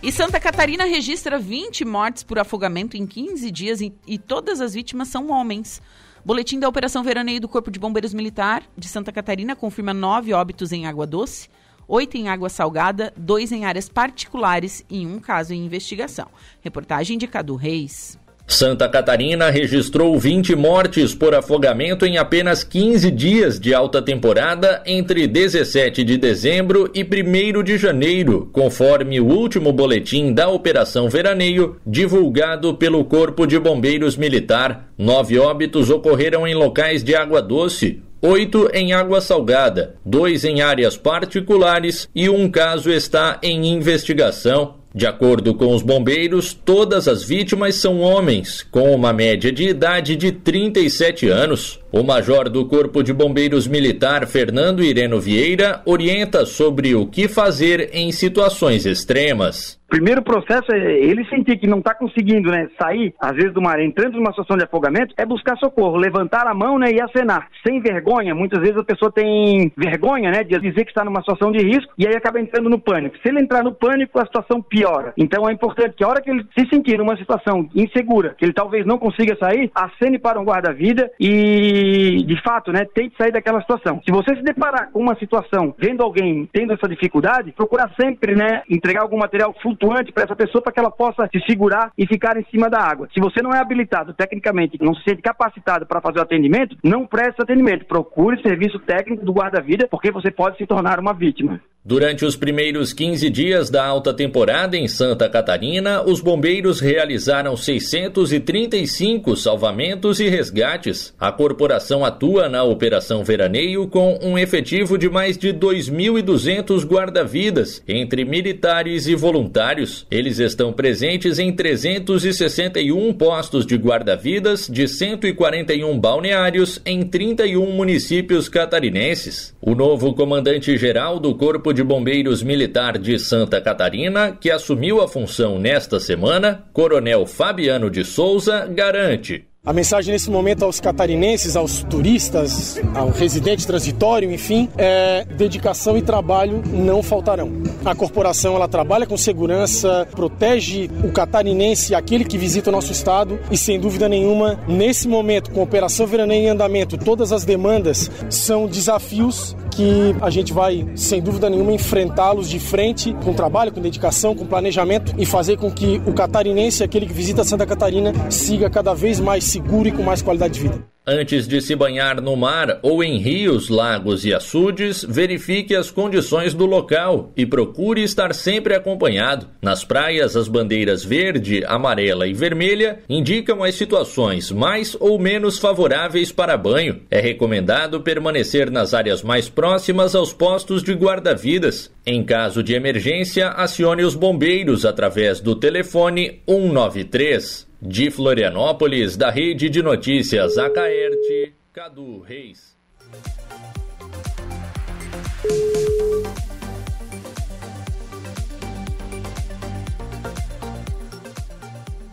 E 0.02 0.10
Santa 0.10 0.40
Catarina 0.40 0.84
registra 0.84 1.38
20 1.38 1.84
mortes 1.84 2.24
por 2.24 2.36
afogamento 2.36 2.96
em 2.96 3.06
15 3.06 3.48
dias 3.52 3.80
e, 3.80 3.94
e 4.04 4.18
todas 4.18 4.60
as 4.60 4.74
vítimas 4.74 5.06
são 5.06 5.30
homens. 5.30 5.80
Boletim 6.24 6.58
da 6.58 6.68
Operação 6.68 7.04
Veraneio 7.04 7.40
do 7.40 7.48
Corpo 7.48 7.70
de 7.70 7.78
Bombeiros 7.78 8.12
Militar 8.12 8.64
de 8.76 8.88
Santa 8.88 9.12
Catarina 9.12 9.54
confirma 9.54 9.94
nove 9.94 10.32
óbitos 10.32 10.72
em 10.72 10.86
água 10.86 11.06
doce, 11.06 11.48
oito 11.86 12.16
em 12.16 12.28
água 12.28 12.48
salgada, 12.48 13.12
dois 13.16 13.52
em 13.52 13.64
áreas 13.64 13.88
particulares 13.88 14.84
e 14.90 15.06
um 15.06 15.20
caso 15.20 15.54
em 15.54 15.64
investigação. 15.64 16.26
Reportagem 16.60 17.16
de 17.16 17.28
Cadu 17.28 17.54
Reis. 17.54 18.18
Santa 18.46 18.88
Catarina 18.88 19.50
registrou 19.50 20.18
20 20.18 20.54
mortes 20.54 21.14
por 21.14 21.34
afogamento 21.34 22.04
em 22.04 22.18
apenas 22.18 22.62
15 22.62 23.10
dias 23.10 23.58
de 23.58 23.72
alta 23.72 24.02
temporada 24.02 24.82
entre 24.84 25.26
17 25.26 26.04
de 26.04 26.18
dezembro 26.18 26.90
e 26.94 27.02
1 27.02 27.62
de 27.62 27.78
janeiro, 27.78 28.50
conforme 28.52 29.20
o 29.20 29.26
último 29.26 29.72
boletim 29.72 30.32
da 30.32 30.48
Operação 30.48 31.08
Veraneio 31.08 31.76
divulgado 31.86 32.74
pelo 32.74 33.04
Corpo 33.04 33.46
de 33.46 33.58
Bombeiros 33.58 34.16
Militar. 34.16 34.88
Nove 34.98 35.38
óbitos 35.38 35.88
ocorreram 35.88 36.46
em 36.46 36.54
locais 36.54 37.02
de 37.02 37.14
água 37.14 37.40
doce, 37.40 38.02
oito 38.20 38.68
em 38.72 38.92
água 38.92 39.20
salgada, 39.20 39.96
dois 40.04 40.44
em 40.44 40.60
áreas 40.60 40.96
particulares 40.96 42.08
e 42.14 42.28
um 42.28 42.50
caso 42.50 42.90
está 42.90 43.38
em 43.42 43.66
investigação. 43.66 44.81
De 44.94 45.06
acordo 45.06 45.54
com 45.54 45.74
os 45.74 45.82
bombeiros, 45.82 46.52
todas 46.52 47.08
as 47.08 47.22
vítimas 47.22 47.76
são 47.76 48.00
homens, 48.00 48.62
com 48.62 48.94
uma 48.94 49.12
média 49.12 49.50
de 49.50 49.64
idade 49.68 50.16
de 50.16 50.30
37 50.32 51.28
anos. 51.28 51.80
O 51.90 52.02
major 52.02 52.48
do 52.48 52.66
Corpo 52.66 53.02
de 53.02 53.12
Bombeiros 53.12 53.66
Militar, 53.66 54.26
Fernando 54.26 54.82
Ireno 54.82 55.20
Vieira, 55.20 55.80
orienta 55.86 56.44
sobre 56.44 56.94
o 56.94 57.06
que 57.06 57.26
fazer 57.26 57.90
em 57.92 58.12
situações 58.12 58.84
extremas. 58.84 59.78
Primeiro 59.92 60.22
processo 60.22 60.72
é 60.72 60.90
ele 60.90 61.22
sentir 61.26 61.58
que 61.58 61.66
não 61.66 61.80
está 61.80 61.94
conseguindo 61.94 62.50
né, 62.50 62.66
sair, 62.80 63.12
às 63.20 63.32
vezes, 63.32 63.52
do 63.52 63.60
mar, 63.60 63.78
entrando 63.78 64.16
numa 64.16 64.30
situação 64.30 64.56
de 64.56 64.64
afogamento, 64.64 65.14
é 65.18 65.26
buscar 65.26 65.54
socorro, 65.58 65.98
levantar 65.98 66.46
a 66.46 66.54
mão 66.54 66.78
né, 66.78 66.90
e 66.92 66.98
acenar. 66.98 67.48
Sem 67.62 67.78
vergonha, 67.78 68.34
muitas 68.34 68.58
vezes 68.60 68.78
a 68.78 68.84
pessoa 68.84 69.12
tem 69.12 69.70
vergonha 69.76 70.30
né, 70.30 70.44
de 70.44 70.58
dizer 70.58 70.86
que 70.86 70.92
está 70.92 71.04
numa 71.04 71.20
situação 71.20 71.52
de 71.52 71.58
risco 71.58 71.92
e 71.98 72.06
aí 72.06 72.16
acaba 72.16 72.40
entrando 72.40 72.70
no 72.70 72.78
pânico. 72.78 73.18
Se 73.18 73.28
ele 73.28 73.42
entrar 73.42 73.62
no 73.62 73.74
pânico, 73.74 74.18
a 74.18 74.24
situação 74.24 74.62
piora. 74.62 75.12
Então 75.14 75.46
é 75.46 75.52
importante 75.52 75.94
que 75.94 76.04
a 76.04 76.08
hora 76.08 76.22
que 76.22 76.30
ele 76.30 76.46
se 76.58 76.66
sentir 76.70 76.96
numa 76.96 77.18
situação 77.18 77.68
insegura, 77.74 78.34
que 78.38 78.46
ele 78.46 78.54
talvez 78.54 78.86
não 78.86 78.96
consiga 78.96 79.36
sair, 79.36 79.70
acene 79.74 80.18
para 80.18 80.40
um 80.40 80.44
guarda-vida 80.44 81.10
e 81.20 82.24
de 82.24 82.42
fato, 82.42 82.72
né, 82.72 82.86
tente 82.94 83.14
sair 83.18 83.30
daquela 83.30 83.60
situação. 83.60 84.00
Se 84.06 84.10
você 84.10 84.34
se 84.36 84.42
deparar 84.42 84.90
com 84.90 85.00
uma 85.00 85.16
situação, 85.16 85.74
vendo 85.78 86.02
alguém 86.02 86.48
tendo 86.50 86.72
essa 86.72 86.88
dificuldade, 86.88 87.52
procurar 87.52 87.92
sempre, 88.00 88.34
né, 88.34 88.62
entregar 88.70 89.02
algum 89.02 89.18
material 89.18 89.54
flutuante 89.60 89.81
para 90.12 90.24
essa 90.24 90.36
pessoa 90.36 90.62
para 90.62 90.72
que 90.72 90.78
ela 90.78 90.90
possa 90.90 91.28
se 91.32 91.40
segurar 91.46 91.92
e 91.98 92.06
ficar 92.06 92.36
em 92.36 92.44
cima 92.50 92.70
da 92.70 92.78
água. 92.78 93.08
Se 93.12 93.20
você 93.20 93.42
não 93.42 93.52
é 93.52 93.58
habilitado 93.58 94.14
tecnicamente, 94.14 94.78
não 94.80 94.94
se 94.94 95.02
sente 95.02 95.22
capacitado 95.22 95.86
para 95.86 96.00
fazer 96.00 96.18
o 96.18 96.22
atendimento, 96.22 96.76
não 96.82 97.06
preste 97.06 97.42
atendimento. 97.42 97.84
Procure 97.86 98.40
serviço 98.42 98.78
técnico 98.78 99.24
do 99.24 99.32
guarda-vida, 99.32 99.88
porque 99.90 100.10
você 100.10 100.30
pode 100.30 100.56
se 100.56 100.66
tornar 100.66 101.00
uma 101.00 101.12
vítima. 101.12 101.60
Durante 101.84 102.24
os 102.24 102.36
primeiros 102.36 102.92
15 102.92 103.28
dias 103.28 103.68
da 103.68 103.84
alta 103.84 104.14
temporada 104.14 104.76
em 104.76 104.86
Santa 104.86 105.28
Catarina, 105.28 106.00
os 106.04 106.20
bombeiros 106.20 106.78
realizaram 106.78 107.56
635 107.56 109.36
salvamentos 109.36 110.20
e 110.20 110.28
resgates. 110.28 111.12
A 111.18 111.32
corporação 111.32 112.04
atua 112.04 112.48
na 112.48 112.62
Operação 112.62 113.24
Veraneio 113.24 113.88
com 113.88 114.16
um 114.22 114.38
efetivo 114.38 114.96
de 114.96 115.10
mais 115.10 115.36
de 115.36 115.52
2.200 115.52 116.86
guarda-vidas, 116.86 117.82
entre 117.88 118.24
militares 118.24 119.08
e 119.08 119.16
voluntários. 119.16 119.71
Eles 120.10 120.38
estão 120.38 120.72
presentes 120.72 121.38
em 121.38 121.50
361 121.52 123.12
postos 123.14 123.64
de 123.64 123.76
guarda-vidas 123.76 124.68
de 124.68 124.86
141 124.86 125.98
balneários 125.98 126.80
em 126.84 127.02
31 127.02 127.72
municípios 127.72 128.48
catarinenses. 128.48 129.54
O 129.60 129.74
novo 129.74 130.14
comandante-geral 130.14 131.18
do 131.18 131.34
Corpo 131.34 131.72
de 131.72 131.82
Bombeiros 131.82 132.42
Militar 132.42 132.98
de 132.98 133.18
Santa 133.18 133.60
Catarina, 133.60 134.36
que 134.38 134.50
assumiu 134.50 135.00
a 135.00 135.08
função 135.08 135.58
nesta 135.58 135.98
semana, 135.98 136.64
Coronel 136.72 137.24
Fabiano 137.24 137.90
de 137.90 138.04
Souza, 138.04 138.66
garante. 138.66 139.51
A 139.64 139.72
mensagem 139.72 140.12
nesse 140.12 140.28
momento 140.28 140.64
aos 140.64 140.80
catarinenses, 140.80 141.54
aos 141.54 141.84
turistas, 141.84 142.80
ao 142.96 143.10
residente 143.10 143.64
transitório, 143.64 144.32
enfim, 144.32 144.68
é 144.76 145.24
dedicação 145.24 145.96
e 145.96 146.02
trabalho 146.02 146.60
não 146.66 147.00
faltarão. 147.00 147.62
A 147.84 147.94
corporação 147.94 148.56
ela 148.56 148.66
trabalha 148.66 149.06
com 149.06 149.16
segurança, 149.16 150.04
protege 150.10 150.90
o 151.04 151.12
catarinense, 151.12 151.94
aquele 151.94 152.24
que 152.24 152.36
visita 152.36 152.70
o 152.70 152.72
nosso 152.72 152.90
estado 152.90 153.38
e 153.52 153.56
sem 153.56 153.78
dúvida 153.78 154.08
nenhuma, 154.08 154.58
nesse 154.66 155.06
momento 155.06 155.52
com 155.52 155.60
a 155.60 155.62
operação 155.62 156.08
Veraneio 156.08 156.46
em 156.46 156.48
andamento, 156.48 156.98
todas 156.98 157.30
as 157.30 157.44
demandas 157.44 158.10
são 158.28 158.66
desafios 158.66 159.54
que 159.74 160.14
a 160.20 160.30
gente 160.30 160.52
vai, 160.52 160.86
sem 160.94 161.20
dúvida 161.20 161.48
nenhuma, 161.48 161.72
enfrentá-los 161.72 162.48
de 162.48 162.60
frente, 162.60 163.14
com 163.24 163.32
trabalho, 163.32 163.72
com 163.72 163.80
dedicação, 163.80 164.34
com 164.34 164.46
planejamento 164.46 165.14
e 165.18 165.24
fazer 165.24 165.56
com 165.56 165.70
que 165.70 166.00
o 166.06 166.12
catarinense, 166.12 166.84
aquele 166.84 167.06
que 167.06 167.12
visita 167.12 167.42
Santa 167.44 167.66
Catarina, 167.66 168.12
siga 168.30 168.68
cada 168.70 168.94
vez 168.94 169.18
mais 169.18 169.44
seguro 169.44 169.88
e 169.88 169.92
com 169.92 170.02
mais 170.02 170.22
qualidade 170.22 170.54
de 170.54 170.60
vida. 170.60 170.92
Antes 171.04 171.48
de 171.48 171.60
se 171.60 171.74
banhar 171.74 172.20
no 172.20 172.36
mar 172.36 172.78
ou 172.80 173.02
em 173.02 173.18
rios, 173.18 173.68
lagos 173.68 174.24
e 174.24 174.32
açudes, 174.32 175.04
verifique 175.08 175.74
as 175.74 175.90
condições 175.90 176.54
do 176.54 176.64
local 176.64 177.32
e 177.36 177.44
procure 177.44 178.04
estar 178.04 178.32
sempre 178.32 178.72
acompanhado. 178.72 179.48
Nas 179.60 179.84
praias, 179.84 180.36
as 180.36 180.46
bandeiras 180.46 181.04
verde, 181.04 181.64
amarela 181.66 182.28
e 182.28 182.32
vermelha 182.32 183.00
indicam 183.08 183.64
as 183.64 183.74
situações 183.74 184.52
mais 184.52 184.96
ou 185.00 185.18
menos 185.18 185.58
favoráveis 185.58 186.30
para 186.30 186.56
banho. 186.56 187.00
É 187.10 187.20
recomendado 187.20 188.00
permanecer 188.00 188.70
nas 188.70 188.94
áreas 188.94 189.24
mais 189.24 189.48
próximas 189.48 190.14
aos 190.14 190.32
postos 190.32 190.84
de 190.84 190.92
guarda-vidas. 190.92 191.90
Em 192.06 192.22
caso 192.22 192.62
de 192.62 192.74
emergência, 192.74 193.48
acione 193.48 194.04
os 194.04 194.14
bombeiros 194.14 194.86
através 194.86 195.40
do 195.40 195.56
telefone 195.56 196.42
193. 196.46 197.71
De 197.84 198.12
Florianópolis, 198.12 199.16
da 199.16 199.28
Rede 199.28 199.68
de 199.68 199.82
Notícias 199.82 200.56
Acaerte, 200.56 201.52
Cadu 201.72 202.20
Reis. 202.20 202.76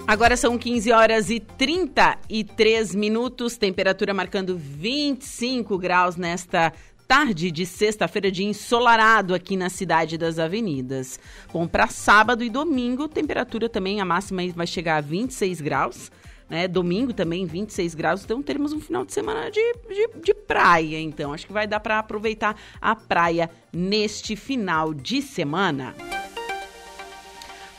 Agora 0.08 0.36
são 0.36 0.58
15 0.58 0.92
horas 0.92 1.30
e 1.30 1.40
33 1.40 2.96
minutos, 2.96 3.56
temperatura 3.56 4.12
marcando 4.12 4.58
25 4.58 5.78
graus 5.78 6.16
nesta 6.16 6.74
tarde 7.10 7.50
de 7.50 7.66
sexta-feira 7.66 8.30
de 8.30 8.44
ensolarado 8.44 9.34
aqui 9.34 9.58
na 9.58 9.68
cidade 9.68 10.16
das 10.16 10.38
avenidas. 10.38 11.20
Bom, 11.52 11.68
para 11.68 11.88
sábado 11.88 12.44
e 12.44 12.52
domingo, 12.52 13.08
temperatura 13.08 13.68
também, 13.68 14.00
a 14.00 14.06
máxima 14.06 14.44
vai 14.54 14.68
chegar 14.68 14.98
a 14.98 15.02
26 15.02 15.60
graus. 15.60 16.12
Né? 16.48 16.68
Domingo 16.68 17.12
também 17.12 17.48
26 17.48 17.96
graus, 17.96 18.24
então 18.24 18.44
teremos 18.44 18.74
um 18.74 18.80
final 18.80 19.04
de 19.04 19.12
semana 19.12 19.50
de, 19.50 19.74
de, 19.90 20.22
de 20.24 20.34
praia. 20.36 21.00
Então, 21.00 21.34
acho 21.34 21.48
que 21.48 21.54
vai 21.54 21.66
dar 21.66 21.80
para 21.80 21.98
aproveitar 21.98 22.56
a 22.80 22.96
praia 22.96 23.50
neste 23.74 24.36
final 24.36 24.94
de 24.94 25.20
semana. 25.24 25.96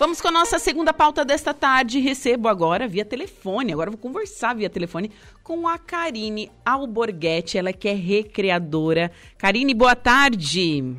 Vamos 0.01 0.19
com 0.19 0.29
a 0.29 0.31
nossa 0.31 0.59
segunda 0.59 0.95
pauta 0.95 1.27
desta 1.27 1.53
tarde. 1.53 2.01
Recebo 2.01 2.49
agora 2.49 2.89
via 2.89 3.05
telefone, 3.05 3.71
agora 3.71 3.91
vou 3.91 3.99
conversar 3.99 4.55
via 4.55 4.71
telefone 4.71 5.13
com 5.45 5.69
a 5.69 5.77
Karine 5.77 6.51
Alborguete, 6.65 7.59
ela 7.59 7.71
que 7.71 7.87
é 7.87 7.93
recreadora. 7.93 9.13
Karine, 9.37 9.75
boa 9.75 9.95
tarde. 9.95 10.97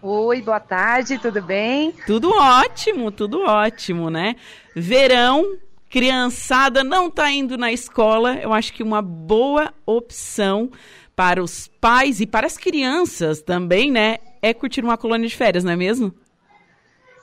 Oi, 0.00 0.40
boa 0.40 0.58
tarde, 0.58 1.18
tudo 1.18 1.42
bem? 1.42 1.92
Tudo 2.06 2.30
ótimo, 2.30 3.10
tudo 3.10 3.42
ótimo, 3.42 4.08
né? 4.08 4.36
Verão, 4.74 5.58
criançada 5.90 6.82
não 6.82 7.10
tá 7.10 7.30
indo 7.30 7.58
na 7.58 7.70
escola, 7.70 8.36
eu 8.36 8.54
acho 8.54 8.72
que 8.72 8.82
uma 8.82 9.02
boa 9.02 9.70
opção 9.84 10.70
para 11.14 11.42
os 11.42 11.68
pais 11.78 12.22
e 12.22 12.26
para 12.26 12.46
as 12.46 12.56
crianças 12.56 13.42
também, 13.42 13.90
né? 13.90 14.16
É 14.40 14.54
curtir 14.54 14.82
uma 14.82 14.96
colônia 14.96 15.28
de 15.28 15.36
férias, 15.36 15.62
não 15.62 15.72
é 15.72 15.76
mesmo? 15.76 16.14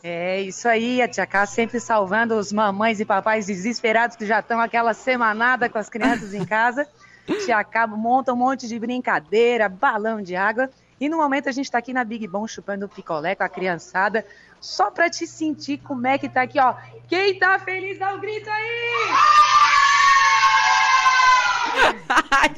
É 0.08 0.40
isso 0.40 0.68
aí, 0.68 1.02
a 1.02 1.08
Tia 1.08 1.26
Cá 1.26 1.48
sempre 1.48 1.80
salvando 1.80 2.36
os 2.36 2.54
mamães 2.54 3.00
e 3.00 3.06
papais 3.06 3.48
desesperados 3.48 4.16
que 4.16 4.24
já 4.24 4.40
estão 4.40 4.62
aquela 4.62 4.94
semanada 4.94 5.68
com 5.68 5.80
as 5.80 5.90
crianças 5.90 6.32
em 6.32 6.46
casa. 6.46 6.88
Tia 7.44 7.64
Cá 7.64 7.88
monta 7.88 8.32
um 8.32 8.36
monte 8.36 8.68
de 8.68 8.78
brincadeira, 8.78 9.68
balão 9.68 10.22
de 10.22 10.36
água. 10.36 10.70
E 11.02 11.10
no 11.10 11.18
momento 11.18 11.50
a 11.50 11.52
gente 11.52 11.66
está 11.66 11.80
aqui 11.80 11.92
na 11.92 12.04
Big 12.04 12.28
Bom 12.28 12.46
chupando 12.46 12.88
picolé 12.88 13.34
com 13.34 13.46
a 13.46 13.50
criançada, 13.50 14.24
só 14.62 14.92
para 14.92 15.10
te 15.10 15.26
sentir 15.26 15.80
como 15.80 16.06
é 16.06 16.20
que 16.20 16.30
tá 16.30 16.44
aqui, 16.44 16.60
ó. 16.60 16.76
Quem 17.08 17.40
tá 17.40 17.58
feliz 17.58 17.98
dá 17.98 18.14
um 18.14 18.20
grito 18.20 18.48
aí! 18.48 19.45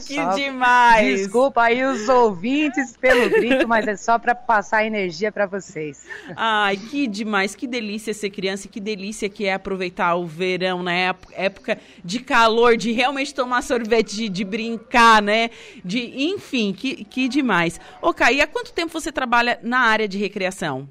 Que 0.05 0.36
demais! 0.36 1.21
Desculpa 1.21 1.63
aí 1.63 1.84
os 1.84 2.07
ouvintes 2.07 2.95
pelo 2.97 3.30
grito, 3.30 3.67
mas 3.67 3.88
é 3.88 3.95
só 3.95 4.19
para 4.19 4.36
passar 4.36 4.86
energia 4.86 5.32
para 5.32 5.45
vocês. 5.45 6.05
Ai, 6.36 6.78
que 6.78 7.07
demais! 7.07 7.55
Que 7.55 7.67
delícia 7.67 8.13
ser 8.13 8.30
criança 8.30 8.67
e 8.67 8.69
que 8.69 8.80
delícia 8.80 9.30
que 9.30 9.45
é 9.45 9.53
aproveitar 9.53 10.15
o 10.15 10.25
verão 10.25 10.84
na 10.84 10.91
né? 10.91 11.15
época 11.34 11.78
de 12.03 12.19
calor, 12.19 12.78
de 12.78 12.91
realmente 12.91 13.34
tomar 13.34 13.61
sorvete, 13.61 14.15
de, 14.15 14.30
de 14.30 14.43
brincar, 14.43 15.21
né? 15.21 15.49
De, 15.84 16.30
enfim, 16.30 16.73
que, 16.73 17.03
que 17.03 17.28
demais. 17.28 17.80
Ô, 18.01 18.13
Kai, 18.13 18.41
há 18.41 18.47
quanto 18.47 18.73
tempo 18.73 18.91
você 18.91 19.11
trabalha 19.11 19.59
na 19.61 19.80
área 19.80 20.07
de 20.07 20.17
recreação? 20.17 20.88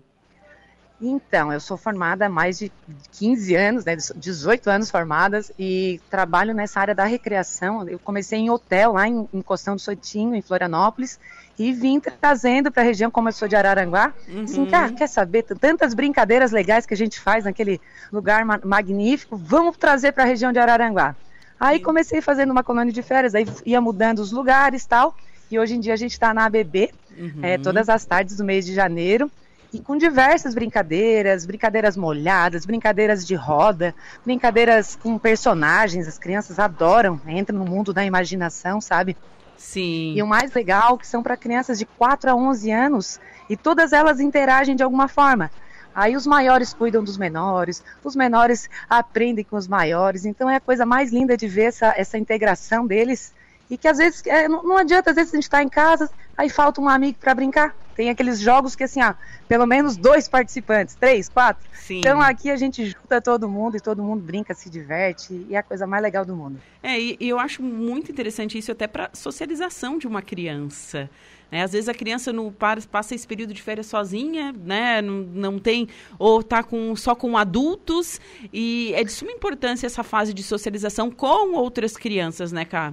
Então, 1.01 1.53
eu 1.53 1.61
sou 1.61 1.77
formada 1.77 2.27
há 2.27 2.29
mais 2.29 2.59
de 2.59 2.73
15 3.13 3.55
anos, 3.55 3.85
né, 3.85 3.97
18 3.97 4.71
anos 4.71 4.91
formadas, 4.91 5.53
e 5.59 6.01
trabalho 6.11 6.55
nessa 6.55 6.81
área 6.81 6.95
da 6.95 7.05
recreação. 7.05 7.87
Eu 7.87 7.99
comecei 7.99 8.39
em 8.39 8.49
hotel, 8.49 8.93
lá 8.93 9.07
em, 9.07 9.29
em 9.33 9.43
Costão 9.43 9.77
do 9.77 9.81
Sotinho, 9.81 10.35
em 10.35 10.41
Florianópolis, 10.41 11.19
e 11.59 11.73
vim 11.73 12.01
trazendo 12.01 12.71
para 12.71 12.83
a 12.83 12.85
região, 12.85 13.11
como 13.11 13.29
eu 13.29 13.33
sou 13.33 13.47
de 13.47 13.57
Araranguá. 13.57 14.13
Uhum. 14.29 14.45
Assim, 14.45 14.67
cara, 14.67 14.93
quer 14.93 15.07
saber? 15.07 15.43
Tantas 15.43 15.93
brincadeiras 15.93 16.51
legais 16.51 16.87
que 16.87 16.95
a 16.95 16.97
gente 16.97 17.21
faz 17.21 17.45
naquele 17.45 17.81
lugar 18.13 18.45
ma 18.45 18.59
magnífico, 18.65 19.37
vamos 19.37 19.77
trazer 19.77 20.13
para 20.13 20.25
a 20.25 20.27
região 20.27 20.53
de 20.53 20.59
Araranguá. 20.59 21.15
Aí 21.59 21.81
comecei 21.81 22.21
fazendo 22.21 22.51
uma 22.51 22.63
colônia 22.63 22.93
de 22.93 23.03
férias, 23.03 23.35
aí 23.35 23.47
ia 23.65 23.81
mudando 23.81 24.19
os 24.19 24.33
lugares 24.33 24.85
tal, 24.85 25.17
e 25.51 25.59
hoje 25.59 25.75
em 25.75 25.81
dia 25.81 25.95
a 25.95 25.97
gente 25.97 26.13
está 26.13 26.35
na 26.35 26.45
ABB, 26.45 26.91
uhum. 27.17 27.41
é, 27.43 27.57
todas 27.57 27.89
as 27.89 28.05
tardes 28.05 28.37
do 28.37 28.45
mês 28.45 28.67
de 28.67 28.75
janeiro, 28.75 29.31
e 29.73 29.81
com 29.81 29.97
diversas 29.97 30.55
brincadeiras, 30.55 31.45
brincadeiras 31.45 31.97
molhadas, 31.97 32.65
brincadeiras 32.65 33.27
de 33.27 33.35
roda, 33.35 33.95
brincadeiras 34.25 34.97
com 34.97 35.19
personagens, 35.19 36.07
as 36.07 36.19
crianças 36.19 36.59
adoram, 36.59 37.21
entram 37.27 37.59
no 37.59 37.65
mundo 37.65 37.93
da 37.93 38.05
imaginação, 38.05 38.81
sabe? 38.81 39.17
Sim. 39.57 40.15
E 40.15 40.23
o 40.23 40.27
mais 40.27 40.53
legal 40.53 40.99
que 40.99 41.07
são 41.07 41.23
para 41.23 41.37
crianças 41.37 41.79
de 41.79 41.87
4 41.87 42.31
a 42.31 42.35
11 42.35 42.71
anos 42.71 43.21
e 43.49 43.57
todas 43.57 43.93
elas 43.93 44.21
interagem 44.21 44.77
de 44.77 44.83
alguma 44.83 45.09
forma. 45.09 45.51
Aí 45.95 46.15
os 46.15 46.27
maiores 46.27 46.75
cuidam 46.75 47.03
dos 47.03 47.17
menores, 47.17 47.83
os 48.05 48.15
menores 48.15 48.69
aprendem 48.89 49.45
com 49.45 49.57
os 49.57 49.67
maiores, 49.67 50.27
então 50.27 50.49
é 50.49 50.57
a 50.57 50.61
coisa 50.61 50.85
mais 50.85 51.11
linda 51.11 51.39
de 51.39 51.49
ver 51.49 51.65
essa, 51.65 51.95
essa 51.97 52.19
integração 52.19 52.87
deles 52.87 53.33
e 53.71 53.79
que 53.79 53.89
às 53.89 53.97
vezes 53.97 54.23
é, 54.27 54.47
não, 54.47 54.63
não, 54.63 54.77
adianta, 54.77 55.11
às 55.11 55.17
vezes 55.17 55.33
a 55.33 55.37
gente 55.37 55.45
está 55.45 55.63
em 55.63 55.69
casa, 55.69 56.11
aí 56.37 56.51
falta 56.51 56.81
um 56.83 56.89
amigo 56.89 57.19
para 57.19 57.35
brincar. 57.35 57.75
Tem 57.97 58.11
aqueles 58.11 58.39
jogos 58.39 58.77
que 58.77 58.85
assim, 58.85 59.01
ah, 59.01 59.17
pelo 59.49 59.67
menos 59.67 59.97
dois 59.97 60.29
participantes, 60.29 60.95
três, 60.95 61.29
quatro. 61.29 61.67
Sim. 61.73 61.99
Então 61.99 62.21
aqui 62.21 62.51
a 62.51 62.57
gente 62.57 62.85
junta 62.85 63.21
todo 63.21 63.49
mundo 63.49 63.77
e 63.77 63.81
todo 63.81 64.03
mundo 64.03 64.23
brinca, 64.23 64.55
se 64.55 64.69
diverte 64.69 65.47
e 65.49 65.55
é 65.55 65.59
a 65.59 65.63
coisa 65.63 65.87
mais 65.87 66.03
legal 66.03 66.25
do 66.25 66.37
mundo. 66.37 66.61
É, 66.83 67.01
e, 67.01 67.17
e 67.19 67.29
eu 67.29 67.39
acho 67.39 67.63
muito 67.63 68.13
interessante 68.13 68.59
isso 68.59 68.71
até 68.71 68.87
para 68.87 69.11
socialização 69.15 69.99
de 69.99 70.07
uma 70.07 70.21
criança. 70.21 71.09
É, 71.51 71.63
às 71.63 71.73
vezes 71.73 71.89
a 71.89 71.95
criança 71.95 72.33
no, 72.33 72.53
passa 72.91 73.15
esse 73.15 73.27
período 73.27 73.55
de 73.55 73.63
férias 73.63 73.87
sozinha, 73.87 74.53
né? 74.53 75.01
Não, 75.01 75.15
não 75.15 75.59
tem, 75.59 75.89
ou 76.19 76.41
está 76.41 76.63
com, 76.63 76.95
só 76.97 77.15
com 77.15 77.37
adultos, 77.39 78.21
e 78.53 78.93
é 78.95 79.05
de 79.05 79.13
suma 79.13 79.31
importância 79.31 79.87
essa 79.87 80.03
fase 80.03 80.35
de 80.35 80.43
socialização 80.43 81.11
com 81.11 81.55
outras 81.55 81.97
crianças, 81.97 82.51
né, 82.51 82.65
Cá? 82.65 82.93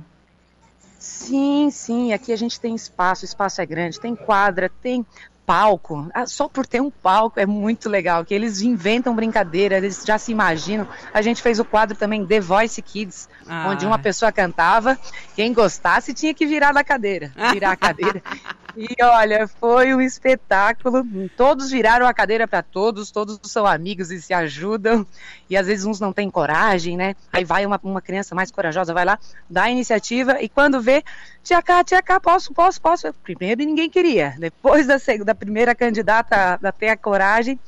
Sim, 1.03 1.69
sim, 1.69 2.13
aqui 2.13 2.31
a 2.31 2.35
gente 2.37 2.57
tem 2.61 2.73
espaço, 2.73 3.23
o 3.23 3.25
espaço 3.25 3.61
é 3.61 3.65
grande, 3.65 3.99
tem 3.99 4.15
quadra, 4.15 4.71
tem 4.81 5.05
palco. 5.45 6.09
Ah, 6.13 6.25
só 6.25 6.47
por 6.47 6.65
ter 6.65 6.81
um 6.81 6.89
palco 6.89 7.41
é 7.41 7.45
muito 7.45 7.89
legal, 7.89 8.23
que 8.23 8.33
eles 8.33 8.61
inventam 8.61 9.13
brincadeira, 9.13 9.75
eles 9.75 10.01
já 10.05 10.17
se 10.17 10.31
imaginam. 10.31 10.87
A 11.13 11.21
gente 11.21 11.41
fez 11.41 11.59
o 11.59 11.65
quadro 11.65 11.97
também 11.97 12.25
The 12.25 12.39
Voice 12.39 12.81
Kids, 12.81 13.27
ah. 13.45 13.67
onde 13.67 13.85
uma 13.85 13.99
pessoa 13.99 14.31
cantava, 14.31 14.97
quem 15.35 15.51
gostasse 15.51 16.13
tinha 16.13 16.33
que 16.33 16.45
virar 16.45 16.71
da 16.71 16.85
cadeira, 16.85 17.33
virar 17.51 17.71
a 17.71 17.75
cadeira. 17.75 18.23
E 18.75 18.95
olha, 19.03 19.47
foi 19.47 19.93
um 19.93 20.01
espetáculo. 20.01 21.05
Todos 21.37 21.69
viraram 21.69 22.07
a 22.07 22.13
cadeira 22.13 22.47
para 22.47 22.63
todos, 22.63 23.11
todos 23.11 23.39
são 23.43 23.65
amigos 23.65 24.09
e 24.09 24.21
se 24.21 24.33
ajudam. 24.33 25.05
E 25.49 25.55
às 25.55 25.67
vezes 25.67 25.85
uns 25.85 25.99
não 25.99 26.11
têm 26.11 26.29
coragem, 26.29 26.97
né? 26.97 27.15
Aí 27.31 27.43
vai 27.43 27.65
uma, 27.65 27.79
uma 27.83 28.01
criança 28.01 28.33
mais 28.33 28.51
corajosa, 28.51 28.93
vai 28.93 29.05
lá, 29.05 29.19
dá 29.49 29.63
a 29.63 29.69
iniciativa 29.69 30.41
e 30.41 30.49
quando 30.49 30.81
vê, 30.81 31.03
tia 31.43 31.61
cá, 31.61 31.83
tia 31.83 32.01
cá, 32.01 32.19
posso, 32.19 32.53
posso, 32.53 32.81
posso. 32.81 33.13
Primeiro 33.23 33.63
ninguém 33.63 33.89
queria. 33.89 34.35
Depois 34.39 34.87
da, 34.87 34.97
da 35.23 35.35
primeira 35.35 35.75
candidata 35.75 36.59
a 36.61 36.71
ter 36.71 36.89
a 36.89 36.97
coragem, 36.97 37.59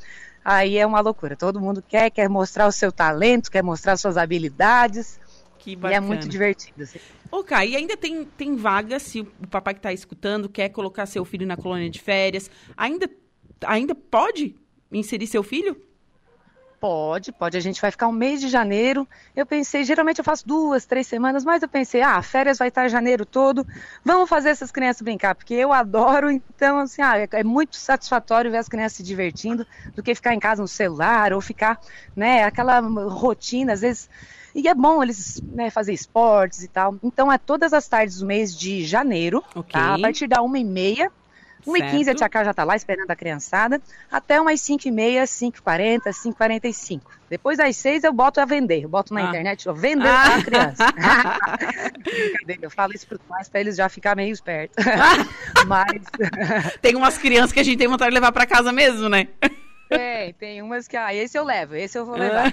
aí 0.43 0.77
é 0.77 0.85
uma 0.85 1.01
loucura. 1.01 1.35
Todo 1.35 1.61
mundo 1.61 1.83
quer, 1.87 2.09
quer 2.09 2.27
mostrar 2.27 2.65
o 2.65 2.71
seu 2.71 2.91
talento, 2.91 3.51
quer 3.51 3.63
mostrar 3.63 3.95
suas 3.97 4.17
habilidades. 4.17 5.19
Que 5.59 5.75
bacana. 5.75 5.93
E 5.93 5.97
é 5.97 5.99
muito 5.99 6.27
divertido. 6.27 6.83
Assim. 6.83 6.99
Ok, 7.37 7.57
e 7.67 7.75
ainda 7.75 7.97
tem, 7.97 8.23
tem 8.23 8.55
vaga, 8.55 8.97
se 8.97 9.19
o 9.19 9.47
papai 9.49 9.73
que 9.73 9.79
está 9.79 9.91
escutando 9.91 10.47
quer 10.47 10.69
colocar 10.69 11.05
seu 11.05 11.25
filho 11.25 11.45
na 11.45 11.57
colônia 11.57 11.89
de 11.89 11.99
férias, 11.99 12.49
ainda, 12.77 13.09
ainda 13.65 13.93
pode 13.93 14.55
inserir 14.89 15.27
seu 15.27 15.43
filho? 15.43 15.75
Pode, 16.79 17.33
pode. 17.33 17.57
A 17.57 17.59
gente 17.59 17.81
vai 17.81 17.91
ficar 17.91 18.07
um 18.07 18.13
mês 18.13 18.39
de 18.39 18.47
janeiro. 18.47 19.05
Eu 19.35 19.45
pensei, 19.45 19.83
geralmente 19.83 20.19
eu 20.19 20.23
faço 20.23 20.47
duas, 20.47 20.85
três 20.85 21.07
semanas, 21.07 21.43
mas 21.43 21.61
eu 21.61 21.67
pensei, 21.67 22.01
ah, 22.01 22.21
férias 22.21 22.57
vai 22.57 22.69
estar 22.69 22.87
janeiro 22.87 23.25
todo. 23.25 23.67
Vamos 24.01 24.29
fazer 24.29 24.47
essas 24.47 24.71
crianças 24.71 25.01
brincar, 25.01 25.35
porque 25.35 25.55
eu 25.55 25.73
adoro. 25.73 26.31
Então, 26.31 26.79
assim, 26.79 27.01
ah, 27.01 27.19
é, 27.19 27.27
é 27.33 27.43
muito 27.43 27.75
satisfatório 27.75 28.49
ver 28.49 28.59
as 28.59 28.69
crianças 28.69 28.93
se 28.93 29.03
divertindo 29.03 29.67
do 29.93 30.01
que 30.01 30.15
ficar 30.15 30.33
em 30.33 30.39
casa 30.39 30.61
no 30.61 30.69
celular 30.69 31.33
ou 31.33 31.41
ficar, 31.41 31.81
né, 32.15 32.45
aquela 32.45 32.79
rotina, 32.79 33.73
às 33.73 33.81
vezes 33.81 34.09
e 34.55 34.67
é 34.67 34.73
bom 34.73 35.03
eles 35.03 35.41
né, 35.51 35.69
fazer 35.69 35.93
esportes 35.93 36.63
e 36.63 36.67
tal. 36.69 36.97
Então 37.03 37.31
é 37.31 37.37
todas 37.37 37.73
as 37.73 37.87
tardes 37.87 38.19
do 38.19 38.25
mês 38.25 38.57
de 38.57 38.85
janeiro, 38.85 39.43
okay. 39.53 39.73
tá? 39.79 39.95
A 39.95 39.99
partir 39.99 40.27
da 40.27 40.41
uma 40.41 40.57
e 40.57 40.63
meia 40.63 41.11
1h15 41.65 42.09
a 42.09 42.15
Tia 42.15 42.29
Cá 42.29 42.43
já 42.43 42.53
tá 42.53 42.63
lá 42.63 42.75
esperando 42.75 43.09
a 43.09 43.15
criançada, 43.15 43.81
até 44.11 44.39
umas 44.39 44.59
5h30, 44.61 45.23
5h40, 45.23 46.01
5h45. 46.09 47.01
Depois 47.29 47.57
das 47.57 47.75
6 47.77 48.03
eu 48.03 48.13
boto 48.13 48.39
a 48.39 48.45
vender, 48.45 48.83
eu 48.83 48.89
boto 48.89 49.13
na 49.13 49.21
ah. 49.25 49.29
internet, 49.29 49.65
eu 49.65 49.73
vendo 49.73 50.05
ah. 50.05 50.35
a 50.35 50.43
criança. 50.43 50.85
Eu 52.61 52.69
falo 52.69 52.93
isso 52.93 53.07
para 53.07 53.15
os 53.15 53.23
pais 53.23 53.49
para 53.49 53.59
eles 53.59 53.75
já 53.75 53.89
ficar 53.89 54.15
meio 54.15 54.31
espertos. 54.31 54.83
Mas... 55.65 56.03
tem 56.81 56.95
umas 56.95 57.17
crianças 57.17 57.51
que 57.51 57.59
a 57.59 57.63
gente 57.63 57.77
tem 57.77 57.87
vontade 57.87 58.11
de 58.11 58.13
levar 58.13 58.31
para 58.31 58.45
casa 58.45 58.71
mesmo, 58.71 59.09
né? 59.09 59.27
Tem, 59.87 60.33
tem 60.33 60.61
umas 60.61 60.87
que, 60.87 60.97
ah, 60.97 61.13
esse 61.13 61.37
eu 61.37 61.43
levo, 61.43 61.75
esse 61.75 61.97
eu 61.97 62.05
vou 62.05 62.15
levar. 62.15 62.51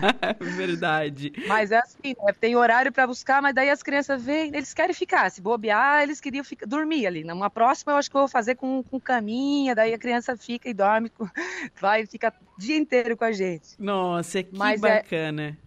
Verdade. 0.40 1.32
Mas 1.46 1.72
é 1.72 1.78
assim, 1.78 2.14
né? 2.22 2.32
tem 2.38 2.56
horário 2.56 2.92
para 2.92 3.06
buscar, 3.06 3.40
mas 3.40 3.54
daí 3.54 3.70
as 3.70 3.82
crianças 3.82 4.22
vêm, 4.22 4.48
eles 4.54 4.74
querem 4.74 4.94
ficar. 4.94 5.30
Se 5.30 5.40
bobear, 5.40 6.02
eles 6.02 6.20
queriam 6.20 6.44
ficar, 6.44 6.66
dormir 6.66 7.06
ali. 7.06 7.24
Numa 7.24 7.48
próxima, 7.48 7.92
eu 7.92 7.96
acho 7.96 8.10
que 8.10 8.16
eu 8.16 8.20
vou 8.20 8.28
fazer 8.28 8.54
com, 8.54 8.82
com 8.82 9.00
caminha, 9.00 9.74
daí 9.74 9.94
a 9.94 9.98
criança 9.98 10.36
fica 10.36 10.68
e 10.68 10.74
dorme, 10.74 11.10
vai, 11.80 12.06
fica 12.06 12.32
o 12.56 12.60
dia 12.60 12.76
inteiro 12.76 13.16
com 13.16 13.24
a 13.24 13.32
gente. 13.32 13.70
Nossa, 13.78 14.42
que 14.42 14.56
mas 14.56 14.82
é 14.82 14.96
bacana. 14.96 15.58
É, 15.60 15.63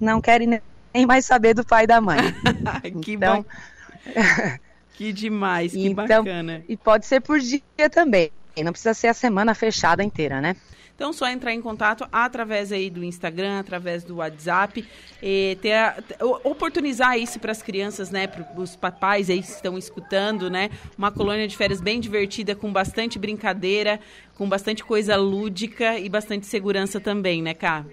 não 0.00 0.20
querem 0.20 0.60
nem 0.96 1.06
mais 1.06 1.26
saber 1.26 1.54
do 1.54 1.64
pai 1.64 1.84
e 1.84 1.86
da 1.86 2.00
mãe. 2.00 2.18
que 3.02 3.12
Então- 3.12 3.42
ba- 3.42 4.58
Que 4.96 5.12
demais, 5.12 5.72
que 5.72 5.88
Então, 5.88 6.24
bacana. 6.24 6.64
E 6.66 6.74
pode 6.74 7.04
ser 7.04 7.20
por 7.20 7.38
dia 7.38 7.60
também. 7.90 8.30
Não 8.64 8.72
precisa 8.72 8.94
ser 8.94 9.08
a 9.08 9.14
semana 9.14 9.54
fechada 9.54 10.02
inteira, 10.02 10.40
né? 10.40 10.56
Então, 10.94 11.12
só 11.12 11.28
entrar 11.28 11.52
em 11.52 11.60
contato 11.60 12.08
através 12.10 12.72
aí 12.72 12.88
do 12.88 13.04
Instagram, 13.04 13.60
através 13.60 14.02
do 14.02 14.16
WhatsApp, 14.16 14.88
e 15.22 15.58
ter 15.60 15.74
a- 15.74 15.96
oportunizar 16.42 17.18
isso 17.18 17.38
para 17.38 17.52
as 17.52 17.60
crianças, 17.60 18.10
né, 18.10 18.26
para 18.26 18.46
os 18.58 18.74
papais 18.74 19.28
aí 19.28 19.42
que 19.42 19.48
estão 19.50 19.76
escutando, 19.76 20.48
né, 20.48 20.70
uma 20.96 21.12
colônia 21.12 21.46
de 21.46 21.54
férias 21.54 21.82
bem 21.82 22.00
divertida, 22.00 22.54
com 22.56 22.72
bastante 22.72 23.18
brincadeira, 23.18 24.00
com 24.34 24.48
bastante 24.48 24.82
coisa 24.82 25.16
lúdica 25.16 25.98
e 25.98 26.08
bastante 26.08 26.46
segurança 26.46 26.98
também, 26.98 27.42
né, 27.42 27.52
Cá? 27.52 27.84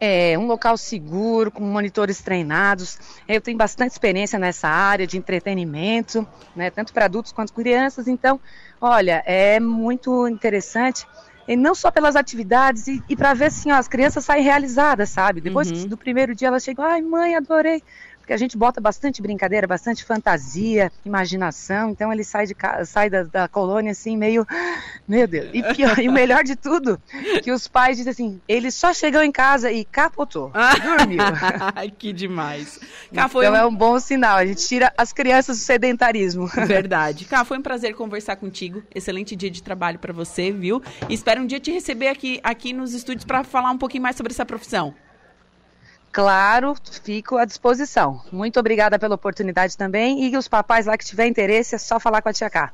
É 0.00 0.38
um 0.38 0.46
local 0.46 0.78
seguro, 0.78 1.50
com 1.50 1.62
monitores 1.62 2.22
treinados. 2.22 2.98
Eu 3.28 3.40
tenho 3.40 3.58
bastante 3.58 3.92
experiência 3.92 4.38
nessa 4.38 4.66
área 4.66 5.06
de 5.06 5.18
entretenimento, 5.18 6.26
né, 6.56 6.70
tanto 6.70 6.92
para 6.92 7.04
adultos 7.04 7.32
quanto 7.32 7.52
crianças. 7.52 8.08
Então, 8.08 8.40
olha, 8.80 9.22
é 9.26 9.60
muito 9.60 10.26
interessante. 10.26 11.06
E 11.46 11.56
não 11.56 11.74
só 11.74 11.90
pelas 11.90 12.16
atividades, 12.16 12.86
e, 12.86 13.02
e 13.08 13.16
para 13.16 13.34
ver 13.34 13.46
assim, 13.46 13.72
ó, 13.72 13.74
as 13.76 13.88
crianças 13.88 14.24
saem 14.24 14.42
realizadas, 14.44 15.10
sabe? 15.10 15.40
Depois 15.40 15.68
Uhum. 15.70 15.88
do 15.88 15.98
primeiro 15.98 16.34
dia 16.34 16.48
elas 16.48 16.62
chegam, 16.62 16.84
ai 16.84 17.02
mãe, 17.02 17.34
adorei. 17.34 17.82
Porque 18.30 18.34
a 18.36 18.46
gente 18.46 18.56
bota 18.56 18.80
bastante 18.80 19.20
brincadeira, 19.20 19.66
bastante 19.66 20.04
fantasia, 20.04 20.92
imaginação. 21.04 21.90
Então 21.90 22.12
ele 22.12 22.22
sai, 22.22 22.46
de 22.46 22.54
sai 22.86 23.10
da, 23.10 23.24
da 23.24 23.48
colônia 23.48 23.90
assim, 23.90 24.16
meio. 24.16 24.46
Meu 25.08 25.26
Deus. 25.26 25.50
E, 25.52 25.60
pior, 25.74 25.98
e 25.98 26.08
o 26.08 26.12
melhor 26.12 26.44
de 26.44 26.54
tudo, 26.54 26.96
que 27.42 27.50
os 27.50 27.66
pais 27.66 27.96
dizem 27.96 28.12
assim: 28.12 28.40
ele 28.46 28.70
só 28.70 28.94
chegou 28.94 29.20
em 29.20 29.32
casa 29.32 29.72
e 29.72 29.84
capotou. 29.84 30.52
Dormiu. 30.80 31.18
Que 31.98 32.12
demais. 32.12 32.78
Cá, 33.12 33.26
então 33.26 33.40
um- 33.40 33.56
é 33.56 33.66
um 33.66 33.74
bom 33.74 33.98
sinal. 33.98 34.36
A 34.36 34.46
gente 34.46 34.64
tira 34.64 34.92
as 34.96 35.12
crianças 35.12 35.58
do 35.58 35.64
sedentarismo. 35.64 36.46
Verdade. 36.46 37.24
Cá, 37.24 37.44
foi 37.44 37.58
um 37.58 37.62
prazer 37.62 37.96
conversar 37.96 38.36
contigo. 38.36 38.80
Excelente 38.94 39.34
dia 39.34 39.50
de 39.50 39.60
trabalho 39.60 39.98
para 39.98 40.12
você, 40.12 40.52
viu? 40.52 40.80
E 41.08 41.14
espero 41.14 41.40
um 41.42 41.46
dia 41.46 41.58
te 41.58 41.72
receber 41.72 42.06
aqui, 42.06 42.38
aqui 42.44 42.72
nos 42.72 42.94
estúdios 42.94 43.24
para 43.24 43.42
falar 43.42 43.72
um 43.72 43.78
pouquinho 43.78 44.04
mais 44.04 44.14
sobre 44.14 44.32
essa 44.32 44.46
profissão. 44.46 44.94
Claro, 46.12 46.74
fico 47.04 47.36
à 47.36 47.44
disposição. 47.44 48.20
Muito 48.32 48.58
obrigada 48.58 48.98
pela 48.98 49.14
oportunidade 49.14 49.76
também. 49.76 50.24
E 50.24 50.36
os 50.36 50.48
papais 50.48 50.86
lá 50.86 50.98
que 50.98 51.04
tiver 51.04 51.26
interesse, 51.26 51.76
é 51.76 51.78
só 51.78 52.00
falar 52.00 52.20
com 52.20 52.28
a 52.28 52.32
tia 52.32 52.50
Cá. 52.50 52.72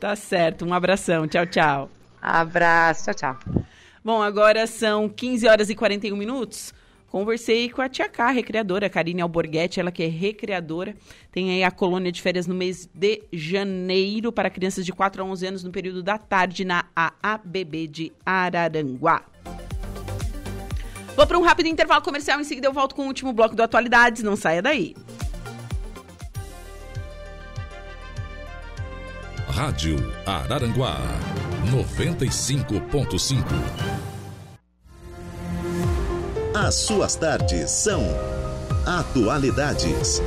Tá 0.00 0.16
certo. 0.16 0.64
Um 0.64 0.74
abração. 0.74 1.28
Tchau, 1.28 1.46
tchau. 1.46 1.90
Abraço, 2.20 3.04
tchau, 3.04 3.14
tchau. 3.14 3.64
Bom, 4.04 4.20
agora 4.20 4.66
são 4.66 5.08
15 5.08 5.46
horas 5.46 5.70
e 5.70 5.76
41 5.76 6.16
minutos. 6.16 6.74
Conversei 7.08 7.68
com 7.68 7.82
a 7.82 7.88
tia 7.88 8.08
Cá, 8.08 8.30
recreadora, 8.30 8.88
Karine 8.88 9.20
Alborguete, 9.20 9.78
ela 9.78 9.92
que 9.92 10.02
é 10.02 10.08
recreadora. 10.08 10.96
Tem 11.30 11.50
aí 11.50 11.62
a 11.62 11.70
colônia 11.70 12.10
de 12.10 12.22
férias 12.22 12.46
no 12.46 12.54
mês 12.54 12.88
de 12.92 13.22
janeiro 13.30 14.32
para 14.32 14.48
crianças 14.48 14.84
de 14.84 14.92
4 14.92 15.22
a 15.22 15.26
11 15.26 15.46
anos 15.46 15.62
no 15.62 15.70
período 15.70 16.02
da 16.02 16.16
tarde 16.16 16.64
na 16.64 16.86
AABB 16.96 17.86
de 17.86 18.12
Araranguá. 18.24 19.31
Vou 21.16 21.26
para 21.26 21.38
um 21.38 21.42
rápido 21.42 21.66
intervalo 21.66 22.02
comercial, 22.02 22.40
em 22.40 22.44
seguida 22.44 22.66
eu 22.66 22.72
volto 22.72 22.94
com 22.94 23.02
o 23.02 23.06
último 23.06 23.32
bloco 23.32 23.54
do 23.54 23.62
Atualidades. 23.62 24.22
Não 24.22 24.36
saia 24.36 24.62
daí. 24.62 24.96
Rádio 29.48 29.96
Araranguá 30.24 30.98
95.5. 31.70 33.44
As 36.54 36.74
suas 36.74 37.14
tardes 37.16 37.70
são 37.70 38.02
Atualidades. 38.86 40.22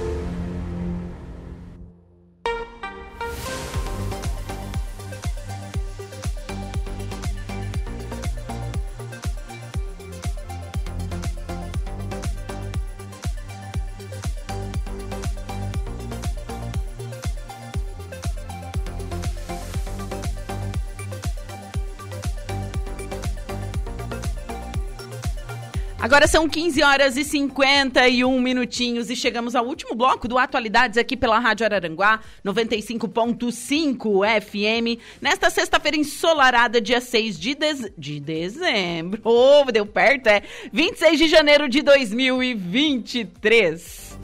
Agora 26.16 26.30
são 26.30 26.47
15 26.47 26.82
horas 26.82 27.18
e 27.18 27.26
51 27.26 28.39
minutinhos 28.39 29.09
e 29.09 29.18
chegamos 29.18 29.53
ao 29.53 29.66
último 29.66 29.93
bloco 29.93 30.30
do 30.30 30.38
Atualidades 30.38 30.97
aqui 30.97 31.18
pela 31.18 31.39
Rádio 31.39 31.66
Araranguá, 31.66 32.22
95.5 32.45 34.41
FM, 34.41 34.97
nesta 35.22 35.49
sexta-feira 35.49 35.97
ensolarada, 35.97 36.80
dia 36.80 37.01
6 37.01 37.38
de, 37.38 37.53
dez... 37.53 37.91
de 37.97 38.22
dezembro. 38.22 39.20
Ô, 39.26 39.66
deu 39.70 39.86
perto, 39.86 40.28
é? 40.28 40.43
26 40.72 41.20
de 41.20 41.28
janeiro 41.28 41.68
de 41.68 41.82
2023. 41.82 44.18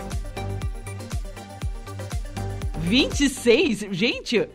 26? 2.83 3.87
Gente, 3.91 4.47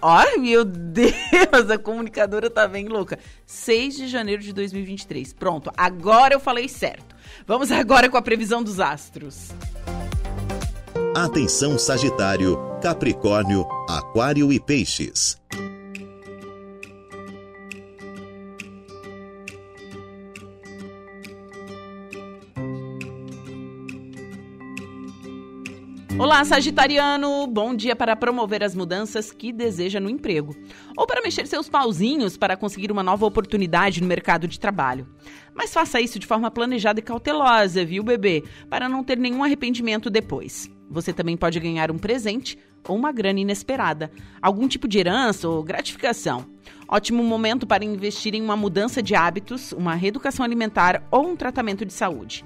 Ai, 0.00 0.36
meu 0.36 0.64
Deus, 0.64 1.70
a 1.70 1.78
comunicadora 1.78 2.48
tá 2.48 2.66
bem 2.68 2.88
louca. 2.88 3.18
6 3.46 3.96
de 3.96 4.08
janeiro 4.08 4.42
de 4.42 4.52
2023. 4.52 5.32
Pronto, 5.32 5.70
agora 5.76 6.34
eu 6.34 6.40
falei 6.40 6.68
certo. 6.68 7.14
Vamos 7.46 7.70
agora 7.70 8.08
com 8.08 8.16
a 8.16 8.22
previsão 8.22 8.62
dos 8.62 8.80
astros. 8.80 9.50
Atenção 11.16 11.78
Sagitário, 11.78 12.58
Capricórnio, 12.82 13.66
Aquário 13.88 14.52
e 14.52 14.58
Peixes. 14.58 15.38
Olá, 26.16 26.44
Sagitariano! 26.44 27.44
Bom 27.48 27.74
dia 27.74 27.96
para 27.96 28.14
promover 28.14 28.62
as 28.62 28.72
mudanças 28.72 29.32
que 29.32 29.52
deseja 29.52 29.98
no 29.98 30.08
emprego. 30.08 30.54
Ou 30.96 31.08
para 31.08 31.20
mexer 31.20 31.44
seus 31.48 31.68
pauzinhos 31.68 32.36
para 32.36 32.56
conseguir 32.56 32.92
uma 32.92 33.02
nova 33.02 33.26
oportunidade 33.26 34.00
no 34.00 34.06
mercado 34.06 34.46
de 34.46 34.60
trabalho. 34.60 35.08
Mas 35.52 35.72
faça 35.74 36.00
isso 36.00 36.20
de 36.20 36.26
forma 36.26 36.52
planejada 36.52 37.00
e 37.00 37.02
cautelosa, 37.02 37.84
viu, 37.84 38.04
bebê? 38.04 38.44
Para 38.70 38.88
não 38.88 39.02
ter 39.02 39.18
nenhum 39.18 39.42
arrependimento 39.42 40.08
depois. 40.08 40.70
Você 40.88 41.12
também 41.12 41.36
pode 41.36 41.58
ganhar 41.58 41.90
um 41.90 41.98
presente 41.98 42.56
ou 42.86 42.96
uma 42.96 43.10
grana 43.10 43.40
inesperada, 43.40 44.12
algum 44.40 44.68
tipo 44.68 44.86
de 44.86 44.98
herança 45.00 45.48
ou 45.48 45.64
gratificação. 45.64 46.46
Ótimo 46.86 47.24
momento 47.24 47.66
para 47.66 47.84
investir 47.84 48.34
em 48.34 48.42
uma 48.42 48.56
mudança 48.56 49.02
de 49.02 49.16
hábitos, 49.16 49.72
uma 49.72 49.96
reeducação 49.96 50.44
alimentar 50.44 51.02
ou 51.10 51.26
um 51.26 51.34
tratamento 51.34 51.84
de 51.84 51.92
saúde. 51.92 52.44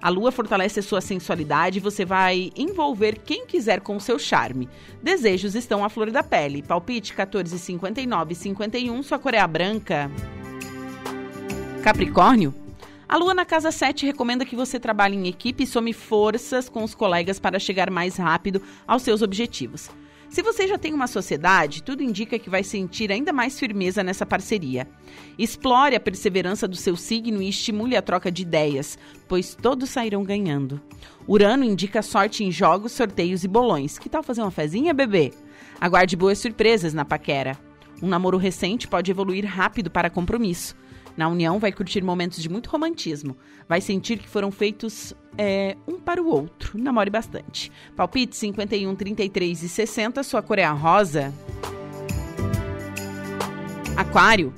A 0.00 0.08
lua 0.08 0.30
fortalece 0.30 0.80
a 0.80 0.82
sua 0.82 1.00
sensualidade 1.00 1.78
e 1.78 1.80
você 1.80 2.04
vai 2.04 2.52
envolver 2.56 3.18
quem 3.24 3.46
quiser 3.46 3.80
com 3.80 3.96
o 3.96 4.00
seu 4.00 4.18
charme. 4.18 4.68
Desejos 5.02 5.54
estão 5.54 5.84
à 5.84 5.88
flor 5.88 6.10
da 6.10 6.22
pele. 6.22 6.62
Palpite 6.62 7.14
14, 7.14 7.58
59 7.58 8.34
51, 8.34 9.02
sua 9.02 9.18
cor 9.18 9.34
é 9.34 9.46
branca. 9.46 10.10
Capricórnio. 11.82 12.54
A 13.08 13.16
lua 13.16 13.32
na 13.32 13.44
casa 13.44 13.70
7 13.70 14.04
recomenda 14.04 14.44
que 14.44 14.56
você 14.56 14.80
trabalhe 14.80 15.16
em 15.16 15.28
equipe 15.28 15.62
e 15.62 15.66
some 15.66 15.92
forças 15.92 16.68
com 16.68 16.82
os 16.82 16.94
colegas 16.94 17.38
para 17.38 17.58
chegar 17.58 17.90
mais 17.90 18.16
rápido 18.16 18.60
aos 18.86 19.02
seus 19.02 19.22
objetivos. 19.22 19.88
Se 20.36 20.42
você 20.42 20.68
já 20.68 20.76
tem 20.76 20.92
uma 20.92 21.06
sociedade, 21.06 21.82
tudo 21.82 22.02
indica 22.02 22.38
que 22.38 22.50
vai 22.50 22.62
sentir 22.62 23.10
ainda 23.10 23.32
mais 23.32 23.58
firmeza 23.58 24.02
nessa 24.02 24.26
parceria. 24.26 24.86
Explore 25.38 25.96
a 25.96 26.00
perseverança 26.00 26.68
do 26.68 26.76
seu 26.76 26.94
signo 26.94 27.40
e 27.40 27.48
estimule 27.48 27.96
a 27.96 28.02
troca 28.02 28.30
de 28.30 28.42
ideias, 28.42 28.98
pois 29.26 29.54
todos 29.54 29.88
sairão 29.88 30.22
ganhando. 30.22 30.78
Urano 31.26 31.64
indica 31.64 32.02
sorte 32.02 32.44
em 32.44 32.52
jogos, 32.52 32.92
sorteios 32.92 33.44
e 33.44 33.48
bolões. 33.48 33.98
Que 33.98 34.10
tal 34.10 34.22
fazer 34.22 34.42
uma 34.42 34.50
fezinha, 34.50 34.92
bebê? 34.92 35.32
Aguarde 35.80 36.14
boas 36.16 36.38
surpresas 36.38 36.92
na 36.92 37.06
paquera. 37.06 37.58
Um 38.02 38.06
namoro 38.06 38.36
recente 38.36 38.86
pode 38.86 39.10
evoluir 39.10 39.46
rápido 39.46 39.90
para 39.90 40.10
compromisso. 40.10 40.76
Na 41.16 41.28
união, 41.28 41.58
vai 41.58 41.72
curtir 41.72 42.02
momentos 42.02 42.42
de 42.42 42.48
muito 42.48 42.68
romantismo. 42.68 43.36
Vai 43.68 43.80
sentir 43.80 44.18
que 44.18 44.28
foram 44.28 44.50
feitos 44.50 45.14
é, 45.38 45.76
um 45.88 45.98
para 45.98 46.22
o 46.22 46.28
outro. 46.28 46.78
Namore 46.78 47.10
bastante. 47.10 47.72
Palpite 47.96 48.36
51, 48.36 48.94
33 48.94 49.62
e 49.62 49.68
60. 49.68 50.22
Sua 50.22 50.42
cor 50.42 50.58
é 50.58 50.64
a 50.64 50.72
rosa. 50.72 51.32
Aquário. 53.96 54.52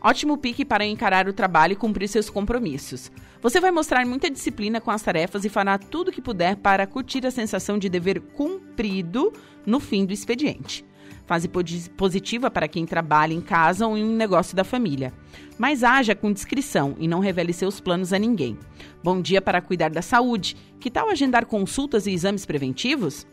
Ótimo 0.00 0.38
pique 0.38 0.64
para 0.64 0.86
encarar 0.86 1.28
o 1.28 1.32
trabalho 1.32 1.72
e 1.72 1.76
cumprir 1.76 2.06
seus 2.06 2.30
compromissos. 2.30 3.10
Você 3.42 3.58
vai 3.58 3.72
mostrar 3.72 4.06
muita 4.06 4.30
disciplina 4.30 4.80
com 4.80 4.92
as 4.92 5.02
tarefas 5.02 5.44
e 5.44 5.48
fará 5.48 5.76
tudo 5.76 6.08
o 6.08 6.12
que 6.12 6.22
puder 6.22 6.56
para 6.56 6.86
curtir 6.86 7.26
a 7.26 7.30
sensação 7.32 7.76
de 7.76 7.88
dever 7.88 8.20
cumprido 8.20 9.32
no 9.66 9.80
fim 9.80 10.06
do 10.06 10.12
expediente. 10.12 10.84
Fase 11.26 11.50
positiva 11.96 12.50
para 12.50 12.68
quem 12.68 12.86
trabalha 12.86 13.34
em 13.34 13.40
casa 13.40 13.86
ou 13.86 13.98
em 13.98 14.04
um 14.04 14.14
negócio 14.14 14.54
da 14.54 14.62
família. 14.62 15.12
Mas 15.58 15.82
haja 15.82 16.14
com 16.14 16.32
discrição 16.32 16.94
e 16.98 17.08
não 17.08 17.18
revele 17.18 17.52
seus 17.52 17.80
planos 17.80 18.12
a 18.12 18.18
ninguém. 18.18 18.56
Bom 19.02 19.20
dia 19.20 19.42
para 19.42 19.60
cuidar 19.60 19.90
da 19.90 20.02
saúde. 20.02 20.56
Que 20.78 20.90
tal 20.90 21.10
agendar 21.10 21.44
consultas 21.46 22.06
e 22.06 22.12
exames 22.12 22.46
preventivos? 22.46 23.26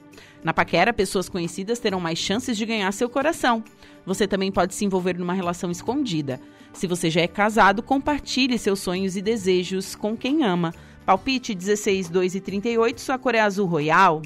Na 0.43 0.53
paquera, 0.53 0.91
pessoas 0.91 1.29
conhecidas 1.29 1.79
terão 1.79 1.99
mais 1.99 2.17
chances 2.17 2.57
de 2.57 2.65
ganhar 2.65 2.91
seu 2.91 3.07
coração. 3.07 3.63
Você 4.05 4.27
também 4.27 4.51
pode 4.51 4.73
se 4.73 4.83
envolver 4.83 5.17
numa 5.17 5.33
relação 5.33 5.69
escondida. 5.69 6.41
Se 6.73 6.87
você 6.87 7.09
já 7.09 7.21
é 7.21 7.27
casado, 7.27 7.83
compartilhe 7.83 8.57
seus 8.57 8.79
sonhos 8.79 9.15
e 9.15 9.21
desejos 9.21 9.95
com 9.95 10.17
quem 10.17 10.43
ama. 10.43 10.73
Palpite 11.05 11.53
16, 11.53 12.09
2 12.09 12.35
e 12.35 12.41
38, 12.41 12.99
sua 12.99 13.17
cor 13.17 13.35
é 13.35 13.39
azul 13.39 13.67
royal. 13.67 14.21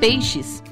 Peixes. 0.00 0.62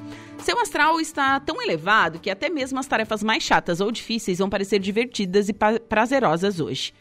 Seu 0.48 0.58
astral 0.58 0.98
está 0.98 1.38
tão 1.38 1.60
elevado 1.60 2.18
que 2.18 2.30
até 2.30 2.48
mesmo 2.48 2.78
as 2.78 2.86
tarefas 2.86 3.22
mais 3.22 3.42
chatas 3.42 3.82
ou 3.82 3.92
difíceis 3.92 4.38
vão 4.38 4.48
parecer 4.48 4.78
divertidas 4.78 5.50
e 5.50 5.52
prazerosas 5.52 6.58
hoje. 6.58 6.94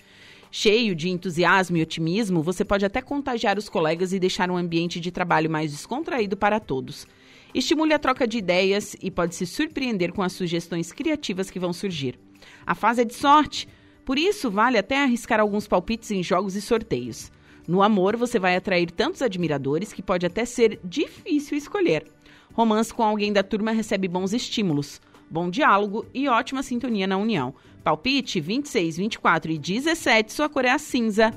Cheio 0.52 0.94
de 0.94 1.08
entusiasmo 1.08 1.78
e 1.78 1.82
otimismo, 1.82 2.44
você 2.44 2.66
pode 2.66 2.84
até 2.84 3.02
contagiar 3.02 3.58
os 3.58 3.70
colegas 3.70 4.12
e 4.12 4.20
deixar 4.20 4.52
um 4.52 4.58
ambiente 4.58 5.00
de 5.00 5.12
trabalho 5.12 5.50
mais 5.50 5.72
descontraído 5.72 6.36
para 6.36 6.60
todos. 6.60 7.08
Estimule 7.56 7.94
a 7.94 8.00
troca 8.00 8.28
de 8.28 8.38
ideias 8.38 8.98
e 9.02 9.10
pode 9.10 9.34
se 9.34 9.46
surpreender 9.46 10.12
com 10.12 10.22
as 10.22 10.34
sugestões 10.34 10.92
criativas 10.92 11.50
que 11.50 11.58
vão 11.58 11.72
surgir. 11.72 12.20
A 12.66 12.76
fase 12.76 13.04
é 13.04 13.06
de 13.06 13.14
sorte, 13.14 13.66
por 14.04 14.20
isso 14.20 14.52
vale 14.52 14.78
até 14.78 15.02
arriscar 15.02 15.40
alguns 15.40 15.70
palpites 15.70 16.12
em 16.12 16.22
jogos 16.22 16.58
e 16.58 16.62
sorteios. 16.62 17.32
No 17.66 17.82
amor, 17.82 18.18
você 18.18 18.40
vai 18.40 18.58
atrair 18.58 18.92
tantos 18.92 19.22
admiradores 19.22 19.94
que 19.94 20.04
pode 20.04 20.26
até 20.26 20.44
ser 20.44 20.82
difícil 20.84 21.58
escolher. 21.58 22.17
Romance 22.58 22.92
com 22.92 23.04
alguém 23.04 23.32
da 23.32 23.44
turma 23.44 23.70
recebe 23.70 24.08
bons 24.08 24.34
estímulos, 24.34 25.00
bom 25.30 25.48
diálogo 25.48 26.08
e 26.12 26.28
ótima 26.28 26.64
sintonia 26.64 27.06
na 27.06 27.16
união. 27.16 27.54
Palpite 27.84 28.40
26, 28.40 28.98
24 28.98 29.52
e 29.52 29.60
17, 29.60 30.34
sua 30.34 30.50
cor 30.50 30.66
é 30.66 30.72
a 30.72 30.80
cinza. 30.80 31.32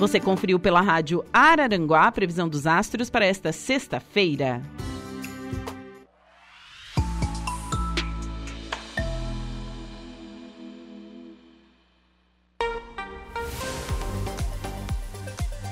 Você 0.00 0.18
conferiu 0.18 0.58
pela 0.58 0.80
rádio 0.80 1.24
Araranguá 1.32 2.08
a 2.08 2.12
previsão 2.12 2.48
dos 2.48 2.66
astros 2.66 3.08
para 3.08 3.24
esta 3.24 3.52
sexta-feira. 3.52 4.60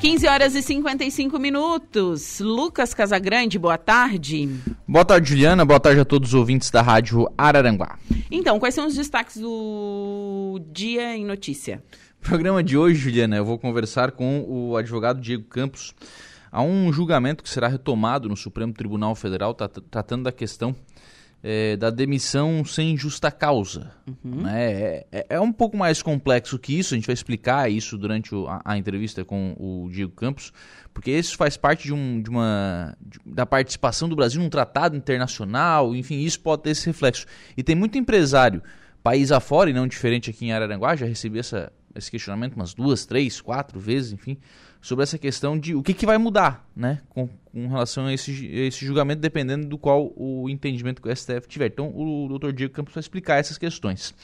15 0.02 0.26
horas 0.26 0.56
e 0.56 0.62
55 0.62 1.38
minutos. 1.38 2.40
Lucas 2.40 2.92
Casagrande, 2.92 3.56
boa 3.56 3.78
tarde. 3.78 4.48
Boa 4.84 5.04
tarde, 5.04 5.28
Juliana. 5.28 5.64
Boa 5.64 5.78
tarde 5.78 6.00
a 6.00 6.04
todos 6.04 6.30
os 6.30 6.34
ouvintes 6.34 6.72
da 6.72 6.82
Rádio 6.82 7.32
Araranguá. 7.38 7.96
Então, 8.28 8.58
quais 8.58 8.74
são 8.74 8.88
os 8.88 8.96
destaques 8.96 9.36
do 9.36 10.60
Dia 10.72 11.16
em 11.16 11.24
Notícia? 11.24 11.84
programa 12.20 12.64
de 12.64 12.76
hoje, 12.76 12.98
Juliana, 12.98 13.36
eu 13.36 13.44
vou 13.44 13.56
conversar 13.60 14.10
com 14.10 14.44
o 14.48 14.76
advogado 14.76 15.20
Diego 15.20 15.44
Campos. 15.44 15.94
Há 16.50 16.62
um 16.62 16.92
julgamento 16.92 17.44
que 17.44 17.48
será 17.48 17.68
retomado 17.68 18.28
no 18.28 18.36
Supremo 18.36 18.72
Tribunal 18.72 19.14
Federal 19.14 19.54
tratando 19.54 20.24
da 20.24 20.32
questão 20.32 20.74
é, 21.42 21.76
da 21.76 21.90
demissão 21.90 22.64
sem 22.64 22.96
justa 22.96 23.30
causa. 23.30 23.92
Uhum. 24.06 24.42
Né? 24.42 24.72
É, 24.72 25.06
é, 25.10 25.26
é, 25.30 25.40
um 25.40 25.52
pouco 25.52 25.76
mais 25.76 26.00
complexo 26.00 26.58
que 26.58 26.78
isso, 26.78 26.94
a 26.94 26.96
gente 26.96 27.06
vai 27.06 27.14
explicar 27.14 27.70
isso 27.70 27.98
durante 27.98 28.34
o, 28.34 28.46
a, 28.46 28.60
a, 28.64 28.78
entrevista 28.78 29.24
com 29.24 29.56
o 29.58 29.88
Diego 29.90 30.12
Campos, 30.12 30.52
porque 30.94 31.10
isso 31.10 31.36
faz 31.36 31.56
parte 31.56 31.84
de, 31.84 31.92
um, 31.92 32.22
de 32.22 32.30
uma 32.30 32.96
de, 33.00 33.18
da 33.26 33.44
participação 33.44 34.08
do 34.08 34.14
Brasil 34.14 34.40
num 34.40 34.48
tratado 34.48 34.96
internacional, 34.96 35.96
enfim, 35.96 36.20
isso 36.20 36.40
pode 36.40 36.62
ter 36.62 36.70
esse 36.70 36.86
reflexo. 36.86 37.26
E 37.56 37.62
tem 37.62 37.74
muito 37.74 37.98
empresário, 37.98 38.62
país 39.02 39.32
afora, 39.32 39.68
e 39.68 39.72
não 39.72 39.88
diferente 39.88 40.30
aqui 40.30 40.46
em 40.46 40.52
Araranguá, 40.52 40.94
já 40.94 41.06
recebi 41.06 41.40
essa, 41.40 41.72
esse 41.92 42.10
questionamento 42.10 42.54
umas 42.54 42.72
duas, 42.72 43.04
três, 43.04 43.40
quatro 43.40 43.80
vezes, 43.80 44.12
enfim, 44.12 44.38
sobre 44.80 45.02
essa 45.02 45.18
questão 45.18 45.58
de 45.58 45.74
o 45.74 45.82
que, 45.82 45.94
que 45.94 46.06
vai 46.06 46.18
mudar 46.18 46.68
né, 46.74 47.00
com, 47.08 47.28
com 47.52 47.68
relação 47.68 48.06
a 48.06 48.14
esse, 48.14 48.46
esse 48.46 48.84
julgamento, 48.84 49.20
dependendo 49.20 49.66
do 49.66 49.76
qual 49.76 50.12
o 50.16 50.48
entendimento 50.48 51.02
que 51.02 51.08
o 51.08 51.14
STF 51.14 51.46
tiver. 51.46 51.66
Então, 51.66 51.92
o 51.94 52.26
doutor 52.26 52.52
Diego 52.52 52.72
Campos 52.72 52.94
vai 52.94 53.00
explicar 53.00 53.38
essas 53.38 53.58
questões. 53.58 54.14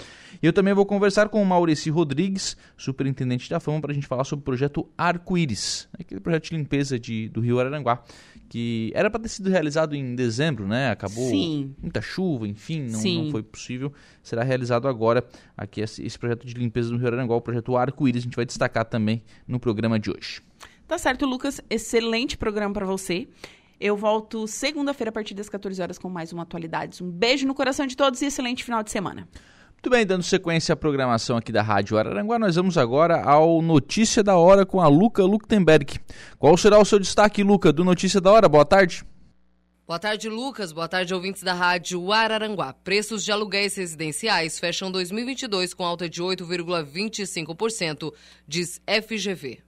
E 0.43 0.47
eu 0.47 0.53
também 0.53 0.73
vou 0.73 0.87
conversar 0.87 1.29
com 1.29 1.43
o 1.43 1.47
Maurici 1.47 1.91
Rodrigues, 1.91 2.57
superintendente 2.77 3.51
da 3.51 3.61
FAMA, 3.61 3.83
para 3.83 3.93
a 3.93 3.95
gente 3.95 4.07
falar 4.07 4.25
sobre 4.25 4.43
o 4.43 4.45
projeto 4.45 4.89
Arco-Íris, 4.97 5.89
aquele 5.99 6.21
projeto 6.21 6.45
de 6.45 6.57
limpeza 6.57 6.99
de, 6.99 7.29
do 7.29 7.41
Rio 7.41 7.61
Araranguá, 7.61 8.03
que 8.49 8.91
era 8.95 9.11
para 9.11 9.21
ter 9.21 9.29
sido 9.29 9.51
realizado 9.51 9.95
em 9.95 10.15
dezembro, 10.15 10.67
né? 10.67 10.91
Acabou 10.91 11.29
Sim. 11.29 11.75
muita 11.83 12.01
chuva, 12.01 12.49
enfim, 12.49 12.89
não, 12.89 13.03
não, 13.03 13.31
foi 13.31 13.43
possível. 13.43 13.93
Será 14.23 14.43
realizado 14.43 14.89
agora 14.89 15.23
aqui 15.55 15.83
esse, 15.83 16.03
esse 16.03 16.19
projeto 16.19 16.47
de 16.47 16.55
limpeza 16.55 16.89
do 16.89 16.97
Rio 16.97 17.09
Araranguá, 17.09 17.37
o 17.37 17.43
projeto 17.43 17.77
Arco-Íris, 17.77 18.23
a 18.23 18.25
gente 18.25 18.37
vai 18.37 18.47
destacar 18.47 18.87
também 18.87 19.23
no 19.47 19.61
programa 19.61 19.99
de 19.99 20.11
hoje. 20.11 20.48
Tá 20.89 20.97
certo, 20.97 21.27
Lucas. 21.27 21.61
Excelente 21.69 22.39
programa 22.39 22.73
para 22.73 22.87
você. 22.87 23.29
Eu 23.79 23.95
volto 23.95 24.47
segunda-feira 24.49 25.11
a 25.11 25.13
partir 25.13 25.35
das 25.35 25.47
14 25.47 25.83
horas 25.83 25.99
com 25.99 26.09
mais 26.09 26.33
uma 26.33 26.45
atualidades. 26.45 27.03
Um 27.03 27.11
beijo 27.11 27.47
no 27.47 27.55
coração 27.55 27.87
de 27.87 27.95
todos 27.95 28.23
e 28.23 28.25
excelente 28.25 28.65
final 28.65 28.83
de 28.83 28.91
semana. 28.91 29.29
Muito 29.73 29.91
bem, 29.91 30.07
dando 30.07 30.23
sequência 30.23 30.73
à 30.73 30.77
programação 30.77 31.37
aqui 31.37 31.53
da 31.53 31.63
Rádio 31.63 31.99
Araranguá, 31.99 32.39
nós 32.39 32.57
vamos 32.57 32.77
agora 32.79 33.23
ao 33.23 33.61
Notícia 33.61 34.25
da 34.25 34.37
Hora 34.37 34.65
com 34.65 34.81
a 34.81 34.89
Luca 34.89 35.23
Luktenberg. 35.23 36.01
Qual 36.39 36.57
será 36.57 36.79
o 36.81 36.85
seu 36.87 36.99
destaque, 36.99 37.45
Luca, 37.45 37.71
do 37.71 37.85
Notícia 37.85 38.21
da 38.21 38.33
Hora? 38.33 38.49
Boa 38.49 38.65
tarde. 38.65 39.05
Boa 39.87 39.99
tarde, 39.99 40.29
Lucas. 40.29 40.73
Boa 40.73 40.89
tarde, 40.89 41.15
ouvintes 41.15 41.43
da 41.43 41.53
Rádio 41.53 42.11
Araranguá. 42.11 42.73
Preços 42.73 43.23
de 43.25 43.31
aluguéis 43.31 43.77
residenciais 43.77 44.59
fecham 44.59 44.91
2022 44.91 45.75
com 45.75 45.85
alta 45.85 46.09
de 46.09 46.23
8,25%, 46.23 48.13
diz 48.49 48.81
FGV. 48.87 49.68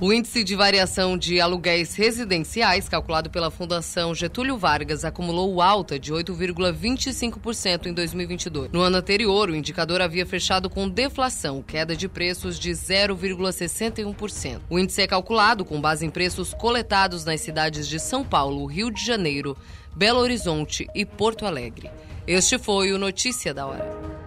O 0.00 0.14
índice 0.14 0.42
de 0.42 0.56
variação 0.56 1.18
de 1.18 1.42
aluguéis 1.42 1.94
residenciais, 1.94 2.88
calculado 2.88 3.28
pela 3.28 3.50
Fundação 3.50 4.14
Getúlio 4.14 4.56
Vargas, 4.56 5.04
acumulou 5.04 5.60
alta 5.60 5.98
de 5.98 6.10
8,25% 6.10 7.84
em 7.84 7.92
2022. 7.92 8.72
No 8.72 8.80
ano 8.80 8.96
anterior, 8.96 9.50
o 9.50 9.54
indicador 9.54 10.00
havia 10.00 10.24
fechado 10.24 10.70
com 10.70 10.88
deflação, 10.88 11.62
queda 11.62 11.94
de 11.94 12.08
preços 12.08 12.58
de 12.58 12.70
0,61%. 12.70 14.62
O 14.70 14.78
índice 14.78 15.02
é 15.02 15.06
calculado 15.06 15.66
com 15.66 15.78
base 15.78 16.06
em 16.06 16.10
preços 16.10 16.54
coletados 16.54 17.26
nas 17.26 17.42
cidades 17.42 17.86
de 17.86 18.00
São 18.00 18.24
Paulo, 18.24 18.64
Rio 18.64 18.90
de 18.90 19.04
Janeiro, 19.04 19.54
Belo 19.94 20.20
Horizonte 20.20 20.88
e 20.94 21.04
Porto 21.04 21.44
Alegre. 21.44 21.90
Este 22.26 22.58
foi 22.58 22.90
o 22.92 22.98
Notícia 22.98 23.52
da 23.52 23.66
Hora. 23.66 24.19